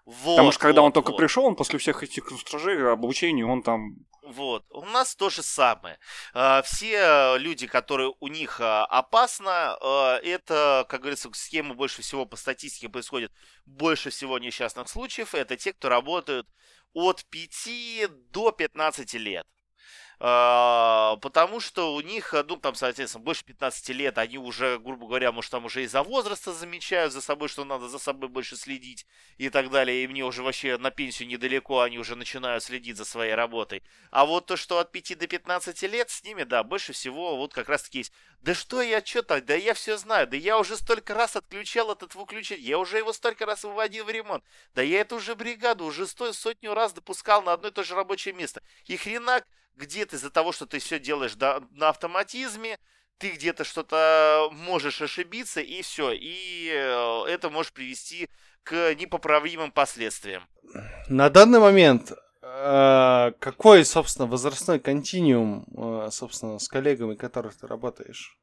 Вот, 0.06 0.36
Потому 0.36 0.52
что 0.52 0.62
когда 0.62 0.82
вот, 0.82 0.88
он 0.88 0.92
только 0.94 1.12
вот. 1.12 1.18
пришел, 1.18 1.46
он 1.46 1.56
после 1.56 1.80
всех 1.80 2.02
этих 2.04 2.30
стражей 2.40 2.92
обучений, 2.92 3.44
он 3.44 3.62
там 3.62 3.96
Вот, 4.24 4.66
у 4.70 4.86
нас 4.86 5.16
то 5.18 5.30
же 5.30 5.44
самое. 5.44 6.00
А, 6.34 6.62
все 6.62 7.36
люди, 7.38 7.68
которые 7.68 8.14
у 8.22 8.28
них 8.30 8.62
а, 8.62 8.86
опасно, 8.86 9.78
а, 9.82 10.18
это, 10.24 10.86
как 10.88 11.02
говорится, 11.02 11.30
схемы 11.34 11.76
больше 11.76 12.02
всего 12.02 12.26
по 12.26 12.38
статистике 12.38 12.88
происходит 12.88 13.34
больше 13.66 14.12
всего 14.12 14.40
несчастных 14.40 14.88
случаев. 14.88 15.36
Это 15.36 15.58
те, 15.58 15.74
кто 15.74 15.90
работают 15.90 16.48
от 16.94 17.26
5 17.26 18.32
до 18.32 18.52
15 18.52 19.14
лет. 19.16 19.46
А, 20.20 21.18
потому 21.18 21.60
что 21.60 21.94
у 21.96 22.02
них, 22.02 22.34
ну, 22.48 22.56
там, 22.58 22.76
соответственно, 22.76 23.24
больше 23.24 23.44
15 23.46 23.90
лет, 23.90 24.18
они 24.18 24.38
уже, 24.38 24.80
грубо 24.80 25.08
говоря, 25.08 25.32
может, 25.32 25.52
там 25.52 25.66
уже 25.66 25.84
из-за 25.84 26.04
возраста 26.04 26.54
замечают 26.54 27.14
за 27.14 27.22
собой, 27.22 27.50
что 27.50 27.66
надо 27.66 27.90
за 27.90 28.00
собой 28.00 28.30
больше 28.30 28.56
следить 28.56 29.06
и 29.38 29.50
так 29.50 29.70
далее, 29.70 30.04
и 30.04 30.08
мне 30.08 30.24
уже 30.24 30.44
вообще 30.44 30.78
на 30.78 30.92
пенсию 30.92 31.28
недалеко, 31.28 31.82
они 31.82 31.98
уже 31.98 32.16
начинают 32.16 32.64
следить 32.64 32.98
за 32.98 33.06
своей 33.06 33.34
работой. 33.34 33.84
А 34.12 34.26
вот 34.26 34.46
то, 34.46 34.56
что 34.56 34.80
от 34.80 34.92
5 34.92 35.18
до 35.18 35.28
15 35.28 35.82
лет, 35.84 36.10
с 36.10 36.24
ними, 36.24 36.44
да, 36.44 36.64
больше 36.64 36.94
всего 36.94 37.36
вот 37.36 37.54
как 37.54 37.70
раз 37.70 37.84
таки 37.84 38.00
есть. 38.00 38.14
Да 38.42 38.54
что 38.54 38.82
я, 38.82 39.04
что 39.04 39.24
то 39.24 39.42
да 39.42 39.56
я 39.56 39.74
все 39.74 39.98
знаю, 39.98 40.28
да 40.28 40.38
я 40.38 40.60
уже 40.60 40.76
столько 40.78 41.14
раз 41.14 41.36
отключал 41.36 41.92
этот 41.92 42.16
выключатель, 42.16 42.64
я 42.64 42.78
уже 42.78 42.98
его 42.98 43.14
столько 43.14 43.46
раз 43.46 43.64
выводил 43.64 44.06
в 44.06 44.10
ремонт, 44.10 44.44
да 44.76 44.82
я 44.82 45.02
эту 45.02 45.16
уже 45.16 45.36
бригаду 45.36 45.86
уже 45.86 46.08
сто, 46.08 46.34
сотню 46.34 46.74
раз 46.74 46.94
допускал 46.94 47.42
на 47.42 47.54
одно 47.54 47.70
и 47.70 47.72
то 47.72 47.84
же 47.84 47.96
рабочее 47.96 48.34
место. 48.34 48.62
И 48.86 48.98
хренак 48.98 49.48
где-то 49.76 50.16
из-за 50.16 50.30
того, 50.30 50.52
что 50.52 50.66
ты 50.66 50.80
все 50.80 51.00
делаешь 51.00 51.36
на 51.36 51.90
автоматизме, 51.90 52.80
ты 53.18 53.32
где-то 53.32 53.64
что-то 53.64 54.50
можешь 54.52 55.02
ошибиться, 55.02 55.62
и 55.62 55.82
все. 55.82 56.12
И 56.12 56.70
э, 56.70 57.26
это 57.30 57.50
может 57.50 57.74
привести 57.74 58.30
к 58.64 58.94
непоправимым 58.96 59.72
последствиям. 59.72 60.44
На 61.08 61.30
данный 61.30 61.60
момент 61.60 62.12
э, 62.42 63.32
какой, 63.40 63.86
собственно, 63.86 64.28
возрастной 64.28 64.80
континуум, 64.80 65.66
э, 65.76 66.10
собственно, 66.12 66.60
с 66.60 66.68
коллегами, 66.68 67.16
которых 67.16 67.56
ты 67.56 67.68
работаешь? 67.68 68.38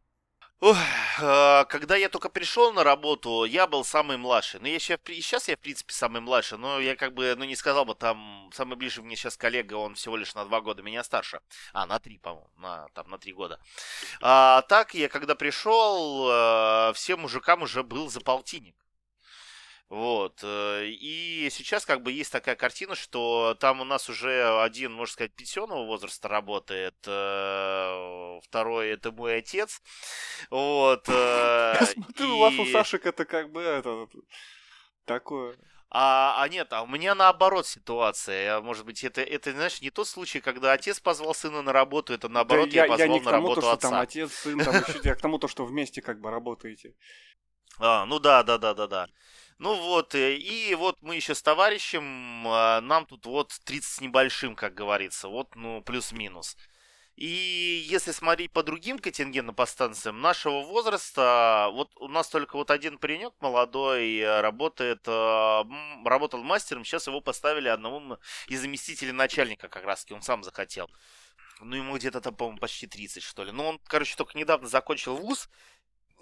Ох, 0.63 0.77
а, 1.23 1.65
когда 1.65 1.97
я 1.97 2.11
только 2.11 2.29
пришел 2.29 2.71
на 2.75 2.85
работу, 2.85 3.45
я 3.45 3.67
был 3.67 3.83
самый 3.83 4.19
младший. 4.19 4.61
Ну, 4.61 4.67
я 4.67 4.79
сейчас, 4.79 5.01
сейчас 5.07 5.49
я, 5.49 5.57
в 5.57 5.61
принципе, 5.61 5.95
самый 5.95 6.21
младший, 6.21 6.59
но 6.59 6.79
я 6.81 6.97
как 6.97 7.15
бы, 7.15 7.35
ну, 7.39 7.45
не 7.45 7.57
сказал 7.57 7.87
бы, 7.87 7.95
там, 7.95 8.51
самый 8.53 8.77
ближний 8.77 9.03
мне 9.03 9.17
сейчас 9.17 9.39
коллега, 9.39 9.75
он 9.75 9.95
всего 9.95 10.19
лишь 10.19 10.35
на 10.35 10.45
два 10.45 10.61
года 10.61 10.83
меня 10.83 11.03
старше. 11.03 11.41
А, 11.73 11.87
на 11.87 11.99
три, 11.99 12.19
по-моему, 12.19 12.51
на, 12.59 12.89
там, 12.93 13.09
на 13.09 13.17
три 13.19 13.33
года. 13.33 13.59
А 14.21 14.61
так, 14.69 14.93
я 14.93 15.09
когда 15.09 15.35
пришел, 15.35 16.29
а, 16.31 16.93
всем 16.93 17.21
мужикам 17.21 17.63
уже 17.63 17.83
был 17.83 18.11
за 18.11 18.21
полтинник. 18.21 18.75
Вот. 19.91 20.38
Э, 20.45 20.86
и 20.86 21.49
сейчас 21.51 21.84
как 21.84 22.03
бы 22.03 22.12
есть 22.12 22.30
такая 22.30 22.55
картина, 22.55 22.95
что 22.95 23.57
там 23.59 23.80
у 23.80 23.84
нас 23.84 24.09
уже 24.09 24.62
один, 24.62 24.93
можно 24.93 25.12
сказать, 25.12 25.34
пенсионного 25.34 25.84
возраста 25.84 26.28
работает, 26.28 26.95
э, 27.07 28.41
второй 28.45 28.91
это 28.91 29.11
мой 29.11 29.38
отец. 29.38 29.82
Вот. 30.49 31.09
Э, 31.09 31.74
Я 31.80 31.86
смотрю, 31.86 32.36
у 32.36 32.38
вас 32.38 32.55
у 32.55 32.66
Сашек 32.66 33.05
это 33.05 33.24
как 33.24 33.51
бы 33.51 33.62
это 33.62 34.07
такое. 35.07 35.57
А, 35.93 36.41
а 36.41 36.49
нет, 36.49 36.72
а 36.72 36.82
у 36.82 36.86
меня 36.86 37.16
наоборот 37.16 37.66
ситуация. 37.66 38.61
Может 38.61 38.86
быть, 38.86 39.03
это, 39.03 39.22
это, 39.22 39.51
знаешь, 39.51 39.80
не 39.80 39.91
тот 39.91 40.07
случай, 40.07 40.38
когда 40.38 40.72
отец 40.72 41.01
позвал 41.01 41.34
сына 41.34 41.62
на 41.62 41.72
работу, 41.72 42.12
это 42.12 42.28
наоборот 42.28 42.70
да 42.70 42.76
я, 42.76 42.82
я 42.84 42.88
позвал 42.88 43.09
я 43.09 43.12
не 43.12 43.20
к 43.20 43.24
тому, 43.24 43.32
на 43.32 43.43
работу 43.43 43.61
то, 43.62 43.72
отца. 43.72 43.88
Что 43.88 43.91
там 43.91 44.01
отец, 44.01 44.32
сын, 44.32 44.59
там 44.61 44.74
еще, 44.76 45.01
я 45.03 45.16
к 45.16 45.20
тому, 45.20 45.41
то, 45.41 45.49
что 45.49 45.64
вместе 45.64 46.01
как 46.01 46.20
бы 46.20 46.30
работаете. 46.30 46.95
А, 47.80 48.07
ну 48.07 48.20
да, 48.20 48.45
да, 48.45 48.57
да, 48.59 48.72
да, 48.74 48.86
да. 48.86 49.09
Ну 49.61 49.75
вот, 49.75 50.15
э, 50.15 50.37
и 50.37 50.75
вот 50.75 50.97
мы 51.03 51.17
еще 51.17 51.35
с 51.35 51.43
товарищем, 51.43 52.49
а, 52.49 52.81
нам 52.81 53.05
тут 53.05 53.27
вот 53.27 53.53
30 53.65 53.91
с 53.91 54.01
небольшим, 54.01 54.57
как 54.57 54.73
говорится, 54.73 55.29
вот, 55.29 55.55
ну, 55.55 55.83
плюс-минус. 55.83 56.57
И 57.15 57.85
если 57.87 58.13
смотреть 58.13 58.53
по 58.53 58.63
другим 58.63 58.99
контингентным 58.99 59.55
по 59.55 59.67
станциям 59.67 60.23
нашего 60.23 60.63
возраста, 60.63 61.69
вот 61.73 61.91
у 61.97 62.09
нас 62.09 62.31
только 62.31 62.57
вот 62.57 62.71
один 62.71 62.97
паренек 62.97 63.35
молодой 63.41 64.17
э, 64.21 64.41
работает, 64.41 65.07
э, 65.07 65.63
работал 66.07 66.43
мастером, 66.43 66.83
сейчас 66.87 67.07
его 67.07 67.21
поставили 67.21 67.69
одному 67.69 68.17
из 68.49 68.63
заместителей 68.63 69.13
начальника 69.13 69.69
как 69.69 69.85
раз, 69.85 70.07
он 70.11 70.23
сам 70.23 70.43
захотел. 70.43 70.89
Ну, 71.61 71.77
ему 71.77 71.99
где-то 71.99 72.23
там, 72.23 72.35
по-моему, 72.35 72.59
почти 72.59 72.87
30, 72.87 73.23
что 73.23 73.45
ли. 73.45 73.53
Ну, 73.53 73.67
он, 73.67 73.79
короче, 73.87 74.17
только 74.17 74.39
недавно 74.39 74.69
закончил 74.69 75.17
вуз, 75.17 75.51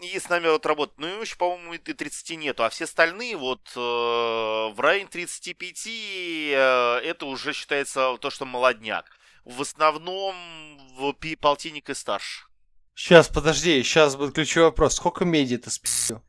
и 0.00 0.18
с 0.18 0.28
нами 0.28 0.48
вот 0.48 0.64
работают. 0.66 0.98
Ну, 0.98 1.20
еще, 1.20 1.36
по-моему, 1.36 1.74
и 1.74 1.78
30 1.78 2.38
нету. 2.38 2.64
А 2.64 2.70
все 2.70 2.84
остальные 2.84 3.36
вот 3.36 3.60
э, 3.74 3.78
в 3.78 4.74
районе 4.78 5.08
35 5.08 5.86
э, 5.86 7.00
это 7.04 7.26
уже 7.26 7.52
считается 7.52 8.16
то, 8.20 8.30
что 8.30 8.44
молодняк. 8.44 9.06
В 9.44 9.62
основном 9.62 10.36
в 10.96 11.14
полтинник 11.36 11.90
и 11.90 11.94
старше. 11.94 12.46
Сейчас, 12.94 13.28
подожди, 13.28 13.82
сейчас 13.82 14.16
будет 14.16 14.34
ключевой 14.34 14.70
вопрос. 14.70 14.96
Сколько 14.96 15.24
меди 15.24 15.56
ты 15.56 15.70
спил? 15.70 16.22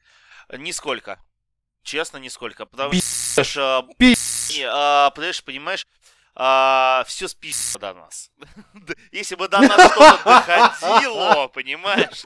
Нисколько. 0.51 1.19
Честно, 1.83 2.17
нисколько. 2.17 2.65
Потому 2.65 2.93
что... 2.93 3.87
Пи... 3.97 4.15
А, 4.65 5.11
понимаешь, 5.11 5.87
а, 6.41 7.03
все 7.05 7.27
списано 7.27 7.79
до 7.81 7.93
нас. 7.99 8.31
Если 9.11 9.35
бы 9.35 9.49
до 9.49 9.59
нас 9.59 9.91
что-то 9.91 10.21
доходило, 10.23 11.47
понимаешь? 11.49 12.23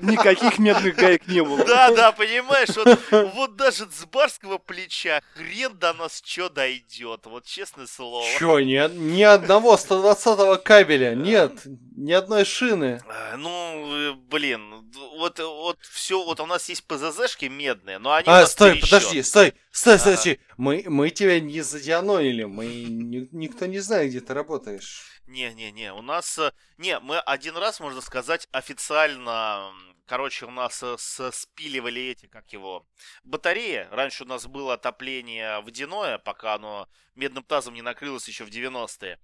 Никаких 0.00 0.58
медных 0.58 0.96
гаек 0.96 1.28
не 1.28 1.44
было. 1.44 1.64
Да, 1.64 1.92
да, 1.92 2.10
понимаешь, 2.10 2.70
вот, 2.76 2.98
вот 3.34 3.54
даже 3.54 3.86
с 3.90 4.04
барского 4.06 4.58
плеча 4.58 5.22
хрен 5.34 5.78
до 5.78 5.94
нас 5.94 6.20
что 6.24 6.48
дойдет, 6.48 7.20
вот 7.26 7.44
честное 7.44 7.86
слово. 7.86 8.26
Че, 8.38 8.58
ни, 8.60 8.92
ни 8.96 9.22
одного 9.22 9.76
120 9.76 10.62
кабеля, 10.64 11.14
нет, 11.14 11.52
ни 11.96 12.12
одной 12.12 12.44
шины. 12.44 13.00
А, 13.08 13.36
ну, 13.36 14.10
э, 14.10 14.12
блин, 14.28 14.90
вот, 15.18 15.38
вот 15.38 15.78
все, 15.82 16.24
вот 16.24 16.40
у 16.40 16.46
нас 16.46 16.68
есть 16.68 16.84
ПЗЗшки 16.84 17.44
медные, 17.44 17.98
но 17.98 18.12
они 18.12 18.28
А, 18.28 18.44
стой, 18.46 18.72
трещат. 18.72 18.90
подожди, 18.90 19.22
стой, 19.22 19.54
стой, 19.70 19.98
стой, 20.00 20.16
стой. 20.16 20.40
Мы, 20.56 20.84
мы 20.86 21.10
тебя 21.10 21.38
не 21.38 21.60
задианонили, 21.60 22.44
мы 22.44 22.66
ни, 22.66 23.28
никто 23.32 23.66
не 23.66 23.78
знает, 23.78 24.10
где 24.10 24.20
ты 24.20 24.32
работаешь. 24.32 25.20
Не-не-не, 25.26 25.92
у 25.92 26.02
нас... 26.02 26.38
Э, 26.38 26.52
не, 26.78 26.98
мы 27.00 27.18
один 27.18 27.56
раз, 27.56 27.80
можно 27.80 28.00
сказать, 28.00 28.48
официально... 28.52 29.72
Короче, 30.06 30.46
у 30.46 30.50
нас 30.50 30.82
э, 30.82 30.96
спиливали 30.98 32.00
эти, 32.00 32.26
как 32.26 32.52
его, 32.52 32.86
батареи. 33.24 33.88
Раньше 33.90 34.24
у 34.24 34.26
нас 34.26 34.46
было 34.46 34.74
отопление 34.74 35.60
водяное, 35.60 36.18
пока 36.18 36.54
оно 36.54 36.88
медным 37.16 37.44
тазом 37.44 37.74
не 37.74 37.82
накрылось 37.82 38.28
еще 38.28 38.44
в 38.44 38.50
90-е. 38.50 39.18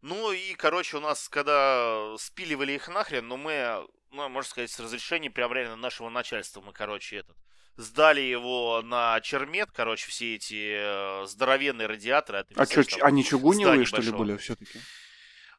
Ну 0.00 0.30
и, 0.30 0.54
короче, 0.54 0.96
у 0.96 1.00
нас, 1.00 1.28
когда 1.28 2.14
спиливали 2.18 2.72
их 2.72 2.88
нахрен, 2.88 3.26
но 3.26 3.36
ну, 3.36 3.42
мы, 3.42 3.88
ну, 4.12 4.28
можно 4.28 4.48
сказать, 4.48 4.70
с 4.70 4.78
разрешения 4.78 5.30
прям 5.30 5.52
реально 5.52 5.76
нашего 5.76 6.08
начальства, 6.08 6.60
мы, 6.60 6.72
короче, 6.72 7.16
этот, 7.16 7.36
сдали 7.78 8.20
его 8.20 8.82
на 8.82 9.20
чермет, 9.22 9.70
короче, 9.72 10.10
все 10.10 10.34
эти 10.34 11.22
э, 11.22 11.26
здоровенные 11.26 11.86
радиаторы. 11.86 12.44
А 12.56 12.66
что, 12.66 12.82
они 13.02 13.24
чугуневые, 13.24 13.86
что 13.86 14.02
ли, 14.02 14.10
были 14.10 14.36
все-таки? 14.36 14.78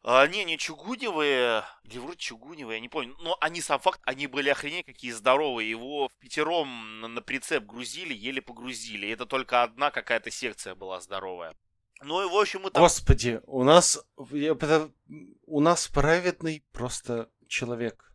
А, 0.03 0.27
не, 0.27 0.43
не 0.43 0.57
чугуневые, 0.57 1.63
или 1.83 1.97
вроде 1.97 2.17
чугуневые, 2.17 2.77
я 2.77 2.81
не 2.81 2.89
помню. 2.89 3.15
Но 3.19 3.37
они, 3.41 3.61
сам 3.61 3.79
факт, 3.79 3.99
они 4.03 4.27
были 4.27 4.49
охренеть 4.49 4.85
какие 4.85 5.11
здоровые. 5.11 5.69
Его 5.69 6.07
в 6.07 6.15
пятером 6.19 7.01
на 7.01 7.21
прицеп 7.21 7.65
грузили, 7.65 8.13
еле 8.13 8.41
погрузили. 8.41 9.09
Это 9.09 9.25
только 9.25 9.63
одна 9.63 9.89
какая-то 9.89 10.29
секция 10.29 10.75
была 10.75 11.01
здоровая. 11.01 11.55
Ну 12.01 12.25
и 12.25 12.31
в 12.31 12.35
общем 12.35 12.65
это... 12.67 12.79
Господи, 12.79 13.41
у 13.45 13.63
нас... 13.63 13.99
У 14.17 15.61
нас 15.61 15.87
праведный 15.87 16.63
просто 16.71 17.29
человек. 17.47 18.08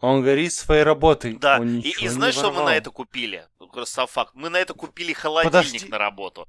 Он 0.00 0.22
горит 0.22 0.52
своей 0.52 0.82
работой. 0.82 1.34
Да, 1.34 1.58
и, 1.58 1.90
и 2.04 2.08
знаешь, 2.08 2.34
что 2.34 2.52
мы 2.52 2.62
на 2.62 2.76
это 2.76 2.90
купили? 2.90 3.48
Просто 3.72 4.06
факт. 4.06 4.32
Мы 4.34 4.50
на 4.50 4.58
это 4.58 4.74
купили 4.74 5.12
холодильник 5.12 5.52
Подожди. 5.52 5.88
на 5.88 5.98
работу. 5.98 6.48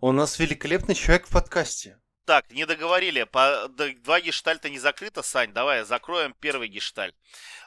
У 0.00 0.12
нас 0.12 0.38
великолепный 0.38 0.94
человек 0.94 1.26
в 1.26 1.32
подкасте. 1.32 1.98
Так, 2.24 2.50
не 2.52 2.66
договорили. 2.66 3.24
По, 3.24 3.68
два 3.68 4.20
гештальта 4.20 4.70
не 4.70 4.78
закрыто, 4.78 5.22
Сань. 5.22 5.52
Давай 5.52 5.84
закроем 5.84 6.34
первый 6.38 6.68
гештальт. 6.68 7.16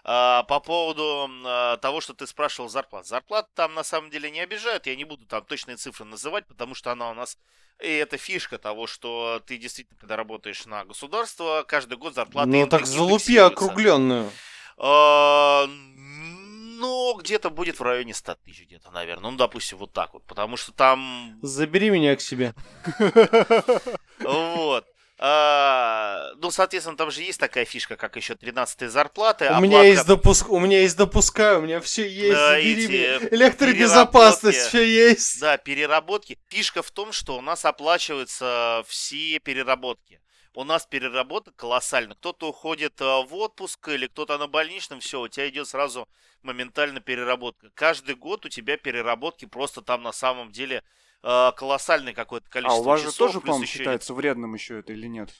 А, 0.04 0.44
по 0.44 0.60
поводу 0.62 1.30
а, 1.46 1.78
того, 1.78 2.00
что 2.00 2.14
ты 2.14 2.26
спрашивал 2.26 2.70
зарплат. 2.70 3.06
Зарплат 3.06 3.54
там 3.54 3.74
на 3.74 3.84
самом 3.84 4.10
деле 4.10 4.32
не 4.32 4.40
обижают. 4.40 4.88
Я 4.88 4.96
не 4.96 5.04
буду 5.04 5.26
там 5.26 5.44
точные 5.44 5.76
цифры 5.76 6.06
называть, 6.06 6.48
потому 6.48 6.74
что 6.74 6.92
она 6.92 7.12
у 7.12 7.14
нас... 7.14 7.38
И 7.82 7.88
это 7.88 8.18
фишка 8.18 8.58
того, 8.58 8.88
что 8.88 9.42
ты 9.46 9.58
действительно, 9.58 9.98
когда 10.00 10.16
работаешь 10.16 10.66
на 10.66 10.86
государство, 10.86 11.66
каждый 11.68 11.98
год 11.98 12.16
зарплата 12.16 12.48
Ну 12.48 12.68
так 12.68 12.86
залупи 12.86 13.38
округленную. 13.38 14.32
А, 14.78 15.68
ну, 15.68 17.16
где-то 17.20 17.50
будет 17.50 17.80
в 17.80 17.84
районе 17.84 18.14
100 18.14 18.36
тысяч 18.36 18.66
где-то, 18.66 18.92
наверное. 18.92 19.32
Ну, 19.32 19.38
допустим, 19.38 19.78
вот 19.78 19.94
так 19.94 20.14
вот. 20.14 20.26
Потому 20.26 20.58
что 20.58 20.72
там... 20.72 21.38
Забери 21.42 21.90
меня 21.90 22.16
к 22.16 22.22
себе. 22.22 22.54
Вот. 24.20 24.86
А, 25.18 26.32
ну, 26.42 26.52
соответственно, 26.52 26.98
там 26.98 27.10
же 27.10 27.22
есть 27.22 27.40
такая 27.40 27.64
фишка, 27.64 27.96
как 27.96 28.18
еще 28.18 28.36
13 28.36 28.92
зарплаты. 28.92 29.46
У 29.46 29.48
оплатка... 29.48 29.66
меня 29.66 29.84
есть 29.84 30.06
допуск, 30.06 30.50
у 30.50 30.60
меня 30.60 30.82
есть 30.82 30.98
допуска, 30.98 31.58
у 31.58 31.62
меня 31.62 31.80
все 31.80 32.08
есть. 32.08 32.34
Да, 32.34 32.58
эти 32.58 33.34
электробезопасность, 33.34 34.60
все 34.60 34.84
есть. 34.84 35.40
Да, 35.40 35.58
переработки. 35.58 36.38
Фишка 36.50 36.82
в 36.82 36.92
том, 36.92 37.14
что 37.14 37.38
у 37.38 37.42
нас 37.42 37.64
оплачиваются 37.64 38.84
все 38.88 39.40
переработки. 39.40 40.20
У 40.54 40.66
нас 40.66 40.86
переработок 40.86 41.56
колоссально. 41.56 42.16
Кто-то 42.16 42.50
уходит 42.50 43.02
а, 43.02 43.22
в 43.22 43.34
отпуск 43.36 43.88
или 43.90 44.08
кто-то 44.08 44.38
на 44.38 44.48
больничном, 44.48 45.00
все, 45.00 45.22
у 45.22 45.28
тебя 45.28 45.48
идет 45.50 45.68
сразу 45.68 46.08
моментально 46.44 47.00
переработка. 47.00 47.70
Каждый 47.74 48.16
год 48.16 48.46
у 48.46 48.50
тебя 48.50 48.78
переработки 48.78 49.46
просто 49.46 49.82
там 49.82 50.04
на 50.04 50.12
самом 50.12 50.52
деле 50.52 50.84
э, 51.26 51.52
колоссальное 51.58 52.14
какое-то 52.14 52.50
количество 52.50 52.78
А 52.78 52.82
у 52.82 52.84
вас 52.84 53.02
часов, 53.02 53.14
же 53.14 53.18
тоже, 53.18 53.42
по-моему, 53.42 53.66
считается 53.66 54.14
вредным 54.14 54.54
еще 54.54 54.80
это 54.80 54.94
или 54.94 55.08
нет? 55.08 55.34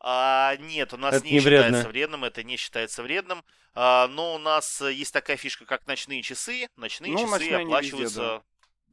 А, 0.00 0.56
нет, 0.56 0.92
у 0.92 0.96
нас 0.96 1.14
это 1.14 1.24
не, 1.26 1.32
не 1.32 1.40
считается 1.40 1.88
вредным, 1.88 2.24
это 2.24 2.42
не 2.42 2.56
считается 2.56 3.02
вредным. 3.02 3.44
А, 3.74 4.06
но 4.08 4.34
у 4.34 4.38
нас 4.38 4.80
есть 4.80 5.12
такая 5.12 5.36
фишка, 5.36 5.64
как 5.64 5.86
ночные 5.86 6.22
часы. 6.22 6.68
Ночные 6.76 7.12
ну, 7.12 7.18
часы 7.20 7.50
оплачиваются. 7.52 8.20
Везде, 8.20 8.20
да. 8.20 8.42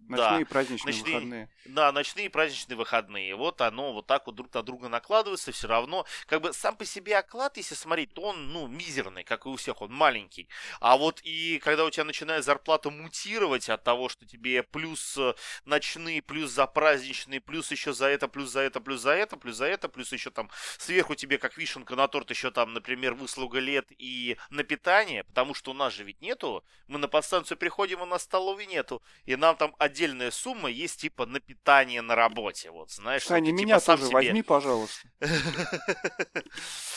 Ночные 0.07 0.45
да. 0.45 0.49
праздничные 0.49 0.93
ночные, 0.93 1.15
выходные. 1.15 1.49
Да, 1.65 1.91
ночные 1.91 2.29
праздничные 2.29 2.77
выходные. 2.77 3.35
Вот 3.35 3.61
оно 3.61 3.93
вот 3.93 4.07
так 4.07 4.25
вот 4.25 4.35
друг 4.35 4.53
на 4.53 4.63
друга 4.63 4.89
накладывается, 4.89 5.51
все 5.51 5.67
равно. 5.67 6.05
Как 6.27 6.41
бы 6.41 6.53
сам 6.53 6.75
по 6.75 6.85
себе 6.85 7.17
оклад, 7.17 7.57
если 7.57 7.75
смотреть, 7.75 8.13
то 8.13 8.21
он, 8.21 8.51
ну, 8.51 8.67
мизерный, 8.67 9.23
как 9.23 9.45
и 9.45 9.49
у 9.49 9.55
всех, 9.55 9.81
он 9.81 9.93
маленький. 9.93 10.47
А 10.79 10.97
вот 10.97 11.21
и 11.23 11.59
когда 11.59 11.85
у 11.85 11.89
тебя 11.89 12.03
начинает 12.03 12.43
зарплата 12.43 12.89
мутировать 12.89 13.69
от 13.69 13.83
того, 13.83 14.09
что 14.09 14.25
тебе 14.25 14.63
плюс 14.63 15.17
э, 15.17 15.33
ночные, 15.65 16.21
плюс 16.21 16.51
за 16.51 16.67
праздничные, 16.67 17.39
плюс 17.39 17.71
еще 17.71 17.93
за 17.93 18.07
это, 18.07 18.27
плюс 18.27 18.51
за 18.51 18.61
это, 18.61 18.81
плюс 18.81 19.01
за 19.01 19.11
это, 19.11 19.37
плюс 19.37 19.55
за 19.55 19.65
это, 19.65 19.87
плюс 19.89 20.11
еще 20.11 20.29
там 20.31 20.49
сверху 20.77 21.15
тебе, 21.15 21.37
как 21.37 21.57
вишенка 21.57 21.95
на 21.95 22.07
торт, 22.07 22.29
еще 22.29 22.51
там, 22.51 22.73
например, 22.73 23.13
выслуга 23.13 23.59
лет 23.59 23.87
и 23.97 24.37
на 24.49 24.63
питание, 24.63 25.23
потому 25.23 25.53
что 25.53 25.71
у 25.71 25.73
нас 25.73 25.93
же 25.93 26.03
ведь 26.03 26.21
нету. 26.21 26.63
Мы 26.87 26.97
на 26.97 27.07
подстанцию 27.07 27.57
приходим, 27.57 28.01
у 28.01 28.05
нас 28.05 28.23
столовой 28.23 28.65
нету. 28.65 29.01
И 29.25 29.35
нам 29.35 29.55
там 29.55 29.75
отдельная 29.91 30.31
сумма 30.31 30.69
есть 30.69 31.01
типа 31.01 31.25
на 31.25 31.39
питание 31.39 32.01
на 32.01 32.15
работе. 32.15 32.71
Вот, 32.71 32.91
знаешь, 32.91 33.23
Саня, 33.23 33.47
ты, 33.47 33.51
меня 33.51 33.79
типа, 33.79 33.97
тоже 33.97 34.03
себе... 34.05 34.13
возьми, 34.13 34.41
пожалуйста. 34.41 35.07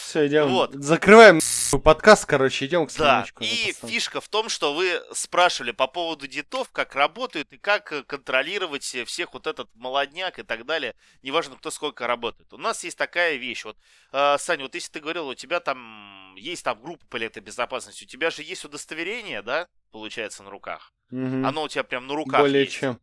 Все, 0.07 0.26
идем. 0.26 0.49
Вот. 0.49 0.72
Закрываем 0.74 1.40
подкаст, 1.79 2.27
короче, 2.27 2.66
идем 2.66 2.87
к 2.87 2.97
Да, 2.97 3.27
и 3.41 3.75
фишка 3.87 4.20
в 4.20 4.29
том, 4.29 4.49
что 4.49 4.75
вы 4.75 5.03
спрашивали 5.12 5.72
по 5.72 5.87
поводу 5.87 6.27
дитов, 6.27 6.70
как 6.70 6.95
работают 6.95 7.53
и 7.53 7.59
как 7.59 7.93
э, 7.93 8.03
контролировать 8.03 8.83
всех 8.83 9.35
вот 9.35 9.47
этот 9.47 9.68
молодняк 9.75 10.39
и 10.39 10.43
так 10.43 10.66
далее. 10.66 10.95
Неважно, 11.22 11.57
кто 11.57 11.70
сколько 11.70 12.07
работает. 12.07 12.53
У 12.53 12.59
нас 12.59 12.85
есть 12.85 12.99
такая 12.99 13.37
вещь. 13.37 13.64
Вот, 13.64 13.77
э, 14.12 14.37
Саня, 14.39 14.64
вот 14.64 14.75
если 14.75 14.93
ты 14.93 15.01
говорил, 15.01 15.29
у 15.29 15.35
тебя 15.35 15.61
там 15.61 16.35
есть 16.37 16.64
там 16.64 16.81
группа 16.81 17.05
по 17.07 17.16
электробезопасности, 17.16 18.05
у 18.05 18.09
тебя 18.09 18.31
же 18.31 18.43
есть 18.43 18.64
удостоверение, 18.64 19.43
да, 19.43 19.68
получается, 19.91 20.43
на 20.43 20.51
руках? 20.51 20.93
Угу. 21.11 21.47
Оно 21.47 21.62
у 21.62 21.68
тебя 21.68 21.85
прям 21.85 22.07
на 22.07 22.14
руках 22.14 22.41
Более 22.41 22.64
есть. 22.64 22.75
чем 22.75 23.01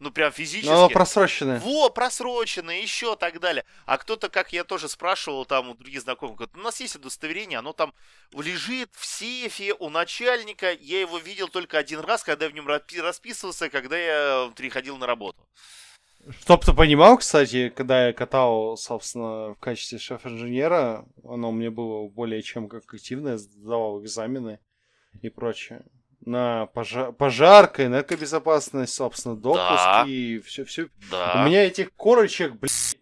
ну 0.00 0.10
прям 0.12 0.30
физически. 0.32 0.70
Но 0.70 0.88
просроченное. 0.88 1.58
Во, 1.60 1.90
просроченное, 1.90 2.80
еще 2.80 3.16
так 3.16 3.40
далее. 3.40 3.64
А 3.84 3.98
кто-то, 3.98 4.28
как 4.28 4.52
я 4.52 4.64
тоже 4.64 4.88
спрашивал 4.88 5.44
там 5.44 5.70
у 5.70 5.74
других 5.74 6.02
знакомых, 6.02 6.36
говорит, 6.36 6.56
у 6.56 6.60
нас 6.60 6.80
есть 6.80 6.96
удостоверение, 6.96 7.58
оно 7.58 7.72
там 7.72 7.92
лежит 8.32 8.90
в 8.94 9.04
сейфе 9.04 9.74
у 9.74 9.90
начальника. 9.90 10.72
Я 10.72 11.00
его 11.00 11.18
видел 11.18 11.48
только 11.48 11.78
один 11.78 12.00
раз, 12.00 12.22
когда 12.22 12.44
я 12.44 12.50
в 12.50 12.54
нем 12.54 12.66
расписывался, 12.66 13.70
когда 13.70 13.96
я 13.96 14.52
приходил 14.54 14.96
на 14.98 15.06
работу. 15.06 15.44
Чтоб 16.40 16.64
ты 16.64 16.72
понимал, 16.74 17.16
кстати, 17.18 17.68
когда 17.70 18.08
я 18.08 18.12
катал, 18.12 18.76
собственно, 18.76 19.54
в 19.54 19.58
качестве 19.60 19.98
шеф-инженера, 19.98 21.06
оно 21.24 21.52
мне 21.52 21.70
было 21.70 22.08
более 22.08 22.42
чем 22.42 22.68
как 22.68 22.92
активное, 22.92 23.38
сдавал 23.38 24.02
экзамены 24.02 24.60
и 25.22 25.28
прочее 25.30 25.84
на 26.28 26.66
пожар, 26.66 27.12
пожарка, 27.12 27.86
энергобезопасность, 27.86 28.94
собственно, 28.94 29.34
допуск 29.34 29.62
да. 29.62 30.04
и 30.06 30.40
все, 30.40 30.64
все. 30.64 30.88
Да. 31.10 31.34
У 31.36 31.46
меня 31.46 31.64
этих 31.64 31.92
корочек, 31.94 32.54
блядь, 32.54 32.98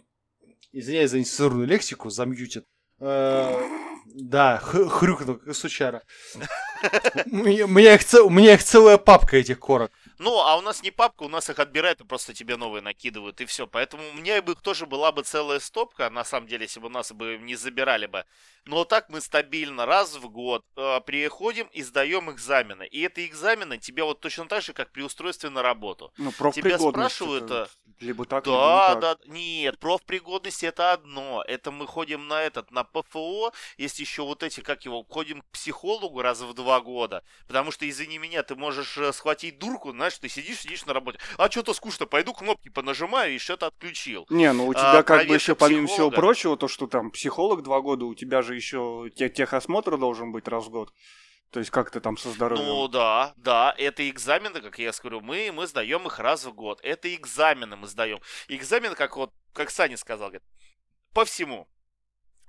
извиняюсь 0.72 1.11
за 1.11 1.18
нецензурную 1.18 1.66
лексику, 1.66 2.09
замьютит. 2.09 2.64
Э, 3.01 3.61
да, 4.07 4.59
хрюкнул, 4.59 5.41
сучара. 5.53 6.03
У 7.27 7.37
меня 7.37 8.55
их 8.55 8.62
целая 8.64 8.97
папка 8.97 9.37
этих 9.37 9.59
корок. 9.59 9.91
Ну, 10.19 10.41
а 10.41 10.57
у 10.57 10.61
нас 10.61 10.83
не 10.83 10.91
папка, 10.91 11.25
у 11.25 11.29
нас 11.29 11.51
их 11.51 11.59
отбирают 11.59 12.01
и 12.01 12.05
просто 12.05 12.35
тебе 12.35 12.57
новые 12.57 12.83
накидывают, 12.83 13.41
и 13.41 13.45
все. 13.45 13.67
Поэтому 13.67 14.03
у 14.11 14.12
меня 14.14 14.41
бы 14.43 14.55
тоже 14.55 14.87
была 14.87 15.12
бы 15.12 15.23
целая 15.23 15.61
стопка, 15.61 16.11
на 16.11 16.25
самом 16.25 16.49
деле, 16.49 16.64
если 16.64 16.81
бы 16.81 16.89
нас 16.89 17.12
бы 17.12 17.39
не 17.39 17.55
забирали 17.55 18.07
бы. 18.07 18.25
Но 18.64 18.85
так 18.85 19.09
мы 19.09 19.21
стабильно 19.21 19.87
раз 19.87 20.17
в 20.17 20.29
год 20.29 20.64
э, 20.77 21.01
приходим 21.07 21.69
и 21.69 21.83
сдаем 21.83 22.31
экзамены. 22.33 22.87
И 22.87 23.01
это 23.03 23.25
экзамены 23.25 23.79
тебе 23.79 24.03
вот 24.03 24.21
точно 24.21 24.47
так 24.47 24.62
же, 24.62 24.73
как 24.73 24.91
при 24.91 25.03
устройстве 25.03 25.51
на 25.51 25.62
работу. 25.62 26.12
Ну, 26.19 26.33
Тебя 26.53 26.79
спрашивают... 26.79 27.45
Это, 27.45 27.69
либо 28.01 28.25
так, 28.27 28.45
да, 28.45 28.51
либо 28.51 28.62
не 28.62 29.01
так. 29.01 29.01
Да, 29.01 29.33
нет, 29.33 29.79
профпригодность 29.79 30.64
это 30.64 30.93
одно. 30.93 31.45
Это 31.47 31.71
мы 31.71 31.87
ходим 31.87 32.27
на 32.27 32.43
этот, 32.43 32.71
на 32.73 32.83
ПФО. 32.83 33.53
Есть 33.79 34.01
еще 34.01 34.23
вот 34.23 34.43
эти, 34.43 34.61
как 34.61 34.85
его, 34.85 35.05
ходим 35.05 35.43
к 35.43 35.47
психологу 35.47 36.21
раз 36.21 36.41
в 36.41 36.53
два 36.53 36.81
года. 36.81 37.23
Потому 37.47 37.71
что, 37.71 37.89
извини 37.89 38.19
меня, 38.19 38.43
ты 38.43 38.57
можешь 38.57 38.99
э, 38.99 39.12
схватить 39.12 39.59
дурку, 39.59 39.93
знаешь, 40.07 40.19
ты 40.19 40.29
сидишь, 40.29 40.61
сидишь 40.61 40.87
на 40.87 40.93
работе. 40.93 41.19
А 41.37 41.51
что-то 41.51 41.75
скучно, 41.75 42.07
пойду 42.07 42.33
кнопки 42.33 42.69
понажимаю 42.69 43.35
и 43.35 43.39
что-то 43.39 43.67
отключил. 43.67 44.27
Не, 44.31 44.53
ну 44.53 44.67
у 44.69 44.71
а, 44.71 44.75
тебя 44.75 44.99
а, 44.99 45.03
как 45.03 45.27
бы 45.27 45.35
еще 45.35 45.55
помимо 45.55 45.87
всего 45.87 46.11
прочего, 46.11 46.57
то, 46.57 46.69
что 46.69 46.87
там 46.87 47.11
психолог 47.11 47.63
два 47.63 47.81
года, 47.81 48.05
у 48.05 48.15
тебя 48.15 48.43
же 48.43 48.55
еще 48.55 49.11
техосмотр 49.15 49.99
должен 49.99 50.33
быть 50.33 50.49
раз 50.49 50.67
в 50.67 50.71
год. 50.71 50.93
То 51.51 51.61
есть 51.61 51.71
как 51.71 51.91
ты 51.91 52.01
там 52.01 52.17
со 52.17 52.31
здоровьем? 52.31 52.67
Ну 52.67 52.89
да, 52.89 53.33
да, 53.37 53.75
это 53.79 54.09
экзамены, 54.09 54.61
как 54.61 54.79
я 54.79 54.93
говорю, 55.01 55.21
мы, 55.21 55.51
мы 55.53 55.67
сдаем 55.67 56.07
их 56.07 56.19
раз 56.19 56.45
в 56.45 56.53
год. 56.53 56.81
Это 56.83 57.13
экзамены 57.15 57.77
мы 57.77 57.87
сдаем. 57.87 58.21
Экзамен, 58.49 58.95
как 58.95 59.17
вот, 59.17 59.33
как 59.53 59.71
Саня 59.71 59.97
сказал, 59.97 60.29
говорит, 60.29 60.47
по 61.13 61.25
всему. 61.25 61.69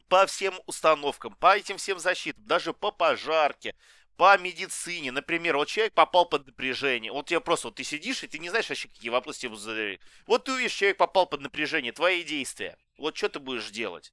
По 0.09 0.25
всем 0.25 0.53
установкам, 0.65 1.35
по 1.35 1.57
этим 1.57 1.77
всем 1.77 1.99
защитам, 1.99 2.45
даже 2.45 2.73
по 2.73 2.91
пожарке, 2.91 3.75
по 4.17 4.37
медицине. 4.37 5.11
Например, 5.11 5.55
вот 5.57 5.67
человек 5.67 5.93
попал 5.93 6.25
под 6.25 6.47
напряжение. 6.47 7.11
Вот 7.11 7.27
тебе 7.27 7.39
просто, 7.39 7.67
вот 7.67 7.75
ты 7.75 7.83
сидишь, 7.83 8.23
и 8.23 8.27
ты 8.27 8.39
не 8.39 8.49
знаешь 8.49 8.67
вообще, 8.67 8.89
какие 8.89 9.09
вопросы 9.09 9.41
тебе 9.41 9.55
задают. 9.55 10.01
Вот 10.25 10.45
ты 10.45 10.53
увидишь, 10.53 10.73
человек 10.73 10.97
попал 10.97 11.27
под 11.27 11.41
напряжение, 11.41 11.93
твои 11.93 12.23
действия. 12.23 12.77
Вот 12.97 13.15
что 13.15 13.29
ты 13.29 13.39
будешь 13.39 13.69
делать? 13.69 14.11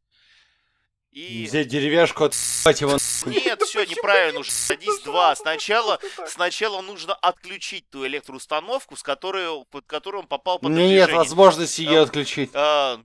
И... 1.11 1.47
Взять 1.47 1.69
деревяшку, 1.69 2.25
отъебать 2.25 2.81
его. 2.81 2.99
Нет, 3.27 3.63
все 3.63 3.85
неправильно, 3.85 4.41
уже 4.41 4.51
садись 4.51 5.01
два. 5.05 5.35
Сначала, 5.37 6.01
сначала 6.27 6.83
нужно 6.83 7.15
отключить 7.15 7.89
ту 7.89 8.05
электроустановку, 8.05 8.97
с 8.97 9.03
которой, 9.03 9.65
под 9.71 9.87
которую 9.87 10.23
он 10.23 10.27
попал 10.27 10.59
под 10.59 10.73
Нет 10.73 11.13
возможности 11.13 11.83
ее 11.83 12.01
отключить. 12.01 12.51
А, 12.53 13.01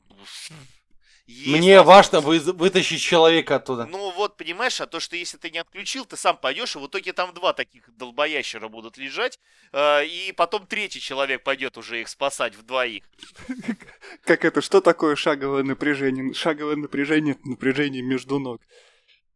есть 1.29 1.59
Мне 1.59 1.83
важно 1.83 2.21
вы, 2.21 2.39
вытащить 2.39 3.01
человека 3.01 3.57
оттуда. 3.57 3.85
Ну 3.85 4.11
вот, 4.11 4.35
понимаешь, 4.35 4.81
а 4.81 4.87
то, 4.87 4.99
что 4.99 5.15
если 5.15 5.37
ты 5.37 5.51
не 5.51 5.59
отключил, 5.59 6.05
ты 6.05 6.17
сам 6.17 6.35
пойдешь, 6.35 6.75
и 6.75 6.79
в 6.79 6.87
итоге 6.87 7.13
там 7.13 7.35
два 7.35 7.53
таких 7.53 7.83
долбоящера 7.95 8.67
будут 8.67 8.97
лежать, 8.97 9.39
э, 9.71 10.07
и 10.07 10.31
потом 10.31 10.65
третий 10.65 10.99
человек 10.99 11.43
пойдет 11.43 11.77
уже 11.77 12.01
их 12.01 12.09
спасать 12.09 12.55
в 12.55 12.63
двоих. 12.63 13.03
Как 14.23 14.43
это, 14.43 14.61
что 14.61 14.81
такое 14.81 15.15
шаговое 15.15 15.61
напряжение? 15.61 16.33
Шаговое 16.33 16.77
напряжение— 16.77 17.37
напряжение 17.43 18.01
между 18.01 18.39
ног. 18.39 18.61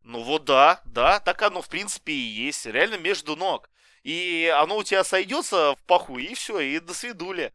Ну 0.02 0.24
вот 0.24 0.46
да, 0.46 0.82
да, 0.86 1.20
так 1.20 1.44
оно 1.44 1.62
в 1.62 1.70
принципе 1.70 2.12
и 2.12 2.16
есть, 2.16 2.66
реально 2.66 2.98
между 2.98 3.36
ног. 3.36 3.70
И 4.02 4.52
оно 4.58 4.78
у 4.78 4.84
тебя 4.84 5.04
сойдется 5.04 5.76
в 5.76 5.84
паху, 5.86 6.18
и 6.18 6.34
все, 6.34 6.60
и 6.60 6.80
до 6.80 6.96
свидули 6.96 7.54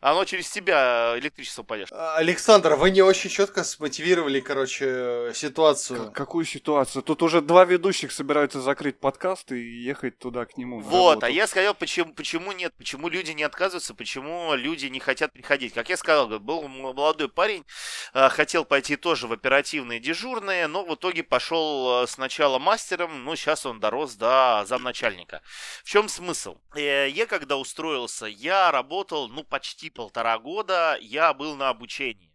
оно 0.00 0.24
через 0.24 0.50
тебя 0.50 1.14
электричество 1.18 1.62
пойдет. 1.62 1.88
А, 1.92 2.16
Александр, 2.16 2.74
вы 2.74 2.90
не 2.90 3.02
очень 3.02 3.30
четко 3.30 3.64
смотивировали, 3.64 4.40
короче, 4.40 5.32
ситуацию. 5.34 6.10
К- 6.10 6.14
какую 6.14 6.44
ситуацию? 6.44 7.02
Тут 7.02 7.22
уже 7.22 7.40
два 7.40 7.64
ведущих 7.64 8.12
собираются 8.12 8.60
закрыть 8.60 8.98
подкаст 8.98 9.52
и 9.52 9.58
ехать 9.58 10.18
туда 10.18 10.44
к 10.44 10.56
нему. 10.56 10.80
Вот, 10.80 11.22
а 11.24 11.30
я 11.30 11.46
сказал, 11.46 11.74
почему, 11.74 12.12
почему 12.14 12.52
нет, 12.52 12.74
почему 12.76 13.08
люди 13.08 13.32
не 13.32 13.42
отказываются, 13.42 13.94
почему 13.94 14.54
люди 14.54 14.86
не 14.86 15.00
хотят 15.00 15.32
приходить. 15.32 15.74
Как 15.74 15.88
я 15.88 15.96
сказал, 15.96 16.28
был 16.40 16.66
молодой 16.68 17.28
парень, 17.28 17.64
а, 18.12 18.28
хотел 18.28 18.64
пойти 18.64 18.96
тоже 18.96 19.26
в 19.26 19.32
оперативные 19.32 20.00
дежурные, 20.00 20.66
но 20.66 20.84
в 20.84 20.94
итоге 20.94 21.22
пошел 21.22 22.02
а, 22.02 22.06
сначала 22.06 22.58
мастером, 22.58 23.24
ну 23.24 23.36
сейчас 23.36 23.66
он 23.66 23.80
дорос 23.80 24.14
до 24.14 24.64
замначальника. 24.66 25.42
В 25.84 25.88
чем 25.88 26.08
смысл? 26.08 26.56
Э, 26.74 27.08
я 27.08 27.26
когда 27.26 27.56
устроился, 27.56 28.26
я 28.26 28.70
работал, 28.70 29.28
ну, 29.28 29.44
почти 29.44 29.85
полтора 29.90 30.38
года 30.38 30.98
я 31.00 31.32
был 31.34 31.56
на 31.56 31.68
обучении. 31.68 32.34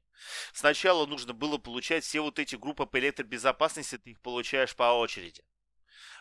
Сначала 0.53 1.05
нужно 1.05 1.33
было 1.33 1.57
получать 1.57 2.03
все 2.03 2.21
вот 2.21 2.39
эти 2.39 2.55
группы 2.55 2.85
по 2.85 2.99
электробезопасности, 2.99 3.97
ты 3.97 4.11
их 4.11 4.21
получаешь 4.21 4.75
по 4.75 4.83
очереди. 4.99 5.43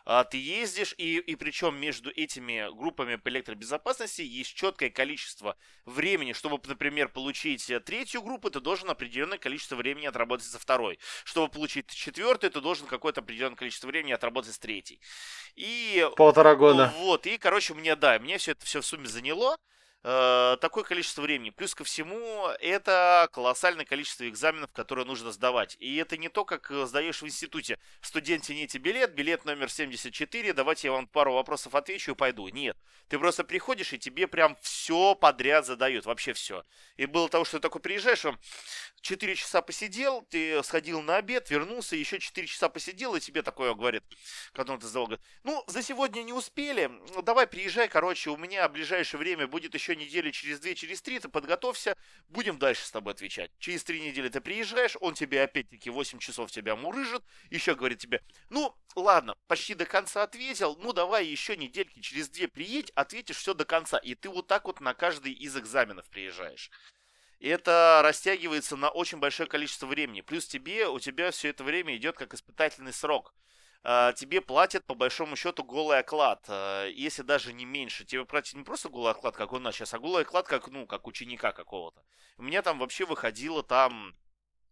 А, 0.05 0.25
ты 0.25 0.39
ездишь, 0.39 0.95
и, 0.97 1.19
и 1.19 1.37
причем 1.37 1.79
между 1.79 2.11
этими 2.11 2.75
группами 2.77 3.17
по 3.17 3.29
электробезопасности 3.29 4.23
есть 4.23 4.55
четкое 4.55 4.91
количество 4.91 5.57
времени, 5.85 6.33
чтобы, 6.33 6.59
например, 6.67 7.09
получить 7.09 7.69
э, 7.71 7.81
третью 7.81 8.23
группу, 8.23 8.51
ты 8.51 8.61
должен 8.61 8.89
определенное 8.91 9.39
количество 9.39 9.77
времени 9.77 10.07
отработать 10.07 10.47
за 10.47 10.59
второй. 10.59 10.99
Чтобы 11.25 11.53
получить 11.53 11.91
четвертую, 11.91 12.51
ты 12.51 12.61
должен 12.61 12.87
какое-то 12.87 13.21
определенное 13.21 13.57
количество 13.57 13.89
времени 13.89 14.13
отработать 14.13 14.55
с 14.55 14.59
третьей. 14.59 15.01
И... 15.55 16.09
Полтора 16.17 16.57
года. 16.57 16.93
Вот, 16.97 17.27
и, 17.27 17.37
короче, 17.37 17.75
мне, 17.75 17.95
да, 17.95 18.19
мне 18.19 18.39
все 18.39 18.53
это 18.53 18.65
все 18.65 18.81
в 18.81 18.87
сумме 18.87 19.07
заняло 19.07 19.57
э, 20.03 20.57
такое 20.61 20.85
количество 20.85 21.23
времени. 21.23 21.51
Плюс 21.51 21.75
ко 21.75 21.85
всему, 21.85 22.49
это 22.61 23.29
колоссальное 23.33 23.85
количество 23.85 24.29
экзаменов, 24.29 24.73
которые 24.73 25.07
нужно 25.07 25.33
сдавать. 25.33 25.77
И 25.81 25.97
это 25.97 26.17
не 26.17 26.29
то, 26.29 26.45
как 26.45 26.71
э, 26.71 26.87
сдаешь 26.87 27.23
в 27.23 27.27
институте. 27.27 27.79
Студент, 28.01 28.45
тяните 28.45 28.79
билет, 28.79 29.15
билет 29.15 29.45
номер 29.45 29.71
74, 29.71 30.53
давайте 30.53 30.89
я 30.89 30.93
вам 30.93 31.07
пару 31.07 31.35
вопросов 31.35 31.75
отвечу 31.75 32.13
и 32.13 32.15
пойду. 32.15 32.49
Нет. 32.49 32.77
Ты 33.09 33.19
просто 33.19 33.43
приходишь, 33.43 33.93
и 33.93 33.99
тебе 33.99 34.29
прям 34.29 34.57
все 34.61 35.15
подряд 35.15 35.67
задают, 35.67 36.07
вообще 36.07 36.33
все. 36.33 36.65
И 36.97 37.07
было 37.07 37.29
того, 37.29 37.45
что 37.45 37.59
ты 37.59 37.63
такой 37.63 37.81
приезжаешь, 37.81 38.25
4 39.01 39.35
часа 39.35 39.63
посидел, 39.63 40.23
ты 40.23 40.63
сходил 40.63 41.03
на 41.03 41.17
обед, 41.17 41.51
вернулся, 41.51 41.97
еще 41.97 42.19
4 42.19 42.47
часа 42.47 42.69
посидел, 42.69 43.15
и 43.15 43.21
тебе 43.21 43.43
такое 43.43 43.75
говорит, 43.75 44.05
когда 44.53 44.75
он 44.75 44.79
ты 44.79 44.87
сдавал, 44.87 45.07
говорит, 45.07 45.27
ну, 45.43 45.65
за 45.67 45.83
сегодня 45.83 46.23
не 46.23 46.33
успели, 46.33 46.91
давай 47.23 47.47
приезжай, 47.47 47.89
короче, 47.89 48.31
у 48.31 48.37
меня 48.37 48.69
в 48.69 48.73
ближайшее 48.73 49.19
время 49.19 49.47
будет 49.47 49.75
еще 49.75 49.90
недели 49.97 50.31
через 50.31 50.61
2, 50.61 50.75
через 50.75 51.03
3, 51.03 51.21
ты 51.21 51.29
подготовься, 51.29 51.97
будем 52.29 52.59
дальше 52.59 52.85
с 52.85 52.91
тобой 52.91 53.13
отвечать. 53.13 53.51
Через 53.59 53.85
3 53.85 54.01
недели 54.01 54.29
ты 54.29 54.41
приезжаешь, 54.41 54.97
он 55.01 55.15
тебе 55.15 55.43
опять-таки 55.43 55.91
8 55.91 56.19
часов 56.19 56.51
тебя 56.51 56.77
мурыжит, 56.77 57.23
еще 57.51 57.75
говорит 57.75 57.99
тебе, 57.99 58.23
ну, 58.49 58.77
ладно, 58.95 59.37
почти 59.47 59.75
до 59.75 59.87
конца 59.87 60.23
ответил, 60.23 60.77
ну, 60.81 60.93
давай 60.93 61.27
еще 61.27 61.57
недельки 61.57 62.01
через 62.01 62.29
2 62.29 62.49
приедь, 62.49 62.91
ответишь 62.95 63.37
все 63.37 63.55
до 63.55 63.65
конца, 63.65 63.99
и 63.99 64.15
ты 64.15 64.29
вот 64.29 64.47
так 64.47 64.67
вот 64.67 64.81
на 64.81 64.95
каждый 64.95 65.33
из 65.33 65.57
экзаменов 65.57 66.09
приезжаешь. 66.09 66.71
И 67.41 67.49
это 67.49 68.01
растягивается 68.05 68.77
на 68.77 68.91
очень 68.91 69.19
большое 69.19 69.49
количество 69.49 69.87
времени. 69.87 70.21
Плюс 70.21 70.47
тебе, 70.47 70.89
у 70.89 71.01
тебя 71.01 71.31
все 71.31 71.49
это 71.49 71.65
время 71.65 71.97
идет 71.97 72.17
как 72.17 72.35
испытательный 72.35 72.93
срок. 72.93 73.35
А, 73.83 74.13
тебе 74.13 74.41
платят 74.41 74.85
по 74.85 74.95
большому 74.95 75.37
счету 75.37 75.65
голый 75.65 75.99
оклад, 75.99 76.45
а, 76.49 76.87
если 76.87 77.23
даже 77.23 77.53
не 77.53 77.65
меньше. 77.65 78.05
Тебе 78.05 78.25
платят 78.25 78.55
не 78.55 78.63
просто 78.63 78.89
голый 78.89 79.13
оклад, 79.13 79.37
как 79.37 79.53
у 79.53 79.59
нас 79.59 79.75
сейчас, 79.75 79.95
а 79.95 79.99
голый 79.99 80.23
оклад, 80.23 80.47
как, 80.47 80.69
ну, 80.69 80.87
как 80.87 81.07
ученика 81.07 81.53
какого-то. 81.53 82.05
У 82.37 82.43
меня 82.43 82.63
там 82.63 82.79
вообще 82.79 83.07
выходило 83.07 83.63
там 83.63 84.15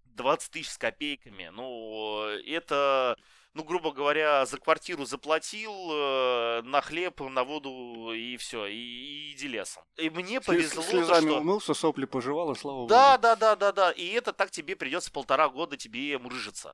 20 0.05 0.51
тысяч 0.51 0.71
с 0.71 0.79
копейками. 0.79 1.51
Ну, 1.53 2.25
это 2.47 3.17
ну, 3.59 3.65
грубо 3.65 3.91
говоря, 3.91 4.47
за 4.47 4.57
квартиру 4.57 5.05
заплатил, 5.05 5.73
э, 5.91 6.63
на 6.63 6.81
хлеб, 6.81 7.21
на 7.21 7.43
воду 7.43 8.13
и 8.15 8.37
все, 8.37 8.67
и, 8.67 8.77
и 8.77 9.33
иди 9.33 9.49
лесом. 9.49 9.83
И 9.97 10.11
мне 10.11 10.41
повезло, 10.41 10.81
Слезами 10.83 11.31
что... 11.31 11.41
умылся, 11.41 11.75
сопли 11.75 12.05
пожевал, 12.05 12.53
и 12.53 12.55
слава 12.55 12.87
да, 12.87 13.17
богу. 13.17 13.23
Да, 13.23 13.37
да, 13.37 13.57
да, 13.57 13.73
да, 13.73 13.91
и 13.91 14.07
это 14.11 14.33
так 14.33 14.53
тебе 14.53 14.77
придется 14.77 15.11
полтора 15.11 15.49
года 15.49 15.77
тебе 15.77 16.17
мурыжиться. 16.19 16.73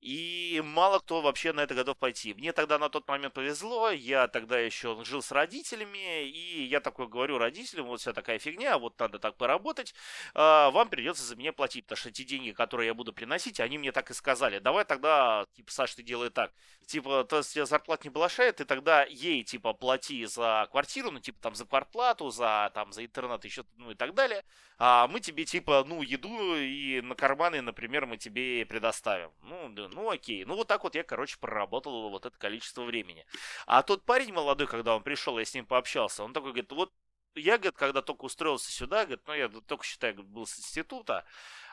И 0.00 0.60
мало 0.64 0.98
кто 0.98 1.20
вообще 1.22 1.52
на 1.52 1.60
это 1.60 1.74
готов 1.74 1.96
пойти. 1.96 2.34
Мне 2.34 2.52
тогда 2.52 2.78
на 2.78 2.88
тот 2.88 3.08
момент 3.08 3.32
повезло, 3.32 3.90
я 3.90 4.28
тогда 4.28 4.58
еще 4.58 4.98
жил 5.04 5.22
с 5.22 5.30
родителями, 5.30 6.28
и 6.28 6.64
я 6.64 6.80
такой 6.80 7.06
говорю 7.06 7.38
родителям, 7.38 7.86
вот 7.86 8.00
вся 8.00 8.12
такая 8.12 8.38
фигня, 8.38 8.78
вот 8.78 8.98
надо 8.98 9.18
так 9.18 9.36
поработать, 9.36 9.94
а, 10.34 10.70
вам 10.70 10.88
придется 10.88 11.22
за 11.22 11.36
меня 11.36 11.52
платить, 11.52 11.86
потому 11.86 11.98
что 11.98 12.10
те 12.10 12.24
деньги, 12.24 12.50
которые 12.50 12.88
я 12.88 12.94
буду 12.94 13.12
приносить, 13.12 13.60
они 13.60 13.78
мне 13.78 13.92
так 13.92 14.10
и 14.10 14.14
сказали, 14.14 14.58
давай 14.58 14.84
тогда, 14.84 15.46
типа, 15.54 15.70
Саш, 15.70 15.94
ты 15.94 16.02
делай 16.02 16.15
так, 16.30 16.52
типа, 16.86 17.24
то 17.24 17.38
есть 17.38 17.52
тебе 17.52 17.66
зарплата 17.66 18.04
не 18.04 18.10
балашает, 18.10 18.56
ты 18.56 18.64
тогда 18.64 19.04
ей, 19.04 19.42
типа, 19.44 19.72
плати 19.74 20.24
за 20.26 20.68
квартиру, 20.70 21.10
ну, 21.10 21.20
типа, 21.20 21.38
там, 21.40 21.54
за 21.54 21.64
квартплату, 21.66 22.30
за, 22.30 22.70
там, 22.74 22.92
за 22.92 23.04
интернет, 23.04 23.44
еще, 23.44 23.64
ну, 23.76 23.90
и 23.90 23.94
так 23.94 24.14
далее, 24.14 24.44
а 24.78 25.06
мы 25.08 25.20
тебе, 25.20 25.44
типа, 25.44 25.84
ну, 25.86 26.02
еду 26.02 26.56
и 26.56 27.00
на 27.00 27.14
карманы, 27.14 27.60
например, 27.62 28.06
мы 28.06 28.16
тебе 28.16 28.64
предоставим. 28.66 29.32
Ну, 29.42 29.68
да, 29.70 29.88
ну, 29.88 30.10
окей. 30.10 30.44
Ну, 30.44 30.56
вот 30.56 30.68
так 30.68 30.84
вот 30.84 30.94
я, 30.94 31.02
короче, 31.02 31.36
проработал 31.38 32.10
вот 32.10 32.26
это 32.26 32.36
количество 32.38 32.82
времени. 32.82 33.24
А 33.66 33.82
тот 33.82 34.04
парень 34.04 34.32
молодой, 34.32 34.66
когда 34.66 34.96
он 34.96 35.02
пришел, 35.02 35.38
я 35.38 35.44
с 35.44 35.54
ним 35.54 35.66
пообщался, 35.66 36.24
он 36.24 36.32
такой 36.32 36.50
говорит, 36.50 36.72
вот 36.72 36.92
я, 37.34 37.58
говорит, 37.58 37.76
когда 37.76 38.02
только 38.02 38.24
устроился 38.24 38.70
сюда, 38.72 39.04
говорит, 39.04 39.26
ну, 39.26 39.34
я 39.34 39.48
только, 39.48 39.84
считаю, 39.84 40.22
был 40.22 40.46
с 40.46 40.58
института, 40.58 41.24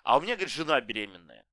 а 0.04 0.18
у 0.18 0.22
меня, 0.22 0.36
говорит, 0.36 0.54
жена 0.54 0.80
беременная. 0.82 1.46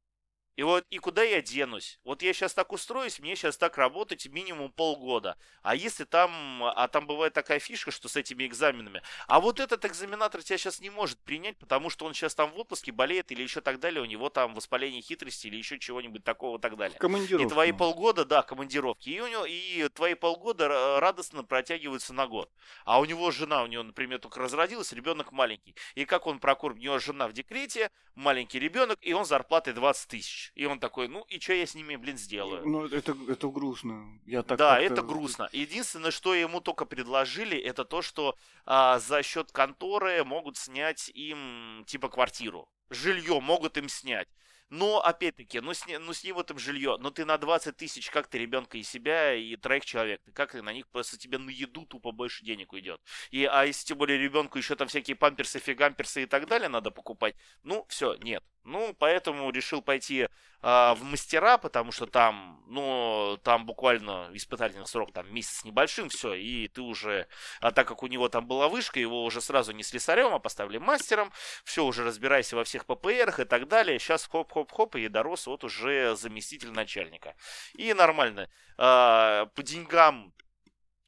И 0.61 0.63
вот, 0.63 0.85
и 0.91 0.99
куда 0.99 1.23
я 1.23 1.41
денусь? 1.41 1.99
Вот 2.05 2.21
я 2.21 2.35
сейчас 2.35 2.53
так 2.53 2.71
устроюсь, 2.71 3.19
мне 3.19 3.35
сейчас 3.35 3.57
так 3.57 3.79
работать 3.79 4.27
минимум 4.27 4.71
полгода. 4.71 5.39
А 5.63 5.75
если 5.75 6.05
там, 6.05 6.63
а 6.63 6.87
там 6.87 7.07
бывает 7.07 7.33
такая 7.33 7.59
фишка, 7.59 7.91
что 7.91 8.11
с 8.11 8.17
этими 8.17 8.47
экзаменами, 8.47 9.01
а 9.27 9.41
вот 9.41 9.59
этот 9.59 9.87
экзаменатор 9.87 10.43
тебя 10.43 10.59
сейчас 10.59 10.81
не 10.81 10.91
может 10.91 11.19
принять, 11.21 11.57
потому 11.57 11.89
что 11.89 12.05
он 12.05 12.13
сейчас 12.13 12.35
там 12.35 12.53
в 12.53 12.59
отпуске 12.59 12.93
болеет 12.93 13.33
или 13.33 13.43
еще 13.43 13.63
так 13.63 13.81
далее, 13.81 14.03
у 14.03 14.05
него 14.05 14.29
там 14.29 14.53
воспаление 14.53 15.01
хитрости 15.01 15.47
или 15.47 15.57
еще 15.57 15.79
чего-нибудь 15.79 16.25
такого 16.25 16.59
так 16.59 16.77
далее. 16.77 16.99
Командировки. 16.99 17.47
И 17.47 17.49
твои 17.49 17.73
полгода, 17.73 18.27
да, 18.27 18.43
командировки. 18.43 19.09
И, 19.09 19.19
у 19.19 19.29
него, 19.29 19.47
и 19.47 19.89
твои 19.89 20.13
полгода 20.13 21.01
радостно 21.01 21.43
протягиваются 21.43 22.13
на 22.13 22.27
год. 22.27 22.53
А 22.85 23.01
у 23.01 23.07
него 23.07 23.31
жена, 23.31 23.63
у 23.63 23.67
него, 23.67 23.83
например, 23.83 24.19
только 24.19 24.41
разродилась, 24.41 24.93
ребенок 24.93 25.33
маленький. 25.33 25.75
И 25.95 26.05
как 26.05 26.27
он 26.27 26.39
прокормит? 26.39 26.81
У 26.81 26.85
него 26.85 26.99
жена 26.99 27.29
в 27.29 27.33
декрете, 27.33 27.91
маленький 28.15 28.59
ребенок, 28.59 28.99
и 29.01 29.15
он 29.15 29.25
зарплатой 29.25 29.73
20 29.73 30.07
тысяч. 30.07 30.50
И 30.55 30.67
он 30.67 30.79
такой, 30.79 31.09
ну 31.09 31.23
и 31.29 31.39
что 31.41 31.53
я 31.53 31.67
с 31.67 31.75
ними, 31.75 31.97
блин, 31.97 32.19
сделаю? 32.19 32.67
Ну, 32.67 32.87
это, 32.87 33.17
это 33.29 33.49
грустно. 33.49 34.21
Я 34.27 34.43
так 34.43 34.59
да, 34.59 34.81
это 34.81 35.03
грустно. 35.03 35.49
Единственное, 35.53 36.11
что 36.11 36.35
ему 36.35 36.61
только 36.61 36.85
предложили, 36.85 37.59
это 37.59 37.85
то, 37.85 38.03
что 38.03 38.37
а, 38.67 38.99
за 38.99 39.23
счет 39.23 39.53
конторы 39.53 40.25
могут 40.25 40.57
снять 40.57 41.11
им, 41.15 41.85
типа, 41.87 42.09
квартиру. 42.09 42.69
Жилье 42.91 43.41
могут 43.41 43.77
им 43.77 43.89
снять. 43.89 44.29
Но, 44.71 45.05
опять-таки, 45.05 45.59
ну, 45.61 45.75
сни, 45.75 45.99
ну 45.99 46.13
сними 46.13 46.33
вот 46.33 46.53
им 46.53 46.59
жилье, 46.59 46.97
но 47.01 47.11
ты 47.11 47.25
на 47.25 47.37
20 47.39 47.77
тысяч, 47.77 48.09
как 48.09 48.29
ты 48.29 48.39
ребенка 48.39 48.79
и 48.79 48.85
себя, 48.85 49.35
и 49.35 49.57
троих 49.57 49.85
человек, 49.85 50.23
ты 50.25 50.31
как 50.31 50.55
на 50.55 50.73
них 50.73 50.87
просто 50.87 51.19
тебе 51.19 51.39
на 51.39 51.51
еду 51.51 51.85
тупо 51.87 52.13
больше 52.13 52.45
денег 52.45 52.73
уйдет. 52.73 53.01
И, 53.33 53.45
а 53.45 53.65
если 53.65 53.87
тем 53.87 53.99
более 53.99 54.17
ребенку 54.17 54.59
еще 54.59 54.77
там 54.77 54.87
всякие 54.87 55.17
памперсы, 55.17 55.59
фигамперсы 55.59 56.23
и 56.23 56.27
так 56.27 56.47
далее 56.47 56.69
надо 56.69 56.93
покупать, 56.93 57.35
ну, 57.65 57.85
все, 57.89 58.15
нет. 58.21 58.45
Ну, 58.65 58.95
поэтому 58.99 59.51
решил 59.51 59.81
пойти 59.81 60.29
а, 60.63 60.95
в 60.95 61.03
мастера, 61.03 61.57
потому 61.57 61.93
что 61.93 62.07
там, 62.07 62.63
ну, 62.67 63.39
там 63.43 63.65
буквально 63.65 64.29
испытательный 64.35 64.87
срок, 64.87 65.13
там, 65.13 65.33
месяц 65.33 65.65
небольшим, 65.65 66.11
все, 66.11 66.35
и 66.35 66.69
ты 66.69 66.83
уже, 66.83 67.27
а 67.61 67.71
так 67.73 67.89
как 67.89 68.03
у 68.03 68.07
него 68.07 68.29
там 68.29 68.47
была 68.47 68.69
вышка, 68.69 69.01
его 69.01 69.25
уже 69.25 69.41
сразу 69.41 69.73
не 69.73 69.83
слесарем, 69.83 70.35
а 70.35 70.39
поставили 70.39 70.77
мастером, 70.77 71.33
все, 71.65 71.85
уже 71.85 72.05
разбирайся 72.05 72.57
во 72.57 72.65
всех 72.65 72.85
ППРах 72.85 73.41
и 73.41 73.45
так 73.45 73.67
далее, 73.67 73.99
сейчас 73.99 74.29
хоп-хоп-хоп, 74.29 74.97
и 74.97 75.09
дорос 75.09 75.47
вот 75.47 75.65
уже 75.65 76.15
заместитель 76.17 76.71
начальника. 76.71 77.35
И 77.75 77.95
нормально. 77.95 78.51
А, 78.77 79.47
по 79.55 79.63
деньгам 79.63 80.35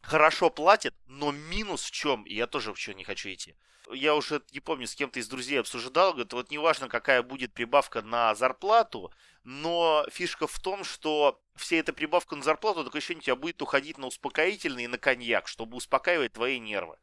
хорошо 0.00 0.48
платят, 0.48 0.94
но 1.04 1.32
минус 1.32 1.84
в 1.84 1.90
чем, 1.90 2.22
и 2.22 2.34
я 2.34 2.46
тоже 2.46 2.72
в 2.72 2.78
чем 2.78 2.96
не 2.96 3.04
хочу 3.04 3.28
идти 3.28 3.54
я 3.90 4.14
уже 4.14 4.42
не 4.52 4.60
помню, 4.60 4.86
с 4.86 4.94
кем-то 4.94 5.18
из 5.18 5.28
друзей 5.28 5.60
обсуждал, 5.60 6.12
говорит, 6.12 6.32
вот 6.32 6.50
неважно, 6.50 6.88
какая 6.88 7.22
будет 7.22 7.52
прибавка 7.52 8.02
на 8.02 8.34
зарплату, 8.34 9.12
но 9.44 10.06
фишка 10.10 10.46
в 10.46 10.58
том, 10.60 10.84
что 10.84 11.40
вся 11.56 11.76
эта 11.76 11.92
прибавка 11.92 12.36
на 12.36 12.42
зарплату, 12.42 12.84
такое 12.84 13.00
ощущение, 13.00 13.20
у 13.20 13.24
тебя 13.24 13.36
будет 13.36 13.60
уходить 13.60 13.98
на 13.98 14.06
успокоительный 14.06 14.84
и 14.84 14.88
на 14.88 14.98
коньяк, 14.98 15.48
чтобы 15.48 15.76
успокаивать 15.76 16.32
твои 16.32 16.58
нервы. 16.60 16.96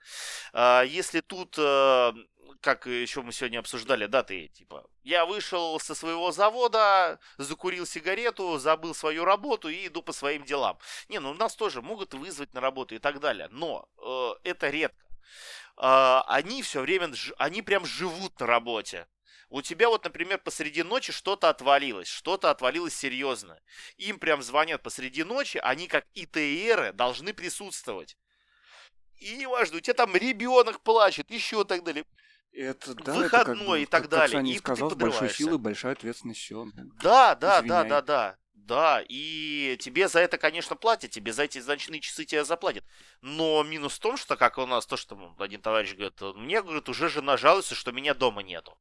А 0.54 0.84
если 0.84 1.20
тут, 1.20 1.56
э, 1.58 2.14
как 2.62 2.88
еще 2.88 3.22
мы 3.22 3.34
сегодня 3.34 3.60
обсуждали, 3.60 4.06
да, 4.06 4.24
ты, 4.24 4.48
типа, 4.48 4.86
я 5.04 5.26
вышел 5.26 5.80
со 5.80 5.96
своего 5.96 6.32
завода, 6.32 7.20
закурил 7.38 7.86
сигарету, 7.86 8.58
забыл 8.58 8.96
свою 8.96 9.26
работу 9.26 9.70
и 9.70 9.88
иду 9.88 10.02
по 10.02 10.14
своим 10.14 10.44
делам. 10.46 10.80
Не, 11.10 11.20
ну 11.20 11.34
нас 11.34 11.56
тоже 11.56 11.82
могут 11.82 12.14
вызвать 12.14 12.54
на 12.54 12.62
работу 12.62 12.96
и 12.96 13.00
так 13.00 13.20
далее, 13.20 13.50
но 13.52 13.88
э, 13.98 14.50
это 14.50 14.70
редко 14.70 15.10
они 15.80 16.62
все 16.62 16.82
время, 16.82 17.12
они 17.38 17.62
прям 17.62 17.86
живут 17.86 18.40
на 18.40 18.48
работе. 18.48 19.08
У 19.50 19.62
тебя 19.64 19.90
вот, 19.90 20.04
например, 20.04 20.38
посреди 20.38 20.84
ночи 20.84 21.12
что-то 21.12 21.50
отвалилось, 21.50 22.08
что-то 22.08 22.52
отвалилось 22.52 22.96
серьезно. 22.96 23.60
Им 23.98 24.20
прям 24.20 24.44
звонят 24.44 24.84
посреди 24.84 25.24
ночи, 25.24 25.58
они 25.58 25.88
как 25.88 26.06
ИТРы 26.14 26.94
должны 26.94 27.34
присутствовать. 27.34 28.16
И 29.16 29.38
неважно, 29.38 29.78
у 29.78 29.80
тебя 29.80 29.96
там 29.96 30.16
ребенок 30.16 30.82
плачет, 30.82 31.32
еще 31.32 31.66
так 31.66 31.84
далее. 31.84 32.06
Это, 32.52 32.94
да, 32.96 33.14
выходной 33.14 33.26
это 33.26 33.46
как 33.46 33.68
бы, 33.68 33.82
и 33.82 33.86
так 33.86 34.02
как, 34.04 34.12
далее. 34.12 34.38
Как 34.38 34.46
Саня 34.46 34.58
сказал, 34.58 34.92
с 34.92 34.96
большой 34.96 35.30
силой 35.30 35.58
большая 35.58 35.94
ответственность 35.94 36.40
все. 36.42 36.68
Да, 37.02 37.36
да, 37.36 37.60
Извиняй. 37.60 37.84
да, 37.84 37.84
да, 37.84 38.02
да. 38.02 38.38
Да, 38.66 39.04
и 39.08 39.78
тебе 39.80 40.08
за 40.08 40.20
это, 40.20 40.38
конечно, 40.38 40.76
платят, 40.76 41.12
тебе 41.12 41.34
за 41.34 41.44
эти 41.44 41.58
ночные 41.60 42.02
часы 42.02 42.26
тебя 42.26 42.44
заплатят. 42.44 42.86
Но 43.22 43.64
минус 43.64 43.96
в 43.96 44.00
том, 44.00 44.16
что, 44.16 44.36
как 44.36 44.58
у 44.58 44.66
нас, 44.66 44.86
то, 44.86 44.96
что 44.96 45.36
один 45.40 45.62
товарищ 45.62 45.94
говорит, 45.94 46.22
мне, 46.38 46.62
говорит, 46.62 46.88
уже 46.88 47.10
жена 47.10 47.36
жалуется, 47.38 47.74
что 47.74 47.92
меня 47.92 48.14
дома 48.14 48.44
нету. 48.44 48.78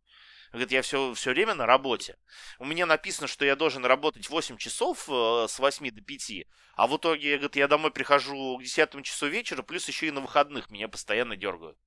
Говорит, 0.51 0.72
я 0.72 0.83
все, 0.83 1.14
все 1.14 1.31
время 1.31 1.55
на 1.55 1.66
работе. 1.66 2.16
У 2.59 2.64
меня 2.64 2.87
написано, 2.87 3.29
что 3.29 3.45
я 3.45 3.57
должен 3.57 3.85
работать 3.85 4.29
8 4.29 4.57
часов 4.57 5.09
э, 5.09 5.47
с 5.49 5.59
8 5.59 5.91
до 5.91 6.01
5. 6.01 6.33
А 6.74 6.87
в 6.87 6.97
итоге, 6.97 7.37
говорит, 7.37 7.57
я 7.57 7.68
домой 7.68 7.91
прихожу 7.91 8.59
к 8.59 8.62
10 8.62 9.05
часу 9.05 9.26
вечера, 9.26 9.62
плюс 9.62 9.89
еще 9.89 10.09
и 10.09 10.11
на 10.11 10.20
выходных 10.20 10.70
меня 10.70 10.89
постоянно 10.89 11.37
дергают. 11.37 11.79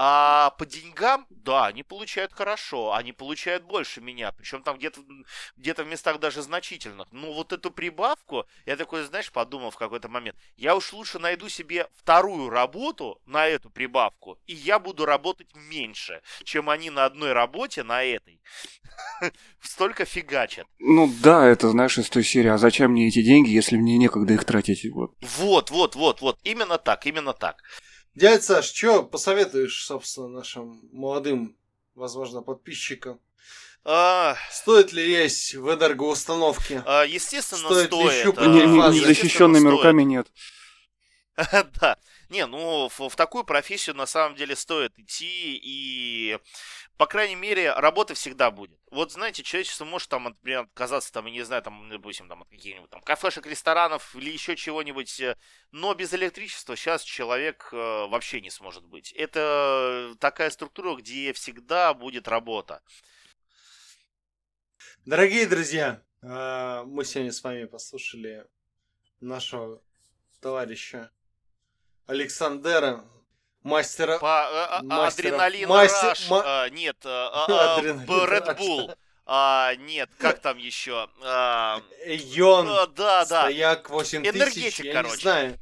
А 0.00 0.50
по 0.50 0.64
деньгам, 0.64 1.26
да, 1.28 1.66
они 1.66 1.82
получают 1.82 2.32
хорошо, 2.32 2.94
они 2.94 3.12
получают 3.12 3.64
больше 3.64 4.00
меня, 4.00 4.30
причем 4.30 4.62
там 4.62 4.78
где-то 4.78 5.00
где 5.56 5.74
в 5.74 5.84
местах 5.88 6.20
даже 6.20 6.40
значительных. 6.42 7.08
Но 7.10 7.32
вот 7.32 7.52
эту 7.52 7.72
прибавку, 7.72 8.46
я 8.64 8.76
такой, 8.76 9.02
знаешь, 9.02 9.32
подумал 9.32 9.72
в 9.72 9.76
какой-то 9.76 10.08
момент, 10.08 10.36
я 10.56 10.76
уж 10.76 10.92
лучше 10.92 11.18
найду 11.18 11.48
себе 11.48 11.88
вторую 11.96 12.48
работу 12.48 13.20
на 13.26 13.48
эту 13.48 13.70
прибавку, 13.70 14.38
и 14.46 14.54
я 14.54 14.78
буду 14.78 15.04
работать 15.04 15.48
меньше, 15.56 16.22
чем 16.44 16.70
они 16.70 16.90
на 16.90 17.04
одной 17.04 17.32
работе 17.32 17.82
на 17.82 18.04
этой. 18.04 18.40
Столько 19.60 20.04
фигачат. 20.04 20.68
Ну 20.78 21.12
да, 21.24 21.44
это 21.44 21.70
знаешь 21.70 21.98
из 21.98 22.08
той 22.08 22.22
серии, 22.22 22.50
а 22.50 22.58
зачем 22.58 22.92
мне 22.92 23.08
эти 23.08 23.20
деньги, 23.20 23.50
если 23.50 23.76
мне 23.76 23.98
некогда 23.98 24.34
их 24.34 24.44
тратить? 24.44 24.86
Вот, 24.92 25.16
вот, 25.20 25.70
вот, 25.72 25.96
вот, 25.96 26.20
вот. 26.20 26.38
именно 26.44 26.78
так, 26.78 27.04
именно 27.04 27.32
так. 27.32 27.64
Дядя 28.18 28.42
Саш, 28.42 28.64
что 28.72 29.04
посоветуешь, 29.04 29.84
собственно, 29.84 30.26
нашим 30.26 30.80
молодым, 30.90 31.56
возможно, 31.94 32.42
подписчикам? 32.42 33.20
А... 33.84 34.34
Стоит 34.50 34.92
ли 34.92 35.08
есть 35.08 35.54
в 35.54 35.72
энергоустановке? 35.72 36.82
А, 36.84 37.04
естественно, 37.04 37.60
стоит. 37.60 37.86
стоит. 37.86 38.36
Ли 38.40 38.42
а... 38.42 38.46
не, 38.48 38.98
Незащищенными 38.98 39.68
руками 39.68 40.02
нет. 40.02 40.26
да. 41.36 41.96
Не, 42.28 42.44
ну, 42.46 42.88
в, 42.90 43.08
в 43.08 43.16
такую 43.16 43.44
профессию 43.44 43.96
на 43.96 44.04
самом 44.04 44.36
деле 44.36 44.54
стоит 44.54 44.92
идти, 44.98 45.58
и, 45.62 46.38
по 46.98 47.06
крайней 47.06 47.36
мере, 47.36 47.72
работа 47.72 48.12
всегда 48.14 48.50
будет. 48.50 48.78
Вот, 48.90 49.12
знаете, 49.12 49.42
человечество 49.42 49.86
может 49.86 50.10
там, 50.10 50.24
например, 50.24 50.60
отказаться, 50.60 51.10
там, 51.10 51.24
я 51.24 51.32
не 51.32 51.42
знаю, 51.42 51.62
там, 51.62 51.88
допустим, 51.88 52.28
там, 52.28 52.42
от 52.42 52.48
каких-нибудь 52.50 52.90
там 52.90 53.00
кафешек, 53.00 53.46
ресторанов 53.46 54.14
или 54.14 54.30
еще 54.30 54.56
чего-нибудь, 54.56 55.18
э, 55.20 55.36
но 55.70 55.94
без 55.94 56.12
электричества 56.12 56.76
сейчас 56.76 57.02
человек 57.02 57.70
э, 57.72 57.76
вообще 57.76 58.42
не 58.42 58.50
сможет 58.50 58.84
быть. 58.84 59.10
Это 59.12 60.14
такая 60.20 60.50
структура, 60.50 60.96
где 60.96 61.32
всегда 61.32 61.94
будет 61.94 62.28
работа. 62.28 62.82
Дорогие 65.06 65.46
друзья, 65.46 66.02
э, 66.20 66.82
мы 66.84 67.06
сегодня 67.06 67.32
с 67.32 67.42
вами 67.42 67.64
послушали 67.64 68.46
нашего 69.20 69.82
товарища 70.40 71.10
Александра, 72.08 73.04
мастера... 73.62 74.18
По, 74.18 74.78
а, 74.78 74.82
мастера 74.82 75.28
адреналин 75.28 75.68
мастер, 75.68 76.12
Rush, 76.12 76.30
ма... 76.30 76.42
а, 76.44 76.68
нет, 76.70 76.96
а, 77.04 77.44
а, 77.46 77.82
Red 77.82 78.58
Bull. 78.58 78.96
А, 79.26 79.74
нет, 79.74 80.08
как 80.18 80.38
там 80.38 80.56
еще? 80.56 81.10
А, 81.22 81.82
Йон. 82.06 82.66
А, 82.66 82.86
да, 82.86 83.26
да. 83.26 83.42
Стояк 83.42 83.90
8000. 83.90 84.34
Энергетик, 84.34 84.84
я 84.86 84.92
короче. 84.94 85.16
Не 85.16 85.20
знаю. 85.20 85.60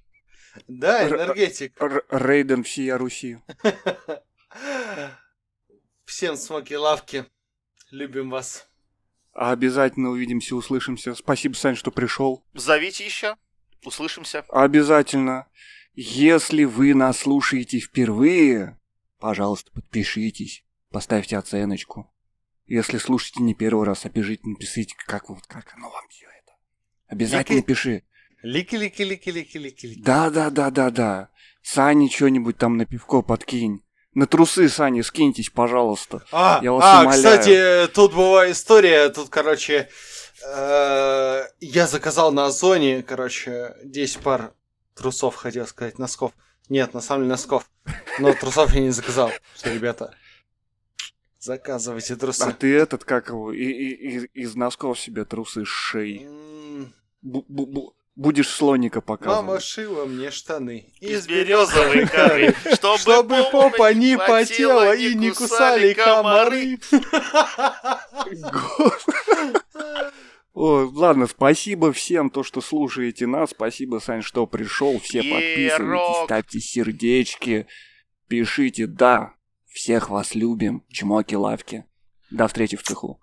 Да, 0.68 1.08
энергетик. 1.08 1.76
Рейден 2.10 2.62
всея 2.62 2.96
Руси. 2.96 3.38
Всем 6.04 6.36
смоки 6.36 6.74
лавки. 6.74 7.26
Любим 7.90 8.30
вас. 8.30 8.68
Обязательно 9.32 10.10
увидимся, 10.10 10.54
услышимся. 10.54 11.16
Спасибо, 11.16 11.54
Сань, 11.54 11.74
что 11.74 11.90
пришел. 11.90 12.44
Зовите 12.54 13.04
еще. 13.04 13.36
Услышимся. 13.84 14.44
Обязательно. 14.48 15.48
Если 15.96 16.64
вы 16.64 16.94
нас 16.94 17.20
слушаете 17.20 17.80
впервые, 17.80 18.78
пожалуйста, 19.18 19.70
подпишитесь, 19.72 20.62
поставьте 20.90 21.38
оценочку. 21.38 22.12
Если 22.66 22.98
слушаете 22.98 23.42
не 23.42 23.54
первый 23.54 23.86
раз, 23.86 24.04
обижите, 24.04 24.42
напишите, 24.44 24.94
как, 25.06 25.30
вот, 25.30 25.46
как 25.46 25.72
оно 25.74 25.88
вам 25.88 26.06
все 26.10 26.26
это. 26.26 26.52
Обязательно 27.08 27.56
лики... 27.56 27.66
пиши. 27.66 28.02
Лики-лики-лики-лики-лики. 28.42 30.02
Да-да-да-да-да. 30.02 31.30
Сане 31.62 32.10
что-нибудь 32.10 32.58
там 32.58 32.76
на 32.76 32.84
пивко 32.84 33.22
подкинь. 33.22 33.82
На 34.12 34.26
трусы, 34.26 34.68
Сани, 34.68 35.00
скиньтесь, 35.00 35.48
пожалуйста. 35.48 36.22
А, 36.30 36.60
Я 36.62 36.72
вас 36.72 36.84
а 36.84 37.00
умоляю. 37.02 37.22
кстати, 37.22 37.92
тут 37.94 38.14
была 38.14 38.50
история, 38.50 39.08
тут, 39.08 39.30
короче, 39.30 39.88
э, 40.46 41.42
я 41.60 41.86
заказал 41.86 42.32
на 42.32 42.46
Озоне, 42.46 43.02
короче, 43.02 43.74
10 43.84 44.18
пар 44.18 44.52
трусов, 44.96 45.36
хотел 45.36 45.66
сказать, 45.66 45.98
носков. 45.98 46.32
Нет, 46.68 46.94
на 46.94 47.00
самом 47.00 47.22
деле 47.22 47.32
носков. 47.32 47.70
Но 48.18 48.34
трусов 48.34 48.74
я 48.74 48.80
не 48.80 48.90
заказал. 48.90 49.30
Что, 49.54 49.72
ребята, 49.72 50.14
заказывайте 51.38 52.16
трусы. 52.16 52.42
А 52.42 52.52
ты 52.52 52.74
этот, 52.74 53.04
как 53.04 53.28
его, 53.28 53.52
и, 53.52 53.62
и, 53.62 54.18
и, 54.18 54.42
из 54.42 54.56
носков 54.56 54.98
себе 54.98 55.24
трусы 55.24 55.64
с 55.64 55.68
шеи. 55.68 56.26
Будешь 58.16 58.48
слоника 58.48 59.02
показывать. 59.02 59.46
Мама 59.46 59.60
шила 59.60 60.06
мне 60.06 60.30
штаны 60.30 60.90
из 61.00 61.26
березовой 61.26 62.08
коры, 62.08 62.54
чтобы, 62.72 62.98
чтобы 62.98 63.44
попа 63.52 63.92
не 63.92 64.16
потела 64.16 64.96
и 64.96 65.14
не 65.14 65.32
кусали 65.32 65.92
комары. 65.92 66.78
О, 70.56 70.90
ладно, 70.90 71.26
спасибо 71.26 71.92
всем, 71.92 72.30
то, 72.30 72.42
что 72.42 72.62
слушаете 72.62 73.26
нас. 73.26 73.50
Спасибо, 73.50 73.98
Сань, 73.98 74.22
что 74.22 74.46
пришел. 74.46 74.98
Все 75.00 75.22
подписывайтесь, 75.22 76.24
ставьте 76.24 76.60
сердечки, 76.60 77.66
пишите 78.26 78.86
«да». 78.86 79.34
Всех 79.66 80.08
вас 80.08 80.34
любим. 80.34 80.82
Чмоки-лавки. 80.90 81.84
До 82.30 82.48
встречи 82.48 82.78
в 82.78 82.82
цеху. 82.82 83.20